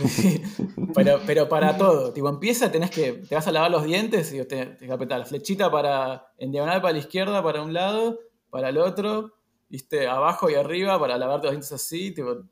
Sí, 0.09 0.43
pero, 0.95 1.21
pero 1.27 1.49
para 1.49 1.77
todo. 1.77 2.13
Tipo, 2.13 2.29
empieza, 2.29 2.71
tenés 2.71 2.91
que. 2.91 3.13
Te 3.13 3.35
vas 3.35 3.47
a 3.49 3.53
lavar 3.53 3.71
los 3.71 3.85
dientes 3.85 4.33
y 4.33 4.39
te, 4.39 4.45
tenés 4.45 4.79
que 4.79 4.93
apretar 4.93 5.19
la 5.19 5.25
flechita 5.25 5.71
para. 5.71 6.33
En 6.39 6.53
diagonal 6.53 6.81
para 6.81 6.93
la 6.93 6.99
izquierda, 6.99 7.43
para 7.43 7.63
un 7.63 7.73
lado, 7.73 8.21
para 8.51 8.69
el 8.69 8.79
otro, 8.79 9.33
viste, 9.69 10.07
abajo 10.07 10.51
y 10.51 10.55
arriba 10.55 10.99
para 11.01 11.19
lavarte 11.19 11.47
los 11.47 11.53
dientes 11.53 11.73
así, 11.73 12.13
tipo, 12.13 12.45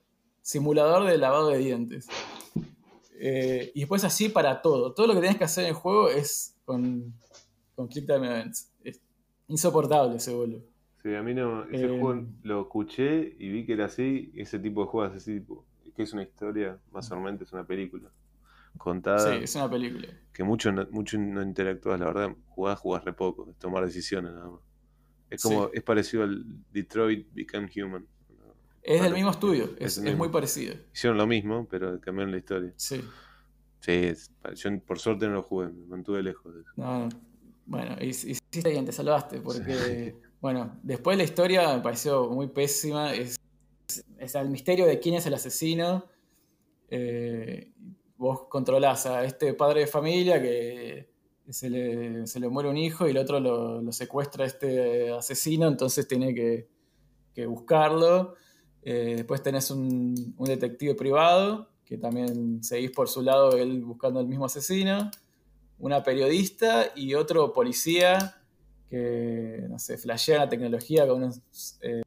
simulador 0.43 1.05
de 1.05 1.19
lavado 1.19 1.49
de 1.49 1.59
dientes. 1.59 2.09
Eh, 3.19 3.71
y 3.75 3.81
después 3.81 4.05
así 4.05 4.29
para 4.29 4.61
todo. 4.61 4.93
Todo 4.93 5.07
lo 5.07 5.15
que 5.15 5.21
tenés 5.21 5.39
que 5.39 5.45
hacer 5.45 5.65
en 5.65 5.71
el 5.71 5.77
juego 5.77 6.09
es 6.09 6.57
con, 6.65 7.15
con 7.75 7.89
Click 7.89 8.07
Time 8.07 8.27
Events. 8.27 8.73
Es 8.83 9.01
insoportable 9.49 10.17
ese 10.17 10.35
vuelo. 10.35 10.61
Sí, 11.05 11.15
a 11.15 11.23
mí 11.23 11.35
no. 11.35 11.65
Ese 11.65 11.85
Eh, 11.85 11.89
juego 12.01 12.27
lo 12.45 12.63
escuché 12.63 13.37
y 13.39 13.51
vi 13.51 13.67
que 13.67 13.75
era 13.75 13.85
así. 13.85 14.33
Ese 14.35 14.59
tipo 14.59 14.81
de 14.81 14.87
juegos 14.89 15.15
así, 15.15 15.35
tipo, 15.39 15.65
que 15.95 16.03
es 16.03 16.13
una 16.15 16.23
historia, 16.23 16.79
más 16.93 17.11
o 17.13 17.21
menos 17.21 17.43
es 17.43 17.53
una 17.53 17.65
película. 17.67 18.11
contada. 18.77 19.37
Sí, 19.39 19.45
es 19.45 19.55
una 19.55 19.71
película. 19.71 20.09
Que 20.33 20.43
mucho 20.43 20.73
no, 20.73 20.85
mucho 20.91 21.17
no 21.17 21.41
interactúas, 21.43 22.01
la 22.01 22.07
verdad, 22.07 22.35
jugás, 22.49 22.77
jugás 22.81 23.05
re 23.05 23.13
poco, 23.13 23.49
es 23.49 23.57
tomar 23.57 23.85
decisiones 23.85 24.33
nada 24.33 24.49
más. 24.51 24.61
Es 25.31 25.43
como, 25.45 25.67
Sí. 25.67 25.71
es 25.75 25.83
parecido 25.85 26.25
al 26.25 26.45
Detroit 26.73 27.29
Become 27.33 27.71
Human. 27.77 28.05
Es 28.83 29.01
del 29.01 29.13
mismo 29.15 29.31
estudio, 29.31 29.71
es 29.79 30.03
muy 30.17 30.29
parecido. 30.31 30.75
Hicieron 30.93 31.19
lo 31.19 31.27
mismo, 31.29 31.69
pero 31.71 32.01
cambiaron 32.01 32.33
la 32.33 32.39
historia. 32.39 32.73
Sí. 32.77 33.01
Sí, 33.79 33.93
es- 33.93 34.33
yo 34.57 34.81
por 34.81 34.99
suerte 34.99 35.27
no 35.29 35.35
lo 35.35 35.43
jugué, 35.45 35.69
me 35.69 35.87
mantuve 35.87 36.23
lejos 36.25 36.53
de 36.53 36.63
eso. 36.63 36.71
No, 36.77 36.99
no. 37.07 37.09
Bueno, 37.67 37.95
y- 38.01 38.07
hiciste 38.09 38.71
bien, 38.71 38.85
te 38.85 38.91
salvaste, 38.93 39.41
porque, 39.41 40.17
bueno, 40.45 40.79
después 40.83 41.17
la 41.17 41.25
historia 41.25 41.75
me 41.75 41.81
pareció 41.81 42.29
muy 42.29 42.49
pésima. 42.49 43.15
Es, 43.15 43.41
el 44.19 44.51
misterio 44.51 44.85
de 44.85 45.01
quién 45.01 45.15
es 45.15 45.25
el 45.25 45.33
asesino. 45.33 46.05
Eh, 46.91 47.73
vos 48.19 48.45
controlás 48.51 49.07
a 49.07 49.25
este 49.25 49.55
padre 49.55 49.81
de 49.81 49.87
familia 49.87 50.43
que 50.43 51.09
se 51.49 51.71
le, 51.71 52.27
se 52.27 52.41
le 52.41 52.51
muere 52.51 52.69
un 52.69 52.77
hijo 52.77 53.09
y 53.09 53.13
el 53.13 53.17
otro 53.17 53.41
lo, 53.41 53.91
secuestra 53.91 54.45
este 54.45 55.13
asesino, 55.13 55.67
entonces 55.67 56.07
tiene 56.07 56.35
que, 56.35 57.47
buscarlo. 57.47 58.35
Eh, 58.83 59.15
después 59.17 59.43
tenés 59.43 59.71
un, 59.71 60.35
un 60.37 60.47
detective 60.47 60.95
privado, 60.95 61.71
que 61.87 61.97
también 61.97 62.63
seguís 62.63 62.91
por 62.91 63.09
su 63.09 63.23
lado 63.23 63.57
él 63.57 63.83
buscando 63.83 64.21
el 64.21 64.27
mismo 64.27 64.45
asesino 64.45 65.11
una 65.79 66.03
periodista 66.03 66.93
y 66.95 67.15
otro 67.15 67.53
policía 67.53 68.44
que, 68.99 69.67
no 69.69 69.79
sé, 69.79 69.99
flashea 69.99 70.39
la 70.39 70.49
tecnología 70.49 71.07
con 71.09 71.23
unos 71.25 71.41
eh, 71.81 72.03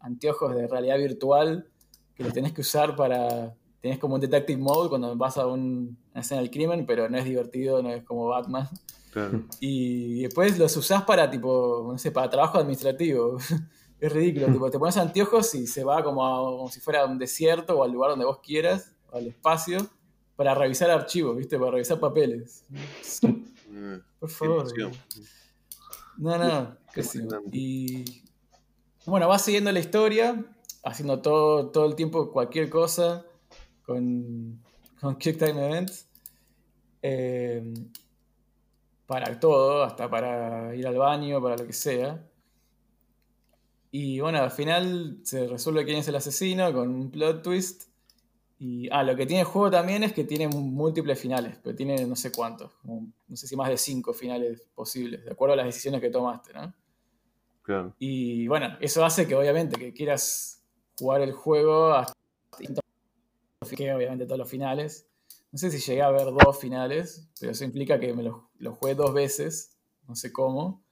anteojos 0.00 0.54
de 0.54 0.66
realidad 0.66 0.96
virtual 0.96 1.68
que 2.14 2.24
los 2.24 2.32
tenés 2.32 2.52
que 2.52 2.62
usar 2.62 2.96
para... 2.96 3.54
Tenés 3.82 3.98
como 3.98 4.14
un 4.14 4.20
detective 4.20 4.60
mode 4.60 4.88
cuando 4.88 5.14
vas 5.16 5.36
a 5.36 5.46
un- 5.46 5.98
una 6.12 6.20
escena 6.20 6.40
del 6.40 6.50
crimen, 6.50 6.86
pero 6.86 7.08
no 7.10 7.18
es 7.18 7.24
divertido, 7.24 7.82
no 7.82 7.90
es 7.90 8.02
como 8.04 8.28
Batman. 8.28 8.68
Claro. 9.12 9.42
Y 9.60 10.22
después 10.22 10.56
los 10.58 10.74
usás 10.76 11.02
para, 11.02 11.28
tipo, 11.28 11.88
no 11.92 11.98
sé, 11.98 12.12
para 12.12 12.30
trabajo 12.30 12.58
administrativo. 12.58 13.36
es 14.00 14.12
ridículo, 14.12 14.46
tipo, 14.52 14.70
te 14.70 14.78
pones 14.78 14.96
anteojos 14.96 15.54
y 15.56 15.66
se 15.66 15.82
va 15.84 16.02
como, 16.02 16.24
a- 16.24 16.38
como 16.56 16.68
si 16.70 16.80
fuera 16.80 17.02
a 17.02 17.06
un 17.06 17.18
desierto 17.18 17.76
o 17.78 17.82
al 17.84 17.90
lugar 17.92 18.10
donde 18.10 18.24
vos 18.24 18.38
quieras, 18.38 18.92
o 19.10 19.16
al 19.18 19.26
espacio, 19.26 19.78
para 20.36 20.54
revisar 20.54 20.88
archivos, 20.90 21.36
¿viste? 21.36 21.58
Para 21.58 21.72
revisar 21.72 21.98
papeles. 22.00 22.64
Por 24.20 24.30
favor. 24.30 24.64
No, 26.16 26.38
no, 26.38 26.76
emocionante. 26.94 27.50
Y 27.52 28.04
bueno, 29.06 29.28
vas 29.28 29.42
siguiendo 29.44 29.72
la 29.72 29.80
historia, 29.80 30.44
haciendo 30.84 31.20
todo, 31.20 31.70
todo 31.70 31.86
el 31.86 31.94
tiempo 31.94 32.30
cualquier 32.30 32.70
cosa 32.70 33.24
con, 33.84 34.62
con 35.00 35.16
Quick 35.16 35.38
Time 35.38 35.66
Events. 35.66 36.06
Eh, 37.02 37.74
para 39.06 39.38
todo, 39.38 39.82
hasta 39.82 40.08
para 40.08 40.74
ir 40.74 40.86
al 40.86 40.96
baño, 40.96 41.42
para 41.42 41.56
lo 41.56 41.66
que 41.66 41.72
sea. 41.72 42.26
Y 43.90 44.20
bueno, 44.20 44.38
al 44.38 44.50
final 44.50 45.18
se 45.22 45.46
resuelve 45.46 45.84
quién 45.84 45.98
es 45.98 46.08
el 46.08 46.16
asesino 46.16 46.72
con 46.72 46.88
un 46.88 47.10
plot 47.10 47.42
twist. 47.42 47.91
Y 48.64 48.88
ah, 48.92 49.02
lo 49.02 49.16
que 49.16 49.26
tiene 49.26 49.40
el 49.40 49.46
juego 49.48 49.72
también 49.72 50.04
es 50.04 50.12
que 50.12 50.22
tiene 50.22 50.46
múltiples 50.46 51.18
finales, 51.18 51.58
pero 51.60 51.74
tiene 51.74 52.06
no 52.06 52.14
sé 52.14 52.30
cuántos, 52.30 52.72
como, 52.74 53.12
no 53.26 53.36
sé 53.36 53.48
si 53.48 53.56
más 53.56 53.68
de 53.68 53.76
cinco 53.76 54.12
finales 54.12 54.68
posibles, 54.72 55.24
de 55.24 55.32
acuerdo 55.32 55.54
a 55.54 55.56
las 55.56 55.66
decisiones 55.66 56.00
que 56.00 56.10
tomaste, 56.10 56.52
¿no? 56.52 56.72
Claro. 57.62 57.96
Y 57.98 58.46
bueno, 58.46 58.76
eso 58.80 59.04
hace 59.04 59.26
que 59.26 59.34
obviamente 59.34 59.76
que 59.80 59.92
quieras 59.92 60.62
jugar 60.96 61.22
el 61.22 61.32
juego 61.32 61.92
hasta 61.92 62.12
que 63.76 63.92
obviamente 63.92 64.26
todos 64.26 64.38
los 64.38 64.48
finales. 64.48 65.08
No 65.50 65.58
sé 65.58 65.68
si 65.72 65.78
llegué 65.78 66.02
a 66.02 66.12
ver 66.12 66.26
dos 66.26 66.56
finales, 66.56 67.28
pero 67.40 67.50
eso 67.50 67.64
implica 67.64 67.98
que 67.98 68.14
me 68.14 68.22
lo, 68.22 68.48
lo 68.58 68.74
jugué 68.76 68.94
dos 68.94 69.12
veces, 69.12 69.76
no 70.06 70.14
sé 70.14 70.32
cómo. 70.32 70.84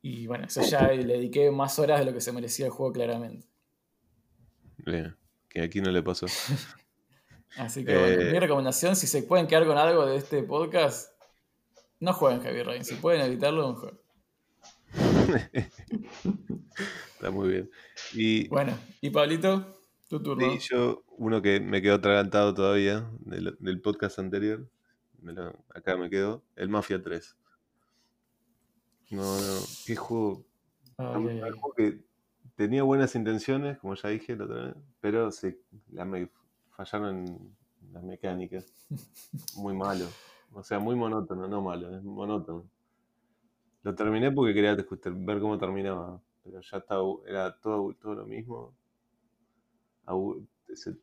Y 0.00 0.26
bueno, 0.26 0.46
eso 0.46 0.62
ya 0.62 0.90
le 0.90 1.04
dediqué 1.04 1.50
más 1.50 1.78
horas 1.78 1.98
de 1.98 2.06
lo 2.06 2.14
que 2.14 2.22
se 2.22 2.32
merecía 2.32 2.64
el 2.64 2.72
juego 2.72 2.94
claramente. 2.94 3.46
Bien. 4.78 5.14
Que 5.48 5.62
aquí 5.62 5.80
no 5.80 5.90
le 5.90 6.02
pasó. 6.02 6.26
Así 7.56 7.84
que 7.84 7.96
bueno, 7.98 8.22
Eh, 8.22 8.32
mi 8.32 8.38
recomendación, 8.38 8.94
si 8.96 9.06
se 9.06 9.22
pueden 9.22 9.46
quedar 9.46 9.66
con 9.66 9.78
algo 9.78 10.06
de 10.06 10.16
este 10.16 10.42
podcast, 10.42 11.12
no 12.00 12.12
jueguen 12.12 12.42
Heavy 12.42 12.62
Rain. 12.62 12.84
Si 12.84 12.94
pueden 12.96 13.20
evitarlo, 13.22 13.72
mejor. 13.72 14.00
Está 17.14 17.30
muy 17.30 17.48
bien. 17.48 17.70
Y, 18.14 18.48
Bueno, 18.48 18.78
y 19.00 19.10
Pablito, 19.10 19.80
tu 20.08 20.22
turno. 20.22 20.54
y 20.54 20.58
yo, 20.58 21.02
uno 21.16 21.42
que 21.42 21.60
me 21.60 21.82
quedó 21.82 21.94
atragantado 21.96 22.54
todavía 22.54 23.10
del, 23.20 23.56
del 23.58 23.80
podcast 23.80 24.18
anterior, 24.18 24.68
me 25.20 25.32
lo- 25.32 25.64
acá 25.74 25.96
me 25.96 26.08
quedó, 26.10 26.44
el 26.56 26.68
Mafia 26.68 27.02
3. 27.02 27.36
No, 29.10 29.22
no, 29.40 29.60
qué 29.86 29.96
juego. 29.96 30.44
Ay, 30.98 31.06
ay, 31.08 31.16
Un 31.16 31.28
ay. 31.44 31.50
juego 31.50 31.74
que 31.76 32.00
tenía 32.58 32.84
buenas 32.84 33.16
intenciones, 33.16 33.78
como 33.78 33.94
ya 33.96 34.10
dije 34.10 34.36
la 34.36 34.44
otra 34.46 34.62
vez, 34.66 34.76
pero 35.00 35.32
se, 35.32 35.60
la 35.92 36.04
me 36.04 36.30
fallaron 36.70 37.56
las 37.92 38.04
mecánicas. 38.04 38.66
Muy 39.56 39.74
malo. 39.74 40.06
O 40.54 40.62
sea, 40.64 40.80
muy 40.80 40.96
monótono, 40.96 41.48
no 41.48 41.62
malo, 41.62 41.96
es 41.96 42.04
monótono. 42.04 42.68
Lo 43.82 43.92
terminé 43.92 44.30
porque 44.30 44.54
quería 44.54 44.76
ver 44.76 45.40
cómo 45.40 45.58
terminaba, 45.58 46.22
pero 46.44 46.60
ya 46.60 46.76
estaba, 46.78 47.02
era 47.26 47.58
todo, 47.60 47.92
todo 47.94 48.14
lo 48.14 48.24
mismo. 48.24 48.72
Ese- 50.68 50.96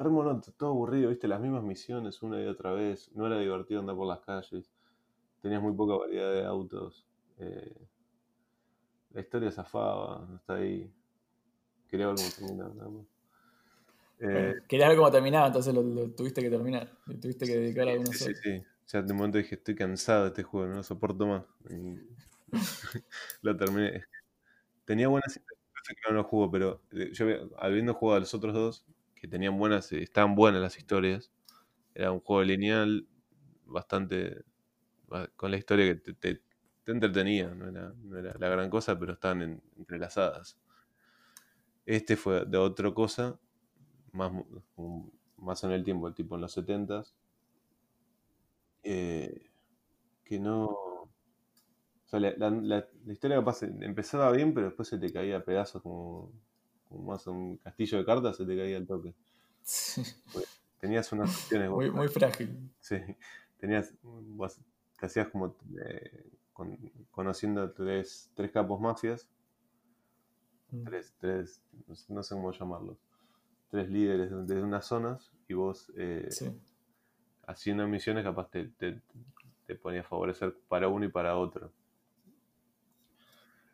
re 0.00 0.10
monótono, 0.10 0.54
todo 0.58 0.70
aburrido, 0.70 1.10
viste, 1.10 1.28
las 1.28 1.40
mismas 1.40 1.62
misiones 1.62 2.22
una 2.22 2.42
y 2.42 2.46
otra 2.46 2.72
vez. 2.72 3.10
No 3.14 3.26
era 3.26 3.38
divertido 3.38 3.80
andar 3.80 3.96
por 3.96 4.06
las 4.08 4.20
calles. 4.20 4.70
Tenías 5.42 5.62
muy 5.62 5.74
poca 5.74 5.96
variedad 5.96 6.32
de 6.32 6.44
autos. 6.46 7.06
eh, 7.38 7.76
la 9.10 9.20
historia 9.20 9.50
zafaba, 9.52 10.26
hasta 10.36 10.54
ahí. 10.56 10.92
Quería 11.88 12.08
ver 12.08 12.16
cómo 12.16 12.32
terminaba, 12.32 12.74
nada 12.74 12.90
más. 12.90 13.06
Eh, 14.20 14.54
querías 14.68 14.88
ver 14.88 14.98
cómo 14.98 15.10
terminaba, 15.10 15.46
entonces 15.46 15.74
lo, 15.74 15.82
lo 15.82 16.10
tuviste 16.14 16.42
que 16.42 16.50
terminar. 16.50 16.98
Le 17.06 17.18
tuviste 17.18 17.46
que 17.46 17.56
dedicar 17.56 17.88
Sí, 17.88 17.88
algunas 17.88 18.16
sí, 18.18 18.18
sí, 18.18 18.34
sí. 18.34 18.64
Ya 18.92 19.02
de 19.02 19.12
momento 19.14 19.38
dije, 19.38 19.56
estoy 19.56 19.74
cansado 19.74 20.22
de 20.24 20.28
este 20.28 20.42
juego, 20.42 20.66
no 20.68 20.76
lo 20.76 20.82
soporto 20.82 21.26
más. 21.26 21.44
Y 21.70 22.00
lo 23.42 23.56
terminé. 23.56 24.04
Tenía 24.84 25.08
buenas 25.08 25.34
sé 25.84 25.94
que 25.96 26.10
no 26.10 26.16
lo 26.16 26.24
juego, 26.24 26.50
pero 26.50 26.84
eh, 26.92 27.10
yo 27.14 27.26
habiendo 27.58 27.94
jugado 27.94 28.18
a 28.18 28.20
los 28.20 28.34
otros 28.34 28.54
dos, 28.54 28.86
que 29.16 29.28
tenían 29.28 29.58
buenas, 29.58 29.92
eh, 29.92 30.02
estaban 30.02 30.34
buenas 30.36 30.60
las 30.62 30.78
historias. 30.78 31.32
Era 31.94 32.12
un 32.12 32.20
juego 32.20 32.44
lineal, 32.44 33.08
bastante 33.66 34.44
ba- 35.08 35.28
con 35.36 35.50
la 35.52 35.58
historia 35.58 35.86
que 35.86 35.96
te, 35.96 36.14
te- 36.14 36.42
te 36.88 36.92
entretenía, 36.92 37.54
no 37.54 37.68
era, 37.68 37.92
no 38.02 38.16
era 38.18 38.34
la 38.38 38.48
gran 38.48 38.70
cosa, 38.70 38.98
pero 38.98 39.12
estaban 39.12 39.42
en- 39.42 39.62
entrelazadas. 39.76 40.58
Este 41.86 42.16
fue 42.16 42.44
de 42.44 42.58
otra 42.58 42.92
cosa, 42.92 43.38
más, 44.12 44.32
más 45.38 45.64
en 45.64 45.72
el 45.72 45.84
tiempo, 45.84 46.12
tipo 46.12 46.34
en 46.36 46.42
los 46.42 46.52
70s, 46.52 47.14
eh, 48.82 49.50
que 50.24 50.38
no... 50.40 50.66
O 50.66 52.10
sea, 52.10 52.20
la, 52.20 52.32
la- 52.36 52.50
la- 52.50 52.88
la 53.04 53.12
historia 53.12 53.36
capaz 53.36 53.62
empezaba 53.62 54.32
bien, 54.32 54.54
pero 54.54 54.66
después 54.68 54.88
se 54.88 54.98
te 54.98 55.12
caía 55.12 55.36
a 55.38 55.44
pedazos 55.44 55.82
como, 55.82 56.32
como 56.88 57.02
más 57.12 57.26
un 57.26 57.58
castillo 57.58 57.98
de 57.98 58.04
cartas, 58.04 58.36
se 58.36 58.46
te 58.46 58.56
caía 58.56 58.78
el 58.78 58.86
toque. 58.86 59.14
Tenías 60.80 61.10
unas 61.12 61.30
opciones 61.36 61.70
muy, 61.70 61.90
muy 61.90 62.08
frágil. 62.08 62.70
Sí, 62.80 62.96
tenías, 63.58 63.92
vos 64.02 64.58
te 64.98 65.06
hacías 65.06 65.28
como 65.28 65.56
eh, 65.84 66.24
con- 66.58 66.76
conociendo 67.12 67.70
tres, 67.72 68.30
tres 68.34 68.50
capos 68.52 68.80
mafias, 68.82 69.28
Mm. 70.72 70.84
tres, 70.84 71.14
tres, 71.20 71.62
no 72.08 72.22
sé- 72.22 72.34
cómo 72.34 72.52
llamarlos, 72.52 72.98
tres 73.70 73.88
líderes 73.90 74.30
de, 74.30 74.54
de 74.56 74.62
unas 74.62 74.86
zonas 74.86 75.32
y 75.48 75.54
vos 75.54 75.92
eh, 75.96 76.28
Sí. 76.30 76.50
haciendo 77.46 77.86
misiones 77.88 78.24
capaz 78.24 78.48
te, 78.50 78.68
te, 78.68 79.00
te 79.66 79.74
ponía 79.76 80.00
a 80.02 80.04
favorecer 80.04 80.54
para 80.68 80.88
uno 80.88 81.04
y 81.06 81.08
para 81.08 81.36
otro. 81.36 81.72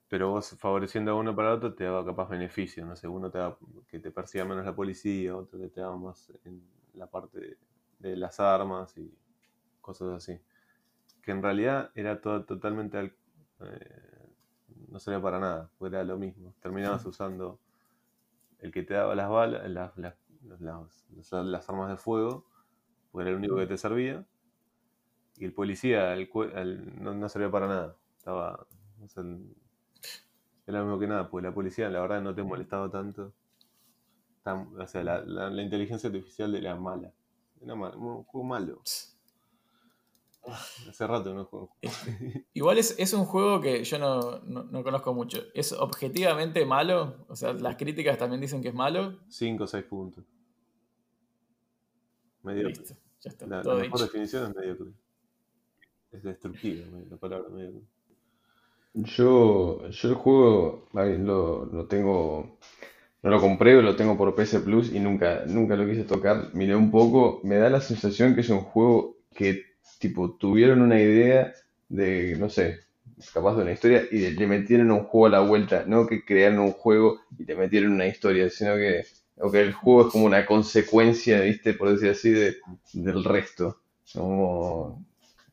Pero 0.09 0.31
vos 0.31 0.51
favoreciendo 0.59 1.11
a 1.13 1.15
uno 1.15 1.35
para 1.35 1.55
otro 1.55 1.75
te 1.75 1.85
daba 1.85 2.05
capaz 2.05 2.29
beneficios, 2.29 2.87
no 2.87 2.95
sé, 2.95 3.09
uno 3.09 3.31
te 3.31 3.39
daba 3.39 3.59
que 3.89 3.99
te 3.99 4.11
persiga 4.11 4.45
menos 4.45 4.65
la 4.65 4.75
policía, 4.75 5.37
otro 5.37 5.59
que 5.59 5.69
te 5.69 5.81
daba 5.81 5.97
más 5.97 6.31
en 6.45 6.63
la 6.95 7.07
parte 7.07 7.41
de, 7.41 7.59
de 7.99 8.17
las 8.17 8.39
armas 8.39 8.97
y 8.97 9.13
cosas 9.81 10.11
así. 10.15 10.39
Que 11.25 11.33
en 11.33 11.43
realidad 11.43 11.91
era 11.95 12.21
todo 12.21 12.45
totalmente 12.45 12.99
al- 12.99 13.17
eh, 13.61 14.29
no 14.89 14.99
servía 14.99 15.23
para 15.23 15.39
nada, 15.41 15.71
porque 15.79 15.97
era 15.97 16.05
lo 16.05 16.19
mismo. 16.19 16.55
Terminabas 16.61 17.05
usando 17.07 17.59
el 18.59 18.73
que 18.73 18.83
te 18.83 18.95
daba 18.95 19.15
las 19.15 19.29
balas, 19.29 19.69
las, 19.71 19.97
las, 19.97 20.15
las- 20.43 21.07
las- 21.11 21.33
las 21.47 21.69
armas 21.69 21.91
de 21.91 21.97
fuego, 21.97 22.47
porque 23.13 23.23
era 23.23 23.31
el 23.33 23.37
único 23.37 23.57
que 23.57 23.67
te 23.67 23.79
servía. 23.79 24.27
Y 25.37 25.45
el 25.45 25.53
policía 25.53 26.13
el 26.15 26.29
el- 26.55 27.03
no, 27.03 27.15
no 27.15 27.29
servía 27.29 27.51
para 27.51 27.69
nada. 27.69 27.97
Estaba. 28.17 28.67
o 29.03 29.09
sea, 29.09 29.23
era 30.67 30.81
lo 30.81 30.85
mismo 30.85 30.99
que 30.99 31.07
nada, 31.07 31.31
porque 31.31 31.47
la 31.47 31.55
policía 31.55 31.89
la 31.89 32.01
verdad 32.03 32.21
no 32.21 32.35
te 32.35 32.43
molestaba 32.43 32.91
tanto. 32.91 33.33
Tan- 34.45 34.69
o 34.81 34.87
sea, 34.87 35.03
la, 35.03 35.25
la- 35.25 35.51
la 35.51 35.63
inteligencia 35.63 36.07
artificial 36.09 36.55
era 36.55 36.77
mala. 36.77 37.13
Era 37.61 37.75
mal- 37.75 37.97
un 37.97 38.23
juego 38.25 38.47
malo. 38.47 38.87
Hace 40.89 41.07
rato 41.07 41.35
no 41.35 41.45
juego. 41.47 41.71
Igual 42.53 42.79
es, 42.79 42.95
es 42.99 43.13
un 43.13 43.25
juego 43.25 43.61
que 43.61 43.83
yo 43.85 43.99
no, 43.99 44.41
no- 44.41 44.65
no 44.65 44.83
conozco 44.85 45.15
mucho. 45.15 45.43
¿Es 45.55 45.73
objetivamente 45.73 46.65
malo? 46.67 47.25
O 47.29 47.37
sea, 47.37 47.53
las 47.55 47.77
críticas 47.77 48.19
también 48.19 48.41
dicen 48.41 48.63
que 48.63 48.69
es 48.69 48.75
malo. 48.75 49.19
5 49.29 49.65
o 49.65 49.67
6 49.67 49.85
puntos. 49.85 50.25
Mediocre. 52.43 52.71
Listo, 52.79 52.95
ya 53.21 53.31
está. 53.31 53.47
La, 53.47 53.57
la 53.57 53.63
todo 53.63 53.79
mejor 53.79 53.93
dicho. 54.01 54.05
definición 54.05 54.51
es 54.51 54.57
mediocre. 54.57 54.91
Es 56.13 56.23
destructiva 56.23 56.87
la 57.11 57.17
palabra 57.17 57.49
mediocre. 57.49 57.83
Yo, 58.95 59.89
yo 59.89 60.09
el 60.09 60.15
juego 60.15 60.87
lo, 60.93 61.65
lo 61.67 61.87
tengo, 61.89 62.59
no 63.23 63.31
lo 63.31 63.41
compré, 63.41 63.83
lo 63.83 63.97
tengo 63.97 64.17
por 64.17 64.35
PS 64.37 64.61
Plus 64.61 64.93
y 64.93 65.01
nunca, 65.01 65.45
nunca 65.47 65.75
lo 65.75 65.85
quise 65.85 66.05
tocar. 66.05 66.51
Miré 66.55 66.77
un 66.77 66.93
poco, 66.93 67.41
me 67.43 67.57
da 67.57 67.69
la 67.71 67.81
sensación 67.81 68.35
que 68.37 68.43
es 68.43 68.51
un 68.51 68.61
juego 68.61 69.17
que 69.35 69.63
tipo 69.99 70.33
tuvieron 70.39 70.83
una 70.83 71.01
idea 71.01 71.53
de, 71.89 72.37
no 72.39 72.49
sé, 72.51 72.81
capaz 73.33 73.57
de 73.57 73.63
una 73.63 73.73
historia 73.73 74.05
y 74.11 74.19
de- 74.19 74.31
le 74.33 74.47
metieron 74.47 74.91
un 74.91 75.05
juego 75.05 75.27
a 75.27 75.31
la 75.31 75.41
vuelta, 75.41 75.85
no 75.87 76.07
que 76.07 76.25
crearon 76.25 76.59
un 76.61 76.73
juego 76.73 77.21
y 77.39 77.45
le 77.45 77.55
metieron 77.57 77.93
una 77.93 78.07
historia, 78.07 78.51
sino 78.51 78.75
que, 78.77 79.05
o 79.39 79.51
que 79.51 79.61
el 79.61 79.73
juego 79.73 80.07
es 80.07 80.13
como 80.13 80.27
una 80.27 80.47
consecuencia, 80.47 81.41
¿viste? 81.41 81.75
Por 81.75 81.91
decir 81.93 82.11
así, 82.11 82.31
de, 82.31 82.57
del 82.93 83.25
resto. 83.25 83.81
Como, 84.13 85.05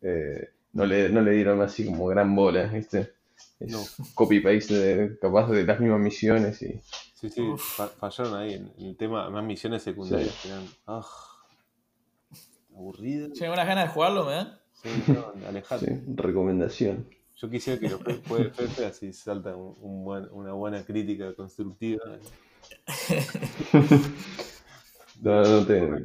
eh, 0.01 0.49
no 0.73 0.85
le, 0.85 1.09
no 1.09 1.21
le 1.21 1.31
dieron 1.31 1.61
así 1.61 1.85
como 1.85 2.07
gran 2.07 2.35
bola, 2.35 2.65
¿viste? 2.65 3.13
Es 3.59 3.71
No. 3.73 3.79
copy-paste 4.15 4.73
de- 4.73 5.19
capaz 5.19 5.49
de 5.51 5.63
las 5.65 5.79
mismas 5.79 5.99
misiones 5.99 6.61
y 6.61 6.79
Sí, 7.13 7.29
sí, 7.29 7.41
Uf. 7.41 7.75
fa- 7.75 7.87
fallaron 7.89 8.35
ahí 8.35 8.53
en, 8.55 8.71
el 8.79 8.95
tema, 8.97 9.29
más 9.29 9.43
misiones 9.43 9.83
secundarias. 9.83 10.33
eran, 10.45 10.65
aburridas. 12.73 13.31
Che, 13.37 13.49
unas 13.49 13.67
ganas 13.67 13.85
de 13.87 13.93
jugarlo, 13.93 14.25
¿me 14.25 14.31
dan? 14.33 14.59
Sí, 14.73 14.89
no, 15.07 15.47
alejate. 15.47 15.85
sí, 15.85 16.01
recomendación. 16.15 17.07
Yo 17.35 17.49
quisiera 17.49 17.79
que 17.79 17.89
lo 17.89 17.99
jue- 17.99 18.21
juegue 18.27 18.49
Pepe, 18.49 18.85
así 18.85 19.13
salta 19.13 19.55
un, 19.55 19.75
un 19.79 20.03
buen- 20.03 20.29
una 20.31 20.53
buena 20.53 20.83
crítica 20.83 21.33
constructiva. 21.33 22.03
No, 25.21 25.43
no 25.43 25.65
tengo- 25.67 25.97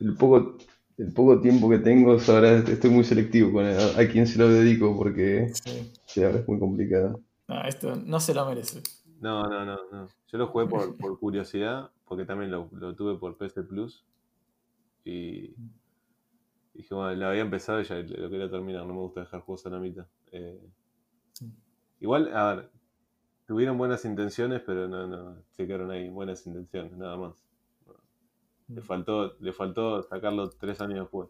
el 0.00 0.14
poco, 0.16 0.56
el 0.96 1.12
poco 1.12 1.40
tiempo 1.40 1.68
que 1.68 1.78
tengo, 1.78 2.16
ahora 2.28 2.56
estoy 2.58 2.88
muy 2.90 3.04
selectivo 3.04 3.52
con 3.52 3.66
a, 3.66 3.76
a 4.00 4.08
quién 4.08 4.26
se 4.26 4.38
lo 4.38 4.48
dedico 4.48 4.96
porque 4.96 5.50
Sí. 5.54 5.92
sí, 6.06 6.22
ahora 6.24 6.38
es 6.38 6.48
muy 6.48 6.58
complicado. 6.58 7.20
No, 7.48 7.62
esto 7.64 7.96
no 7.96 8.18
se 8.18 8.32
lo 8.32 8.46
merece. 8.46 8.82
No, 9.20 9.42
no, 9.42 9.64
no, 9.66 9.76
no. 9.92 10.08
Yo 10.28 10.38
lo 10.38 10.46
jugué 10.46 10.66
por, 10.66 10.96
por 10.96 11.18
curiosidad, 11.18 11.90
porque 12.06 12.24
también 12.24 12.50
lo, 12.50 12.70
lo 12.72 12.94
tuve 12.94 13.18
por 13.18 13.36
PS 13.36 13.62
Plus. 13.62 14.04
Y 15.04 15.54
dije, 16.74 16.94
bueno, 16.94 17.14
la 17.14 17.30
había 17.30 17.42
empezado 17.42 17.80
y 17.80 17.84
ya 17.84 17.96
lo 17.96 18.30
quería 18.30 18.50
terminar. 18.50 18.86
No 18.86 18.94
me 18.94 19.00
gusta 19.00 19.20
dejar 19.20 19.40
juegos 19.40 19.66
a 19.66 19.70
la 19.70 19.78
mitad. 19.78 20.06
Eh, 20.30 20.60
igual, 22.00 22.34
a 22.34 22.54
ver, 22.54 22.70
tuvieron 23.46 23.76
buenas 23.78 24.04
intenciones, 24.04 24.62
pero 24.64 24.88
no, 24.88 25.06
no, 25.06 25.42
se 25.50 25.66
quedaron 25.66 25.90
ahí, 25.90 26.08
buenas 26.08 26.46
intenciones, 26.46 26.96
nada 26.96 27.16
más. 27.16 27.44
Le 28.68 28.80
faltó, 28.80 29.36
le 29.40 29.52
faltó 29.52 30.02
sacarlo 30.02 30.48
tres 30.48 30.80
años 30.80 31.00
después. 31.00 31.28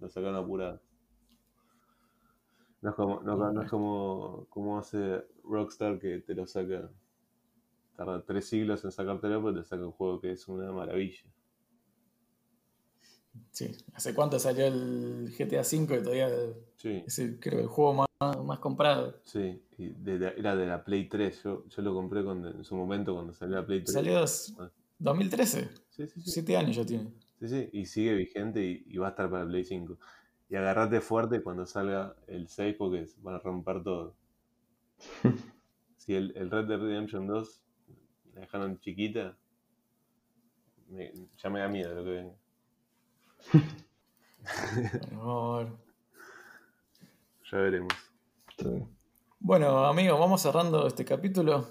Lo 0.00 0.08
sacaron 0.08 0.36
apurado. 0.36 0.80
No 2.82 2.90
es 2.90 2.96
como, 2.96 3.22
no, 3.22 3.52
no 3.52 3.62
es 3.62 3.70
como, 3.70 4.46
como 4.50 4.78
hace 4.78 5.24
Rockstar 5.44 5.98
que 5.98 6.18
te 6.18 6.34
lo 6.34 6.46
saca. 6.46 6.90
Tarda 7.96 8.24
tres 8.24 8.48
siglos 8.48 8.84
en 8.84 8.90
sacártelo, 8.90 9.42
pero 9.42 9.54
te 9.54 9.64
saca 9.64 9.84
un 9.84 9.92
juego 9.92 10.20
que 10.20 10.32
es 10.32 10.48
una 10.48 10.72
maravilla. 10.72 11.22
Sí. 13.50 13.70
¿Hace 13.94 14.14
cuánto 14.14 14.38
salió 14.38 14.66
el 14.66 15.32
GTA 15.36 15.60
V? 15.62 15.86
Que 15.86 15.98
todavía 16.00 16.28
Sí, 16.76 17.02
es 17.06 17.18
el, 17.18 17.38
creo, 17.38 17.60
el 17.60 17.66
juego 17.66 18.06
más, 18.20 18.44
más 18.44 18.58
comprado. 18.58 19.20
sí. 19.24 19.62
Y 19.78 19.88
de 19.88 20.18
la- 20.18 20.30
era 20.30 20.54
de 20.56 20.66
la 20.66 20.84
Play 20.84 21.08
3. 21.08 21.42
Yo, 21.42 21.66
yo 21.68 21.82
lo 21.82 21.92
compré 21.94 22.22
cuando, 22.24 22.50
en 22.50 22.64
su 22.64 22.76
momento 22.76 23.14
cuando 23.14 23.32
salió 23.32 23.56
la 23.56 23.66
Play 23.66 23.80
3. 23.80 23.92
Salió 23.92 24.18
dos- 24.20 24.54
Ah. 24.58 24.70
2013. 24.98 25.68
Sí, 25.90 26.06
sí, 26.06 26.20
sí. 26.22 26.30
Siete 26.30 26.56
años 26.56 26.76
ya 26.76 26.86
tiene. 26.86 27.10
Sí, 27.40 27.48
sí, 27.48 27.68
y 27.72 27.86
sigue 27.86 28.14
vigente 28.14 28.64
y, 28.64 28.84
y 28.86 28.98
va 28.98 29.08
a 29.08 29.10
estar 29.10 29.28
para 29.30 29.44
Play 29.46 29.64
5. 29.64 29.98
Y 30.48 30.54
agarrate 30.56 31.00
fuerte 31.00 31.42
cuando 31.42 31.66
salga 31.66 32.14
el 32.28 32.46
6 32.48 32.76
porque 32.78 33.06
van 33.22 33.34
a 33.36 33.38
romper 33.38 33.82
todo. 33.82 34.14
Si 35.96 36.14
el, 36.16 36.32
el 36.36 36.50
Red 36.50 36.66
Dead 36.66 36.80
Redemption 36.80 37.28
2 37.28 37.62
la 38.34 38.40
dejaron 38.40 38.78
chiquita, 38.80 39.36
me- 40.88 41.12
ya 41.36 41.48
me 41.48 41.60
da 41.60 41.68
miedo 41.68 41.94
lo 41.94 42.02
que 42.04 42.10
venga. 42.10 42.34
Bueno, 43.50 45.24
vamos 45.24 45.54
a 45.54 45.64
ver. 45.64 45.72
Ya 47.50 47.58
veremos. 47.58 47.92
Sí. 48.58 48.84
Bueno, 49.40 49.84
amigos, 49.86 50.18
vamos 50.18 50.40
cerrando 50.40 50.86
este 50.86 51.04
capítulo. 51.04 51.66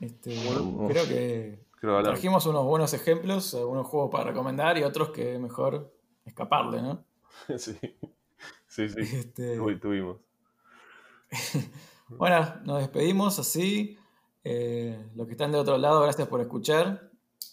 Este, 0.00 0.34
Bueno. 0.46 0.88
creo 0.88 1.04
que 1.06 1.64
Creo 1.80 2.02
trajimos 2.02 2.44
unos 2.44 2.64
buenos 2.66 2.92
ejemplos, 2.92 3.54
algunos 3.54 3.86
juegos 3.86 4.10
para 4.10 4.24
recomendar 4.24 4.76
y 4.76 4.82
otros 4.82 5.10
que 5.10 5.38
mejor 5.38 5.94
escaparle, 6.26 6.82
¿no? 6.82 7.04
sí, 7.58 7.74
sí, 8.68 8.88
sí. 8.88 9.00
Este, 9.00 9.58
Uy, 9.58 9.80
tuvimos. 9.80 10.18
bueno, 12.08 12.54
nos 12.64 12.80
despedimos 12.80 13.38
así. 13.38 13.96
Eh, 14.44 15.10
los 15.14 15.26
que 15.26 15.32
están 15.32 15.52
de 15.52 15.58
otro 15.58 15.78
lado, 15.78 16.02
gracias 16.02 16.28
por 16.28 16.42
escuchar. 16.42 17.10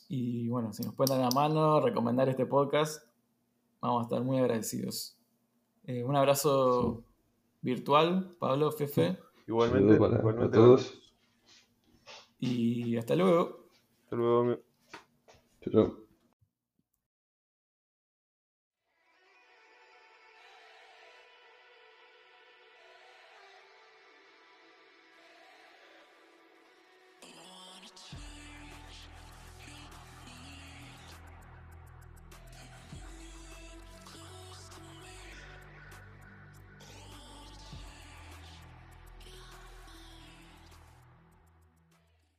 Y 0.10 0.50
bueno, 0.50 0.74
si 0.74 0.84
nos 0.84 0.94
pueden 0.94 1.18
dar 1.18 1.34
la 1.34 1.36
mano, 1.40 1.80
recomendar 1.80 2.28
este 2.28 2.46
podcast, 2.46 3.07
vamos 3.88 4.02
a 4.02 4.04
estar 4.06 4.24
muy 4.24 4.38
agradecidos. 4.40 5.18
Eh, 5.86 6.04
un 6.04 6.16
abrazo 6.16 7.04
virtual, 7.62 8.36
Pablo, 8.40 8.72
Fefe, 8.72 9.18
Igualmente, 9.48 9.96
para- 9.98 10.20
igualmente 10.20 10.58
para 10.58 10.66
todos. 10.66 11.14
y 12.40 12.98
hasta 12.98 13.16
luego. 13.16 13.68
Hasta 14.04 14.16
luego. 14.16 14.40
amigo. 14.42 16.07